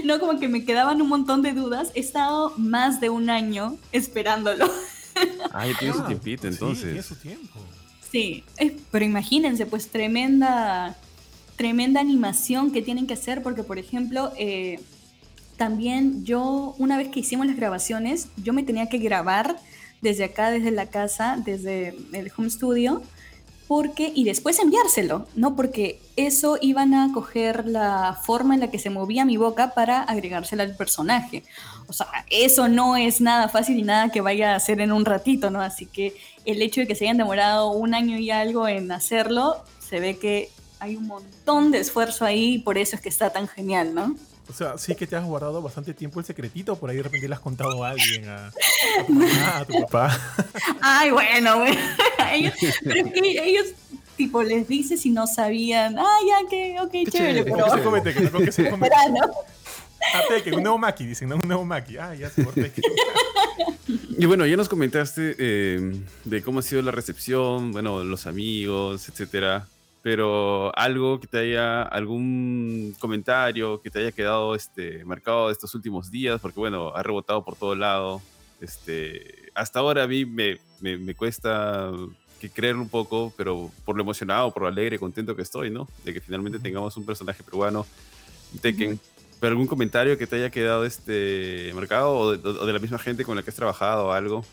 no, 0.04 0.20
como 0.20 0.40
que 0.40 0.48
me 0.48 0.66
quedaban 0.66 1.00
un 1.04 1.10
montón 1.10 1.44
de 1.44 1.54
dudas. 1.54 1.92
He 1.94 2.00
estado 2.00 2.54
más 2.58 3.00
de 3.00 3.12
un 3.12 3.30
año 3.30 3.78
esperándolo. 3.92 4.68
Ah, 5.51 5.67
ya 5.67 5.78
tiene 5.78 5.93
su 5.93 6.04
tiempito 6.04 6.47
entonces. 6.47 6.80
Sí, 6.80 6.86
tiene 6.86 7.04
su 7.04 7.15
tiempo. 7.15 7.60
Sí, 8.12 8.43
eh, 8.58 8.78
pero 8.91 9.06
imagínense, 9.06 9.65
pues 9.65 9.89
tremenda, 9.89 10.95
tremenda 11.56 11.99
animación 11.99 12.71
que 12.71 12.82
tienen 12.82 13.08
que 13.08 13.13
hacer, 13.13 13.43
porque 13.43 13.63
por 13.63 13.78
ejemplo, 13.78 14.32
eh, 14.38 14.80
también 15.58 16.23
yo, 16.23 16.75
una 16.78 16.97
vez 16.97 17.10
que 17.10 17.21
hicimos 17.21 17.47
las 17.47 17.56
grabaciones, 17.56 18.30
yo 18.38 18.54
me 18.54 18.63
tenía 18.63 18.88
que 18.88 18.97
grabar 18.99 19.58
desde 20.01 20.25
acá, 20.25 20.51
desde 20.51 20.71
la 20.71 20.88
casa, 20.88 21.41
desde 21.43 21.95
el 22.13 22.32
home 22.36 22.49
studio, 22.49 23.01
porque 23.67 24.12
y 24.13 24.23
después 24.23 24.60
enviárselo, 24.60 25.28
¿no? 25.36 25.56
Porque 25.56 25.99
eso 26.15 26.58
iban 26.62 26.93
a 26.93 27.12
coger 27.13 27.67
la 27.67 28.17
forma 28.23 28.54
en 28.54 28.60
la 28.60 28.71
que 28.71 28.80
se 28.80 28.89
movía 28.89 29.25
mi 29.25 29.38
boca 29.38 29.73
para 29.73 30.04
agregársela 30.04 30.63
al 30.63 30.75
personaje. 30.75 31.43
O 31.88 31.93
sea, 31.93 32.08
eso 32.30 32.67
no 32.67 32.95
es 32.95 33.21
nada 33.21 33.49
fácil 33.49 33.80
y 33.80 33.84
nada 33.84 34.10
que 34.10 34.21
vaya 34.21 34.54
a 34.54 34.56
hacer 34.56 34.82
en 34.82 34.91
un 34.91 35.06
ratito, 35.06 35.49
¿no? 35.49 35.62
Así 35.62 35.86
que 35.86 36.15
el 36.45 36.62
hecho 36.62 36.82
de 36.82 36.88
que 36.88 36.95
se 36.95 37.06
hayan 37.06 37.17
demorado 37.17 37.71
un 37.71 37.93
año 37.93 38.17
y 38.17 38.30
algo 38.30 38.67
en 38.67 38.91
hacerlo, 38.91 39.63
se 39.80 39.99
ve 39.99 40.17
que 40.17 40.49
hay 40.80 40.95
un 40.95 41.08
montón 41.08 41.71
de 41.71 41.80
esfuerzo 41.80 42.25
ahí 42.25 42.56
y 42.56 42.60
por 42.60 42.78
eso 42.78 42.95
es 42.95 43.01
que 43.01 43.10
está 43.10 43.32
tan 43.32 43.47
genial, 43.47 43.95
¿no? 43.95 44.15
O 44.48 44.54
sea, 44.54 44.78
sí 44.78 44.96
que 44.96 45.08
te 45.08 45.16
has 45.16 45.26
guardado 45.26 45.62
bastante 45.62 45.94
tiempo 45.94 46.20
el 46.20 46.26
secretito, 46.26 46.76
por 46.76 46.90
ahí 46.90 46.98
de 46.98 47.04
repente 47.04 47.28
le 47.28 47.34
has 47.34 47.40
contado 47.40 47.84
a 47.84 47.90
alguien, 47.90 48.30
a, 48.30 48.52
tu 49.06 49.14
mamá, 49.14 49.58
a 49.58 49.66
tu 49.66 49.82
papá. 49.82 50.20
Ay, 50.82 51.12
bueno, 51.12 51.58
bueno. 51.60 51.80
ellos, 52.32 52.54
pero 52.84 53.08
es 53.08 53.14
que 53.14 53.50
ellos, 53.50 53.66
tipo, 54.16 54.44
les 54.44 54.68
dices 54.68 55.02
si 55.02 55.10
no 55.10 55.26
sabían, 55.26 55.98
ah, 55.98 56.18
ya, 56.28 56.48
que, 56.50 56.80
ok, 56.80 56.92
chévere. 56.92 57.10
chévere 57.10 57.44
pero... 57.44 57.66
que 57.66 57.72
se 57.72 57.84
comete, 57.84 58.14
que 58.14 58.22
no, 58.22 58.40
que 58.40 58.52
se 58.52 58.70
comete. 58.70 58.96
Ah, 60.14 60.22
que 60.44 60.52
un 60.52 60.62
nuevo 60.62 60.78
maqui, 60.78 61.06
dicen, 61.06 61.28
¿no? 61.30 61.36
un 61.36 61.48
nuevo 61.48 61.66
maqui. 61.66 61.98
Ah, 61.98 62.14
ya 62.14 62.30
se. 62.30 62.46
Y 64.18 64.26
bueno, 64.26 64.46
ya 64.46 64.56
nos 64.56 64.70
comentaste 64.70 65.36
eh, 65.38 66.02
de 66.24 66.42
cómo 66.42 66.60
ha 66.60 66.62
sido 66.62 66.82
la 66.82 66.92
recepción, 66.92 67.72
bueno, 67.72 68.04
los 68.04 68.28
amigos, 68.28 69.10
etcétera 69.10 69.68
pero 70.06 70.72
algo 70.78 71.20
que 71.20 71.26
te 71.26 71.39
haya, 71.39 71.82
algún 71.82 72.96
comentario 73.00 73.82
que 73.82 73.89
te 73.89 73.98
haya 73.98 74.12
quedado 74.12 74.54
este, 74.54 75.04
marcado 75.04 75.50
estos 75.50 75.74
últimos 75.74 76.12
días, 76.12 76.39
porque 76.39 76.60
bueno, 76.60 76.91
ha 76.96 77.02
rebotado 77.02 77.44
por 77.44 77.56
todo 77.56 77.74
lado. 77.74 78.22
Este, 78.62 79.50
hasta 79.56 79.80
ahora 79.80 80.04
a 80.04 80.08
mí 80.08 80.24
me, 80.24 80.60
me, 80.80 81.15
cuesta 81.15 81.89
que 82.39 82.52
creer 82.52 82.76
un 82.76 82.88
poco, 82.88 83.34
pero 83.36 83.72
por 83.84 83.96
lo 83.96 84.04
emocionado, 84.04 84.52
por 84.52 84.62
lo 84.62 84.68
alegre, 84.68 85.00
contento 85.00 85.36
que 85.36 85.41
estoy, 85.41 85.72
¿no? 85.72 85.88
De 86.04 86.13
que 86.13 86.22
finalmente 86.22 86.60
tengamos 86.60 86.96
un 86.98 87.06
personaje 87.08 87.41
peruano, 87.41 87.84
Tekken. 88.62 89.00
¿Pero 89.39 89.54
algún 89.54 89.65
comentario 89.65 90.20
que 90.20 90.28
te 90.28 90.36
haya 90.36 90.52
quedado 90.52 90.86
este, 90.86 91.72
marcado 91.74 92.15
o 92.15 92.38
de, 92.38 92.48
o 92.48 92.65
de 92.68 92.74
la 92.74 92.80
misma 92.80 93.00
gente 93.00 93.26
con 93.26 93.36
la 93.36 93.41
que 93.41 93.50
has 93.50 93.56
trabajado 93.56 94.06
o 94.06 94.12
algo? 94.12 94.46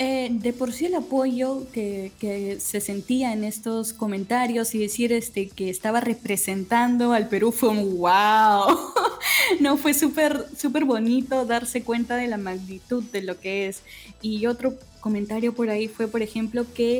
Eh, 0.00 0.28
de 0.30 0.52
por 0.52 0.72
sí 0.72 0.86
el 0.86 0.94
apoyo 0.94 1.66
que, 1.72 2.12
se 2.60 2.80
sentía 2.80 3.32
en 3.32 3.42
estos 3.42 3.92
comentarios 3.92 4.72
y 4.76 4.78
decir 4.78 5.12
este, 5.12 5.48
que 5.48 5.70
estaba 5.70 6.00
representando 6.00 7.12
al 7.12 7.28
Perú 7.28 7.50
fue 7.50 7.70
un 7.70 7.98
wow. 7.98 8.78
no, 9.60 9.76
fue 9.76 9.94
súper 9.94 10.46
súper 10.56 10.84
bonito 10.84 11.44
darse 11.46 11.82
cuenta 11.82 12.14
de 12.14 12.28
la 12.28 12.36
magnitud 12.36 13.02
de 13.04 13.22
lo 13.22 13.40
que 13.40 13.66
es. 13.66 13.82
Y 14.22 14.46
otro 14.46 14.74
comentario 15.00 15.52
por 15.52 15.68
ahí 15.68 15.88
fue, 15.88 16.06
por 16.06 16.22
ejemplo, 16.22 16.64
que 16.74 16.98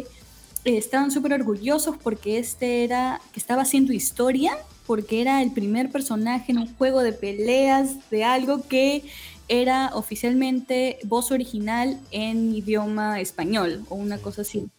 eh, 0.65 0.77
estaban 0.77 1.13
súper 1.13 1.35
orgullosos 1.35 1.97
porque 2.03 2.39
este 2.39 2.83
era, 2.83 3.21
que 3.33 3.39
estaba 3.39 3.63
haciendo 3.63 3.93
historia, 3.93 4.59
porque 4.89 5.21
era 5.21 5.41
el 5.43 5.53
primer 5.53 5.91
personaje 5.91 6.51
en 6.51 6.59
un 6.59 6.75
juego 6.77 7.03
de 7.03 7.13
peleas 7.13 8.11
de 8.11 8.25
algo 8.25 8.67
que 8.67 9.05
era 9.49 9.91
oficialmente 9.95 10.99
voz 11.05 11.33
original 11.33 11.99
en 12.11 12.55
idioma 12.55 13.21
español 13.21 13.85
o 13.89 13.97
una 13.97 14.19
cosa 14.19 14.43
así. 14.43 14.71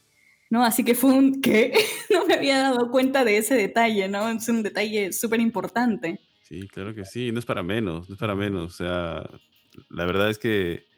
¿No? 0.51 0.63
Así 0.63 0.84
que 0.84 0.95
fue 0.95 1.12
un 1.12 1.41
que 1.41 1.73
no 2.10 2.25
me 2.25 2.36
había 2.36 2.60
dado 2.60 2.89
cuenta 2.89 3.23
de 3.23 3.38
ese 3.38 3.55
detalle, 3.55 4.08
¿no? 4.08 4.29
Es 4.29 4.47
un 4.49 4.63
detalle 4.63 5.13
súper 5.13 5.39
importante. 5.39 6.19
Sí, 6.43 6.67
claro 6.67 6.95
que 6.95 7.05
sí, 7.05 7.32
no 7.32 7.39
es 7.39 7.45
para 7.45 7.62
menos, 7.62 8.10
no 8.10 8.15
es 8.15 8.19
para 8.19 8.34
menos. 8.34 8.73
O 8.73 8.75
sea, 8.75 9.29
la 9.89 10.05
verdad 10.05 10.29
es 10.32 10.39
que 10.39 10.89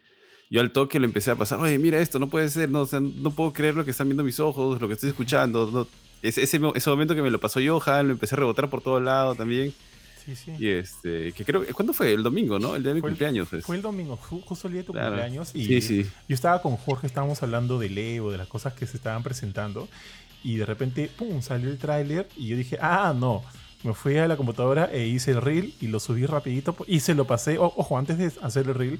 yo 0.49 0.61
al 0.61 0.71
toque 0.71 0.99
lo 0.99 1.05
empecé 1.05 1.31
a 1.31 1.35
pasar, 1.35 1.59
oye, 1.59 1.77
mira 1.79 1.99
esto, 1.99 2.19
no 2.19 2.29
puede 2.29 2.49
ser, 2.49 2.69
no, 2.69 2.87
no 2.91 3.31
puedo 3.31 3.53
creer 3.53 3.75
lo 3.75 3.85
que 3.85 3.91
están 3.91 4.07
viendo 4.07 4.23
mis 4.23 4.39
ojos, 4.39 4.81
lo 4.81 4.87
que 4.87 4.95
estoy 4.95 5.09
escuchando. 5.09 5.87
ese, 6.21 6.43
ese, 6.43 6.59
momento 6.59 7.15
que 7.15 7.21
me 7.21 7.31
lo 7.31 7.39
pasó 7.39 7.59
Johan, 7.65 8.07
lo 8.07 8.13
empecé 8.13 8.35
a 8.35 8.39
rebotar 8.39 8.69
por 8.69 8.81
todo 8.81 8.99
lado 8.99 9.35
también. 9.35 9.73
Sí, 10.25 10.35
sí. 10.35 10.53
Y 10.59 10.69
este, 10.69 11.31
que 11.33 11.43
creo, 11.43 11.65
¿cuándo 11.73 11.93
fue? 11.93 12.13
El 12.13 12.23
domingo, 12.23 12.59
¿no? 12.59 12.75
El 12.75 12.83
día 12.83 12.89
de 12.89 12.95
mi 12.95 13.01
cumpleaños. 13.01 13.47
Pues. 13.49 13.65
Fue 13.65 13.75
el 13.75 13.81
domingo, 13.81 14.17
justo 14.17 14.67
el 14.67 14.73
día 14.73 14.81
de 14.81 14.87
tu 14.87 14.93
cumpleaños. 14.93 15.51
Y 15.55 15.65
sí, 15.65 15.81
sí. 15.81 16.09
yo 16.27 16.35
estaba 16.35 16.61
con 16.61 16.77
Jorge, 16.77 17.07
estábamos 17.07 17.41
hablando 17.41 17.79
de 17.79 17.89
Leo, 17.89 18.31
de 18.31 18.37
las 18.37 18.47
cosas 18.47 18.73
que 18.73 18.85
se 18.85 18.97
estaban 18.97 19.23
presentando. 19.23 19.87
Y 20.43 20.57
de 20.57 20.65
repente, 20.65 21.09
pum, 21.17 21.41
salió 21.41 21.69
el 21.69 21.77
tráiler 21.77 22.27
y 22.35 22.47
yo 22.47 22.57
dije, 22.57 22.77
ah, 22.81 23.13
no. 23.17 23.43
Me 23.83 23.93
fui 23.95 24.15
a 24.17 24.27
la 24.27 24.37
computadora 24.37 24.89
e 24.91 25.07
hice 25.07 25.31
el 25.31 25.41
reel 25.41 25.73
y 25.81 25.87
lo 25.87 25.99
subí 25.99 26.27
rapidito 26.27 26.75
y 26.87 26.99
se 26.99 27.15
lo 27.15 27.25
pasé. 27.25 27.57
ojo, 27.57 27.97
antes 27.97 28.17
de 28.19 28.31
hacer 28.43 28.67
el 28.67 28.75
reel, 28.75 28.99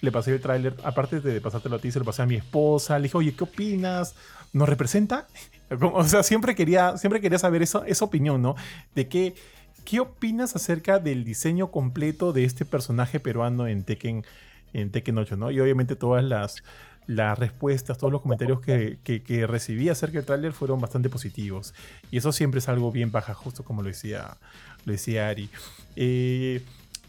le 0.00 0.12
pasé 0.12 0.32
el 0.32 0.40
tráiler. 0.40 0.76
Aparte 0.84 1.20
de 1.20 1.40
pasártelo 1.40 1.76
a 1.76 1.78
ti, 1.78 1.90
se 1.90 1.98
lo 1.98 2.04
pasé 2.04 2.22
a 2.22 2.26
mi 2.26 2.36
esposa. 2.36 2.98
Le 2.98 3.04
dije, 3.04 3.16
oye, 3.16 3.34
¿qué 3.34 3.44
opinas? 3.44 4.14
¿Nos 4.52 4.68
representa? 4.68 5.26
O 5.70 6.02
sea, 6.02 6.24
siempre 6.24 6.56
quería, 6.56 6.96
siempre 6.96 7.20
quería 7.20 7.38
saber 7.38 7.62
eso, 7.62 7.84
esa 7.84 8.04
opinión, 8.04 8.42
¿no? 8.42 8.56
De 8.96 9.06
qué 9.06 9.36
¿Qué 9.84 10.00
opinas 10.00 10.56
acerca 10.56 10.98
del 10.98 11.24
diseño 11.24 11.70
completo 11.70 12.32
de 12.32 12.44
este 12.44 12.64
personaje 12.64 13.20
peruano 13.20 13.66
en 13.66 13.84
Tekken, 13.84 14.24
en 14.72 14.90
Tekken 14.90 15.18
8? 15.18 15.36
¿no? 15.36 15.50
Y 15.50 15.60
obviamente 15.60 15.96
todas 15.96 16.24
las, 16.24 16.62
las 17.06 17.38
respuestas, 17.38 17.98
todos 17.98 18.12
los 18.12 18.22
comentarios 18.22 18.60
que, 18.60 18.98
que, 19.02 19.46
recibí 19.46 19.88
acerca 19.88 20.18
del 20.18 20.26
tráiler 20.26 20.52
fueron 20.52 20.80
bastante 20.80 21.08
positivos. 21.08 21.74
Y 22.10 22.18
eso 22.18 22.30
siempre 22.32 22.58
es 22.58 22.68
algo 22.68 22.92
bien 22.92 23.10
baja, 23.10 23.34
justo 23.34 23.64
como 23.64 23.82
lo 23.82 23.88
decía, 23.88 24.36
lo 24.84 24.92
decía 24.92 25.28
Ari. 25.28 25.50
Eh, 25.96 26.62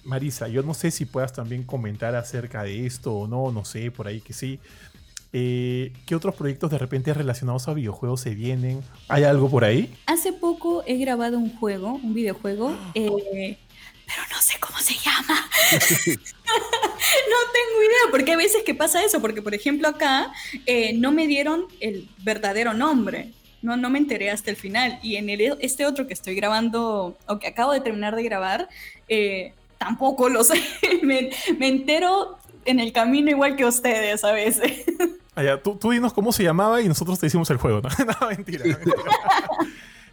Marisa, 0.03 0.47
yo 0.47 0.63
no 0.63 0.73
sé 0.73 0.89
si 0.89 1.05
puedas 1.05 1.33
también 1.33 1.63
comentar 1.63 2.15
acerca 2.15 2.63
de 2.63 2.85
esto 2.85 3.13
o 3.13 3.27
no, 3.27 3.51
no 3.51 3.65
sé, 3.65 3.91
por 3.91 4.07
ahí 4.07 4.21
que 4.21 4.33
sí. 4.33 4.59
Eh, 5.33 5.93
¿Qué 6.05 6.13
otros 6.13 6.35
proyectos 6.35 6.71
de 6.71 6.77
repente 6.77 7.13
relacionados 7.13 7.67
a 7.67 7.73
videojuegos 7.73 8.21
se 8.21 8.35
vienen? 8.35 8.81
¿Hay 9.07 9.23
algo 9.23 9.49
por 9.49 9.63
ahí? 9.63 9.93
Hace 10.05 10.33
poco 10.33 10.83
he 10.85 10.97
grabado 10.97 11.37
un 11.37 11.55
juego, 11.55 11.93
un 11.93 12.13
videojuego, 12.13 12.75
eh, 12.95 13.57
pero 14.05 14.21
no 14.29 14.41
sé 14.41 14.59
cómo 14.59 14.77
se 14.79 14.95
llama. 14.95 15.49
no 15.71 17.37
tengo 17.53 17.81
idea, 17.81 18.11
porque 18.11 18.31
hay 18.31 18.37
veces 18.37 18.63
que 18.63 18.75
pasa 18.75 19.03
eso, 19.03 19.21
porque 19.21 19.41
por 19.41 19.53
ejemplo 19.53 19.87
acá 19.87 20.33
eh, 20.65 20.93
no 20.93 21.13
me 21.13 21.27
dieron 21.27 21.65
el 21.79 22.09
verdadero 22.19 22.73
nombre. 22.73 23.31
No, 23.61 23.77
no 23.77 23.91
me 23.91 23.99
enteré 23.99 24.31
hasta 24.31 24.49
el 24.49 24.57
final. 24.57 24.99
Y 25.03 25.17
en 25.17 25.29
el, 25.29 25.55
este 25.61 25.85
otro 25.85 26.07
que 26.07 26.13
estoy 26.13 26.33
grabando, 26.33 27.15
o 27.27 27.39
que 27.39 27.47
acabo 27.47 27.71
de 27.73 27.79
terminar 27.79 28.15
de 28.15 28.23
grabar, 28.23 28.67
tampoco 29.77 30.29
lo 30.29 30.43
sé. 30.43 30.59
me, 31.03 31.29
me 31.59 31.67
entero 31.67 32.39
en 32.65 32.79
el 32.79 32.91
camino 32.91 33.29
igual 33.29 33.55
que 33.55 33.65
ustedes 33.65 34.23
a 34.23 34.31
veces. 34.31 34.83
Ah, 35.35 35.57
tú, 35.63 35.75
tú, 35.75 35.91
dinos 35.91 36.11
cómo 36.13 36.31
se 36.31 36.43
llamaba 36.43 36.81
y 36.81 36.87
nosotros 36.87 37.19
te 37.19 37.27
hicimos 37.27 37.49
el 37.49 37.57
juego, 37.57 37.81
¿no? 37.81 37.89
mentira. 38.29 38.65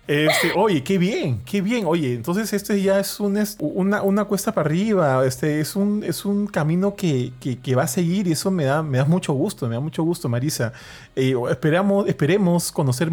Este, 0.07 0.53
oye, 0.55 0.83
qué 0.83 0.97
bien, 0.97 1.43
qué 1.45 1.61
bien. 1.61 1.85
Oye, 1.85 2.15
entonces 2.15 2.51
este 2.55 2.81
ya 2.81 2.99
es, 2.99 3.21
un, 3.21 3.39
una, 3.59 4.01
una, 4.01 4.25
cuesta 4.25 4.53
para 4.53 4.67
arriba, 4.67 5.27
este 5.27 5.61
es 5.61 5.77
un, 5.77 6.03
es 6.03 6.25
un 6.25 6.47
camino 6.47 6.95
que, 6.95 7.33
que, 7.41 7.75
va 7.75 7.83
a 7.83 7.89
seguir 7.89 8.27
y 8.27 8.33
eso 8.33 8.51
me 8.51 8.65
da, 8.65 8.83
me 8.83 8.97
da 8.97 9.05
mucho 9.05 9.35
gusto, 9.35 9.69
me 9.69 9.75
da 9.75 9.81
mucho 9.81 10.03
gusto, 10.03 10.29
Marisa. 10.31 10.73
Eh, 11.15 11.35
esperamos, 11.51 12.09
esperemos 12.09 12.73
conocer 12.73 13.11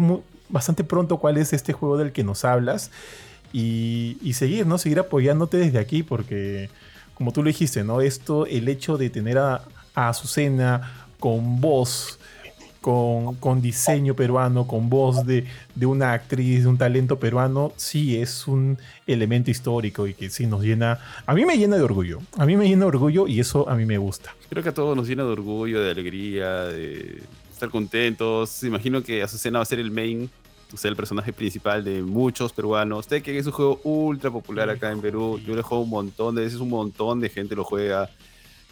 bastante 0.48 0.84
pronto 0.84 1.18
cuál 1.18 1.36
es 1.36 1.52
este 1.52 1.74
juego 1.74 1.98
del 1.98 2.12
que 2.12 2.24
nos 2.24 2.46
hablas 2.46 2.90
y, 3.52 4.16
y 4.22 4.32
seguir, 4.32 4.66
¿no? 4.66 4.78
Seguir 4.78 5.00
apoyándote 5.00 5.58
desde 5.58 5.78
aquí 5.78 6.02
porque 6.02 6.70
como 7.16 7.32
tú 7.32 7.42
lo 7.42 7.48
dijiste, 7.48 7.82
¿no? 7.82 8.00
Esto, 8.00 8.46
el 8.46 8.68
hecho 8.68 8.96
de 8.96 9.10
tener 9.10 9.38
a, 9.38 9.62
Azucena 9.94 11.05
con 11.26 11.60
voz, 11.60 12.20
con, 12.80 13.60
diseño 13.60 14.14
peruano, 14.14 14.64
con 14.68 14.88
voz 14.88 15.26
de, 15.26 15.44
una 15.84 16.12
actriz, 16.12 16.62
de 16.62 16.68
un 16.68 16.78
talento 16.78 17.18
peruano, 17.18 17.72
sí 17.74 18.16
es 18.16 18.46
un 18.46 18.78
elemento 19.08 19.50
histórico 19.50 20.06
y 20.06 20.14
que 20.14 20.30
sí 20.30 20.46
nos 20.46 20.62
llena, 20.62 21.00
a 21.26 21.34
mí 21.34 21.44
me 21.44 21.58
llena 21.58 21.78
de 21.78 21.82
orgullo, 21.82 22.20
a 22.38 22.46
mí 22.46 22.56
me 22.56 22.68
llena 22.68 22.82
de 22.82 22.86
orgullo 22.86 23.26
y 23.26 23.40
eso 23.40 23.68
a 23.68 23.74
mí 23.74 23.84
me 23.86 23.98
gusta. 23.98 24.36
Creo 24.48 24.62
que 24.62 24.68
a 24.68 24.74
todos 24.74 24.96
nos 24.96 25.08
llena 25.08 25.24
de 25.24 25.30
orgullo, 25.30 25.82
de 25.82 25.90
alegría, 25.90 26.62
de 26.66 27.24
estar 27.52 27.70
contentos. 27.70 28.62
Imagino 28.62 29.02
que 29.02 29.20
Azucena 29.20 29.58
va 29.58 29.64
a 29.64 29.66
ser 29.66 29.80
el 29.80 29.90
main, 29.90 30.30
o 30.72 30.76
sea, 30.76 30.88
el 30.88 30.96
personaje 30.96 31.32
principal 31.32 31.82
de 31.82 32.02
muchos 32.02 32.52
peruanos. 32.52 33.08
Tekken 33.08 33.34
es 33.34 33.46
un 33.46 33.52
juego 33.52 33.80
ultra 33.82 34.30
popular 34.30 34.70
acá 34.70 34.92
en 34.92 35.00
Perú. 35.00 35.40
Yo 35.44 35.56
lo 35.56 35.62
juego 35.64 35.82
un 35.82 35.90
montón 35.90 36.36
de 36.36 36.42
veces, 36.42 36.60
un 36.60 36.70
montón 36.70 37.18
de 37.18 37.30
gente 37.30 37.56
lo 37.56 37.64
juega. 37.64 38.08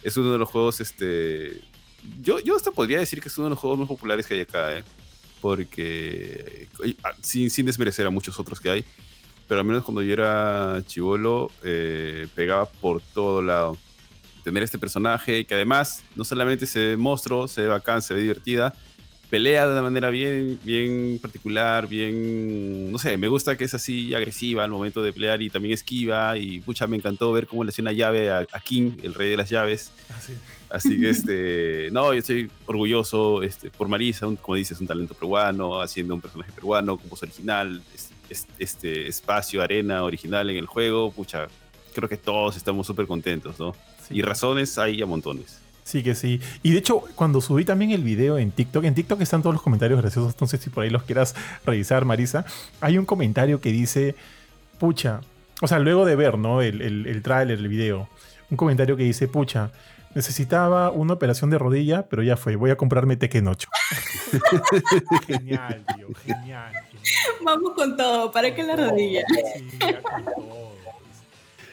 Es 0.03 0.15
uno 0.15 0.31
de 0.31 0.37
los 0.37 0.47
juegos, 0.47 0.79
este... 0.79 1.74
Yo, 2.21 2.39
yo 2.39 2.55
hasta 2.55 2.71
podría 2.71 2.99
decir 2.99 3.21
que 3.21 3.29
es 3.29 3.37
uno 3.37 3.45
de 3.45 3.49
los 3.51 3.59
juegos 3.59 3.79
más 3.79 3.87
populares 3.87 4.25
que 4.25 4.35
hay 4.35 4.41
acá, 4.41 4.77
¿eh? 4.77 4.83
Porque, 5.41 6.67
ah, 7.03 7.13
sin, 7.21 7.49
sin 7.49 7.65
desmerecer 7.65 8.05
a 8.05 8.09
muchos 8.09 8.39
otros 8.39 8.59
que 8.59 8.69
hay, 8.69 8.85
pero 9.47 9.59
al 9.59 9.65
menos 9.65 9.83
cuando 9.83 10.01
yo 10.01 10.13
era 10.13 10.81
chivolo, 10.87 11.51
eh, 11.63 12.27
pegaba 12.33 12.65
por 12.65 13.01
todo 13.01 13.41
lado 13.41 13.77
tener 14.43 14.63
este 14.63 14.77
personaje 14.77 15.45
que 15.45 15.55
además 15.55 16.03
no 16.15 16.23
solamente 16.23 16.65
se 16.67 16.79
ve 16.79 16.97
monstruo, 16.97 17.47
se 17.47 17.61
ve 17.61 17.67
bacán, 17.67 18.01
se 18.01 18.13
ve 18.13 18.21
divertida, 18.21 18.73
pelea 19.29 19.65
de 19.65 19.73
una 19.73 19.81
manera 19.81 20.09
bien, 20.09 20.59
bien 20.63 21.19
particular, 21.21 21.87
bien, 21.87 22.91
no 22.91 22.97
sé, 22.97 23.17
me 23.17 23.27
gusta 23.27 23.57
que 23.57 23.63
es 23.63 23.73
así 23.73 24.13
agresiva 24.13 24.63
al 24.63 24.71
momento 24.71 25.01
de 25.01 25.13
pelear 25.13 25.41
y 25.41 25.49
también 25.49 25.73
esquiva 25.73 26.37
y 26.37 26.59
pucha, 26.59 26.87
me 26.87 26.97
encantó 26.97 27.31
ver 27.31 27.47
cómo 27.47 27.63
le 27.63 27.69
hacía 27.69 27.83
una 27.83 27.91
llave 27.91 28.31
a, 28.31 28.45
King, 28.63 28.91
el 29.03 29.13
rey 29.13 29.29
de 29.29 29.37
las 29.37 29.49
llaves. 29.49 29.91
Así, 30.09 30.33
ah, 30.33 30.75
así 30.75 30.99
que, 30.99 31.09
este, 31.11 31.89
no, 31.91 32.13
yo 32.13 32.19
estoy 32.19 32.49
orgulloso 32.65 33.43
este, 33.43 33.69
por 33.69 33.87
Marisa, 33.87 34.27
como 34.41 34.55
dices, 34.55 34.79
un 34.79 34.87
talento 34.87 35.13
peruano, 35.13 35.81
haciendo 35.81 36.15
un 36.15 36.21
personaje 36.21 36.51
peruano 36.51 36.97
con 36.97 37.09
voz 37.09 37.23
original, 37.23 37.81
este, 38.29 38.53
este 38.59 39.07
espacio, 39.07 39.61
arena 39.61 40.03
original 40.03 40.49
en 40.49 40.57
el 40.57 40.65
juego, 40.65 41.11
pucha, 41.11 41.47
creo 41.93 42.09
que 42.09 42.17
todos 42.17 42.57
estamos 42.57 42.85
súper 42.85 43.07
contentos, 43.07 43.59
¿no? 43.59 43.75
Y 44.09 44.21
razones 44.21 44.77
hay 44.77 45.01
a 45.01 45.05
montones. 45.05 45.64
Sí 45.85 46.01
que 46.01 46.15
sí. 46.15 46.41
Y 46.63 46.71
de 46.71 46.79
hecho, 46.79 47.03
cuando 47.13 47.39
subí 47.41 47.63
también 47.63 47.91
el 47.91 48.03
video 48.03 48.39
en 48.39 48.49
TikTok, 48.49 48.85
en 48.85 48.95
TikTok 48.95 49.21
están 49.21 49.43
todos 49.43 49.53
los 49.53 49.61
comentarios 49.61 50.01
graciosos, 50.01 50.33
entonces 50.33 50.59
si 50.59 50.71
por 50.71 50.83
ahí 50.83 50.89
los 50.89 51.03
quieras 51.03 51.35
revisar, 51.63 52.05
Marisa, 52.05 52.43
hay 52.81 52.97
un 52.97 53.05
comentario 53.05 53.61
que 53.61 53.71
dice, 53.71 54.15
pucha, 54.79 55.21
o 55.61 55.67
sea, 55.67 55.77
luego 55.77 56.03
de 56.05 56.15
ver, 56.15 56.39
¿no? 56.39 56.63
El, 56.63 56.81
el, 56.81 57.05
el 57.05 57.21
tráiler, 57.21 57.59
el 57.59 57.67
video, 57.67 58.09
un 58.49 58.57
comentario 58.57 58.97
que 58.97 59.03
dice, 59.03 59.27
pucha, 59.27 59.69
necesitaba 60.15 60.89
una 60.89 61.13
operación 61.13 61.51
de 61.51 61.59
rodilla, 61.59 62.07
pero 62.09 62.23
ya 62.23 62.35
fue, 62.35 62.55
voy 62.55 62.71
a 62.71 62.77
comprarme 62.77 63.15
Tekken 63.15 63.47
8. 63.47 63.69
genial, 65.27 65.85
tío, 65.95 66.07
genial, 66.25 66.73
genial. 66.89 67.13
Vamos 67.43 67.73
con 67.75 67.95
todo, 67.95 68.31
¿para 68.31 68.55
qué 68.55 68.63
la 68.63 68.75
rodilla? 68.75 69.21
Sí. 69.53 69.67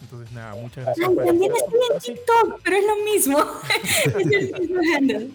Entonces, 0.02 0.30
nada, 0.32 0.54
muchas 0.54 0.84
gracias. 0.84 1.16
también 1.16 1.52
estoy 1.52 1.80
en 1.92 1.98
TikTok, 1.98 2.60
pero 2.62 2.76
es 2.76 2.84
lo 2.86 2.94
mismo. 3.04 3.38
es 3.84 4.16
el 4.16 4.52
mismo 4.60 4.80
handle. 4.96 5.30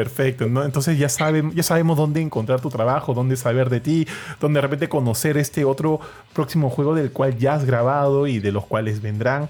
Perfecto. 0.00 0.46
Entonces 0.46 0.98
ya, 0.98 1.10
saben, 1.10 1.52
ya 1.52 1.62
sabemos 1.62 1.98
dónde 1.98 2.22
encontrar 2.22 2.58
tu 2.62 2.70
trabajo, 2.70 3.12
dónde 3.12 3.36
saber 3.36 3.68
de 3.68 3.80
ti, 3.80 4.08
dónde 4.40 4.56
de 4.56 4.62
repente 4.62 4.88
conocer 4.88 5.36
este 5.36 5.66
otro 5.66 6.00
próximo 6.32 6.70
juego 6.70 6.94
del 6.94 7.12
cual 7.12 7.36
ya 7.36 7.52
has 7.52 7.66
grabado 7.66 8.26
y 8.26 8.38
de 8.38 8.50
los 8.50 8.64
cuales 8.64 9.02
vendrán. 9.02 9.46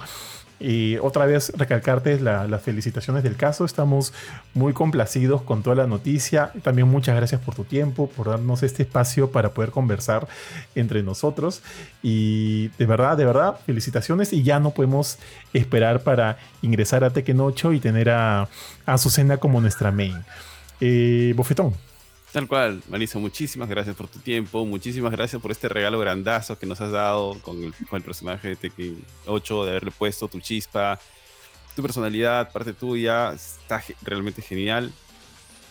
Y 0.60 0.98
otra 0.98 1.24
vez 1.24 1.52
recalcarte 1.56 2.20
las 2.20 2.62
felicitaciones 2.62 3.22
del 3.22 3.36
caso. 3.36 3.64
Estamos 3.64 4.12
muy 4.52 4.74
complacidos 4.74 5.40
con 5.42 5.62
toda 5.62 5.74
la 5.74 5.86
noticia. 5.86 6.52
También 6.62 6.86
muchas 6.86 7.16
gracias 7.16 7.40
por 7.40 7.54
tu 7.54 7.64
tiempo, 7.64 8.08
por 8.10 8.28
darnos 8.28 8.62
este 8.62 8.82
espacio 8.82 9.30
para 9.30 9.54
poder 9.54 9.70
conversar 9.70 10.28
entre 10.74 11.02
nosotros. 11.02 11.62
Y 12.02 12.68
de 12.78 12.84
verdad, 12.86 13.16
de 13.16 13.24
verdad, 13.24 13.58
felicitaciones. 13.64 14.34
Y 14.34 14.42
ya 14.42 14.60
no 14.60 14.72
podemos 14.72 15.18
esperar 15.54 16.02
para 16.02 16.36
ingresar 16.60 17.04
a 17.04 17.10
Tekken 17.10 17.40
8 17.40 17.72
y 17.72 17.80
tener 17.80 18.10
a, 18.10 18.42
a 18.42 18.48
Azucena 18.84 19.38
como 19.38 19.62
nuestra 19.62 19.90
main. 19.90 20.16
Eh, 20.80 21.32
Bofetón. 21.36 21.89
Tal 22.32 22.46
cual, 22.46 22.80
Marisa, 22.88 23.18
muchísimas 23.18 23.68
gracias 23.68 23.96
por 23.96 24.06
tu 24.06 24.20
tiempo, 24.20 24.64
muchísimas 24.64 25.10
gracias 25.10 25.42
por 25.42 25.50
este 25.50 25.68
regalo 25.68 25.98
grandazo 25.98 26.56
que 26.56 26.64
nos 26.64 26.80
has 26.80 26.92
dado 26.92 27.36
con 27.42 27.60
el, 27.64 27.74
con 27.88 27.96
el 27.96 28.04
personaje 28.04 28.48
de 28.48 28.56
Tekken 28.56 29.04
8, 29.26 29.64
de 29.64 29.70
haberle 29.70 29.90
puesto 29.90 30.28
tu 30.28 30.38
chispa, 30.38 31.00
tu 31.74 31.82
personalidad, 31.82 32.52
parte 32.52 32.72
tuya, 32.72 33.32
está 33.32 33.82
realmente 34.02 34.42
genial. 34.42 34.92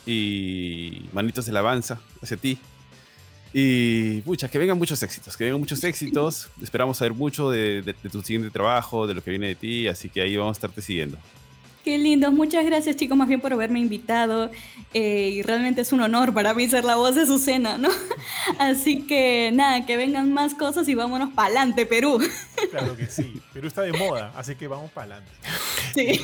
Y 0.06 1.06
manitos 1.14 1.46
de 1.46 1.52
alabanza 1.52 2.02
hacia 2.22 2.36
ti. 2.36 2.58
Y 3.54 4.22
pucha, 4.22 4.50
que 4.50 4.58
vengan 4.58 4.78
muchos 4.78 5.02
éxitos, 5.04 5.38
que 5.38 5.46
vengan 5.46 5.60
muchos 5.60 5.84
éxitos. 5.84 6.50
Esperamos 6.62 6.98
saber 6.98 7.14
mucho 7.14 7.52
de, 7.52 7.84
de 7.84 7.94
tu 7.94 8.22
siguiente 8.22 8.50
trabajo, 8.50 9.08
de 9.08 9.14
lo 9.14 9.24
que 9.24 9.30
viene 9.30 9.48
de 9.48 9.56
ti, 9.56 9.88
así 9.88 10.10
que 10.10 10.22
ahí 10.22 10.36
vamos 10.36 10.56
a 10.56 10.58
estarte 10.58 10.82
siguiendo. 10.82 11.18
Qué 11.84 11.98
lindo, 11.98 12.32
muchas 12.32 12.66
gracias 12.66 12.98
chicos 12.98 13.18
más 13.18 13.30
bien 13.30 13.40
por 13.40 13.54
haberme 13.54 13.80
invitado 13.80 14.52
eh, 14.94 15.30
y 15.34 15.42
realmente 15.44 15.82
es 15.82 15.94
un 15.94 16.02
honor 16.02 16.34
para 16.34 16.54
mí 16.54 16.68
ser 16.68 16.84
la 16.84 16.98
voz 16.98 17.16
de 17.16 17.26
su 17.26 17.40
cena, 17.40 17.78
¿no? 17.78 17.88
Así 18.60 19.04
que 19.08 19.50
nada, 19.54 19.86
que 19.86 19.96
vengan 19.96 20.34
más 20.34 20.56
cosas 20.56 20.90
y 20.90 20.96
vámonos 20.96 21.30
para 21.34 21.48
adelante, 21.48 21.86
Perú. 21.86 22.20
Claro 22.72 22.98
que 22.98 23.06
sí, 23.06 23.42
Perú 23.54 23.68
está 23.68 23.84
de 23.84 23.94
moda, 23.94 24.34
así 24.36 24.54
que 24.54 24.68
vamos 24.68 24.92
para 24.92 25.16
adelante. 25.16 25.32
Sí. 25.96 26.20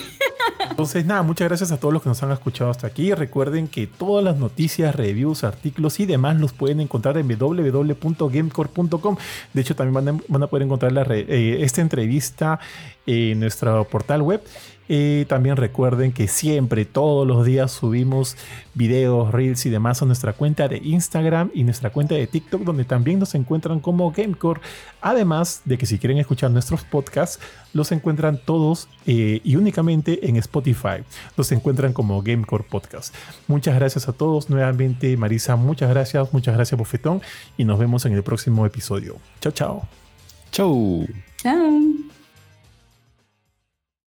Entonces 0.70 1.06
nada, 1.06 1.24
muchas 1.24 1.48
gracias 1.48 1.72
a 1.72 1.80
todos 1.80 1.94
los 1.94 2.04
que 2.04 2.10
nos 2.10 2.22
han 2.22 2.32
escuchado 2.34 2.70
hasta 2.70 2.88
aquí. 2.88 3.14
Recuerden 3.14 3.70
que 3.70 3.88
todas 3.88 4.22
las 4.22 4.36
noticias, 4.36 4.94
reviews, 4.94 5.46
artículos 5.46 5.98
y 6.02 6.06
demás 6.06 6.36
los 6.36 6.52
pueden 6.52 6.82
encontrar 6.82 7.18
en 7.18 7.28
www.gamecore.com. 7.30 9.16
De 9.54 9.62
hecho 9.62 9.78
también 9.78 10.22
van 10.28 10.44
a, 10.44 10.48
poder 10.48 10.66
encontrar 10.66 10.92
la, 10.92 11.04
eh, 11.10 11.64
esta 11.64 11.80
entrevista 11.80 12.60
en 13.06 13.40
nuestro 13.40 13.86
portal 13.86 14.22
web 14.22 14.44
y 14.88 15.26
también 15.26 15.58
recuerden 15.58 16.12
que 16.12 16.28
siempre, 16.28 16.86
todos 16.86 17.28
los 17.28 17.46
días 17.46 17.72
subimos 17.72 18.38
videos, 18.76 19.32
reels 19.32 19.66
y 19.66 19.70
demás 19.70 20.02
a 20.02 20.06
nuestra 20.06 20.34
cuenta 20.34 20.68
de 20.68 20.78
Instagram 20.78 21.50
y 21.54 21.64
nuestra 21.64 21.90
cuenta 21.90 22.14
de 22.16 22.28
TikTok, 22.28 22.62
donde 22.62 22.86
también 22.86 23.20
nos 23.20 23.34
encuentran 23.34 23.80
como 23.80 24.12
Gamecore. 24.12 24.62
Además 25.02 25.62
de 25.66 25.78
que 25.78 25.86
si 25.86 25.98
quieren 25.98 26.20
escuchar 26.20 26.52
nuestros 26.52 26.84
podcasts, 26.84 27.40
los 27.74 27.92
encuentran 27.92 28.40
todos 28.44 28.88
eh, 29.08 29.42
y 29.44 29.56
únicamente 29.56 30.28
en 30.28 30.36
Spotify. 30.38 31.04
Los 31.36 31.52
encuentran 31.52 31.94
como 31.94 32.22
Gamecore 32.22 32.64
Podcast. 32.64 33.14
Muchas 33.48 33.76
gracias 33.76 34.08
a 34.08 34.14
todos. 34.14 34.50
Nuevamente, 34.50 35.18
Marisa, 35.18 35.56
muchas 35.56 35.90
gracias. 35.90 36.32
Muchas 36.32 36.56
gracias, 36.56 36.78
Bofetón. 36.78 37.22
Y 37.58 37.66
nos 37.66 37.80
vemos 37.80 38.06
en 38.06 38.14
el 38.14 38.24
próximo 38.24 38.66
episodio. 38.66 39.18
Chao, 39.42 39.52
chao. 39.52 39.88
Chao. 40.52 41.06
Chao. 41.38 42.15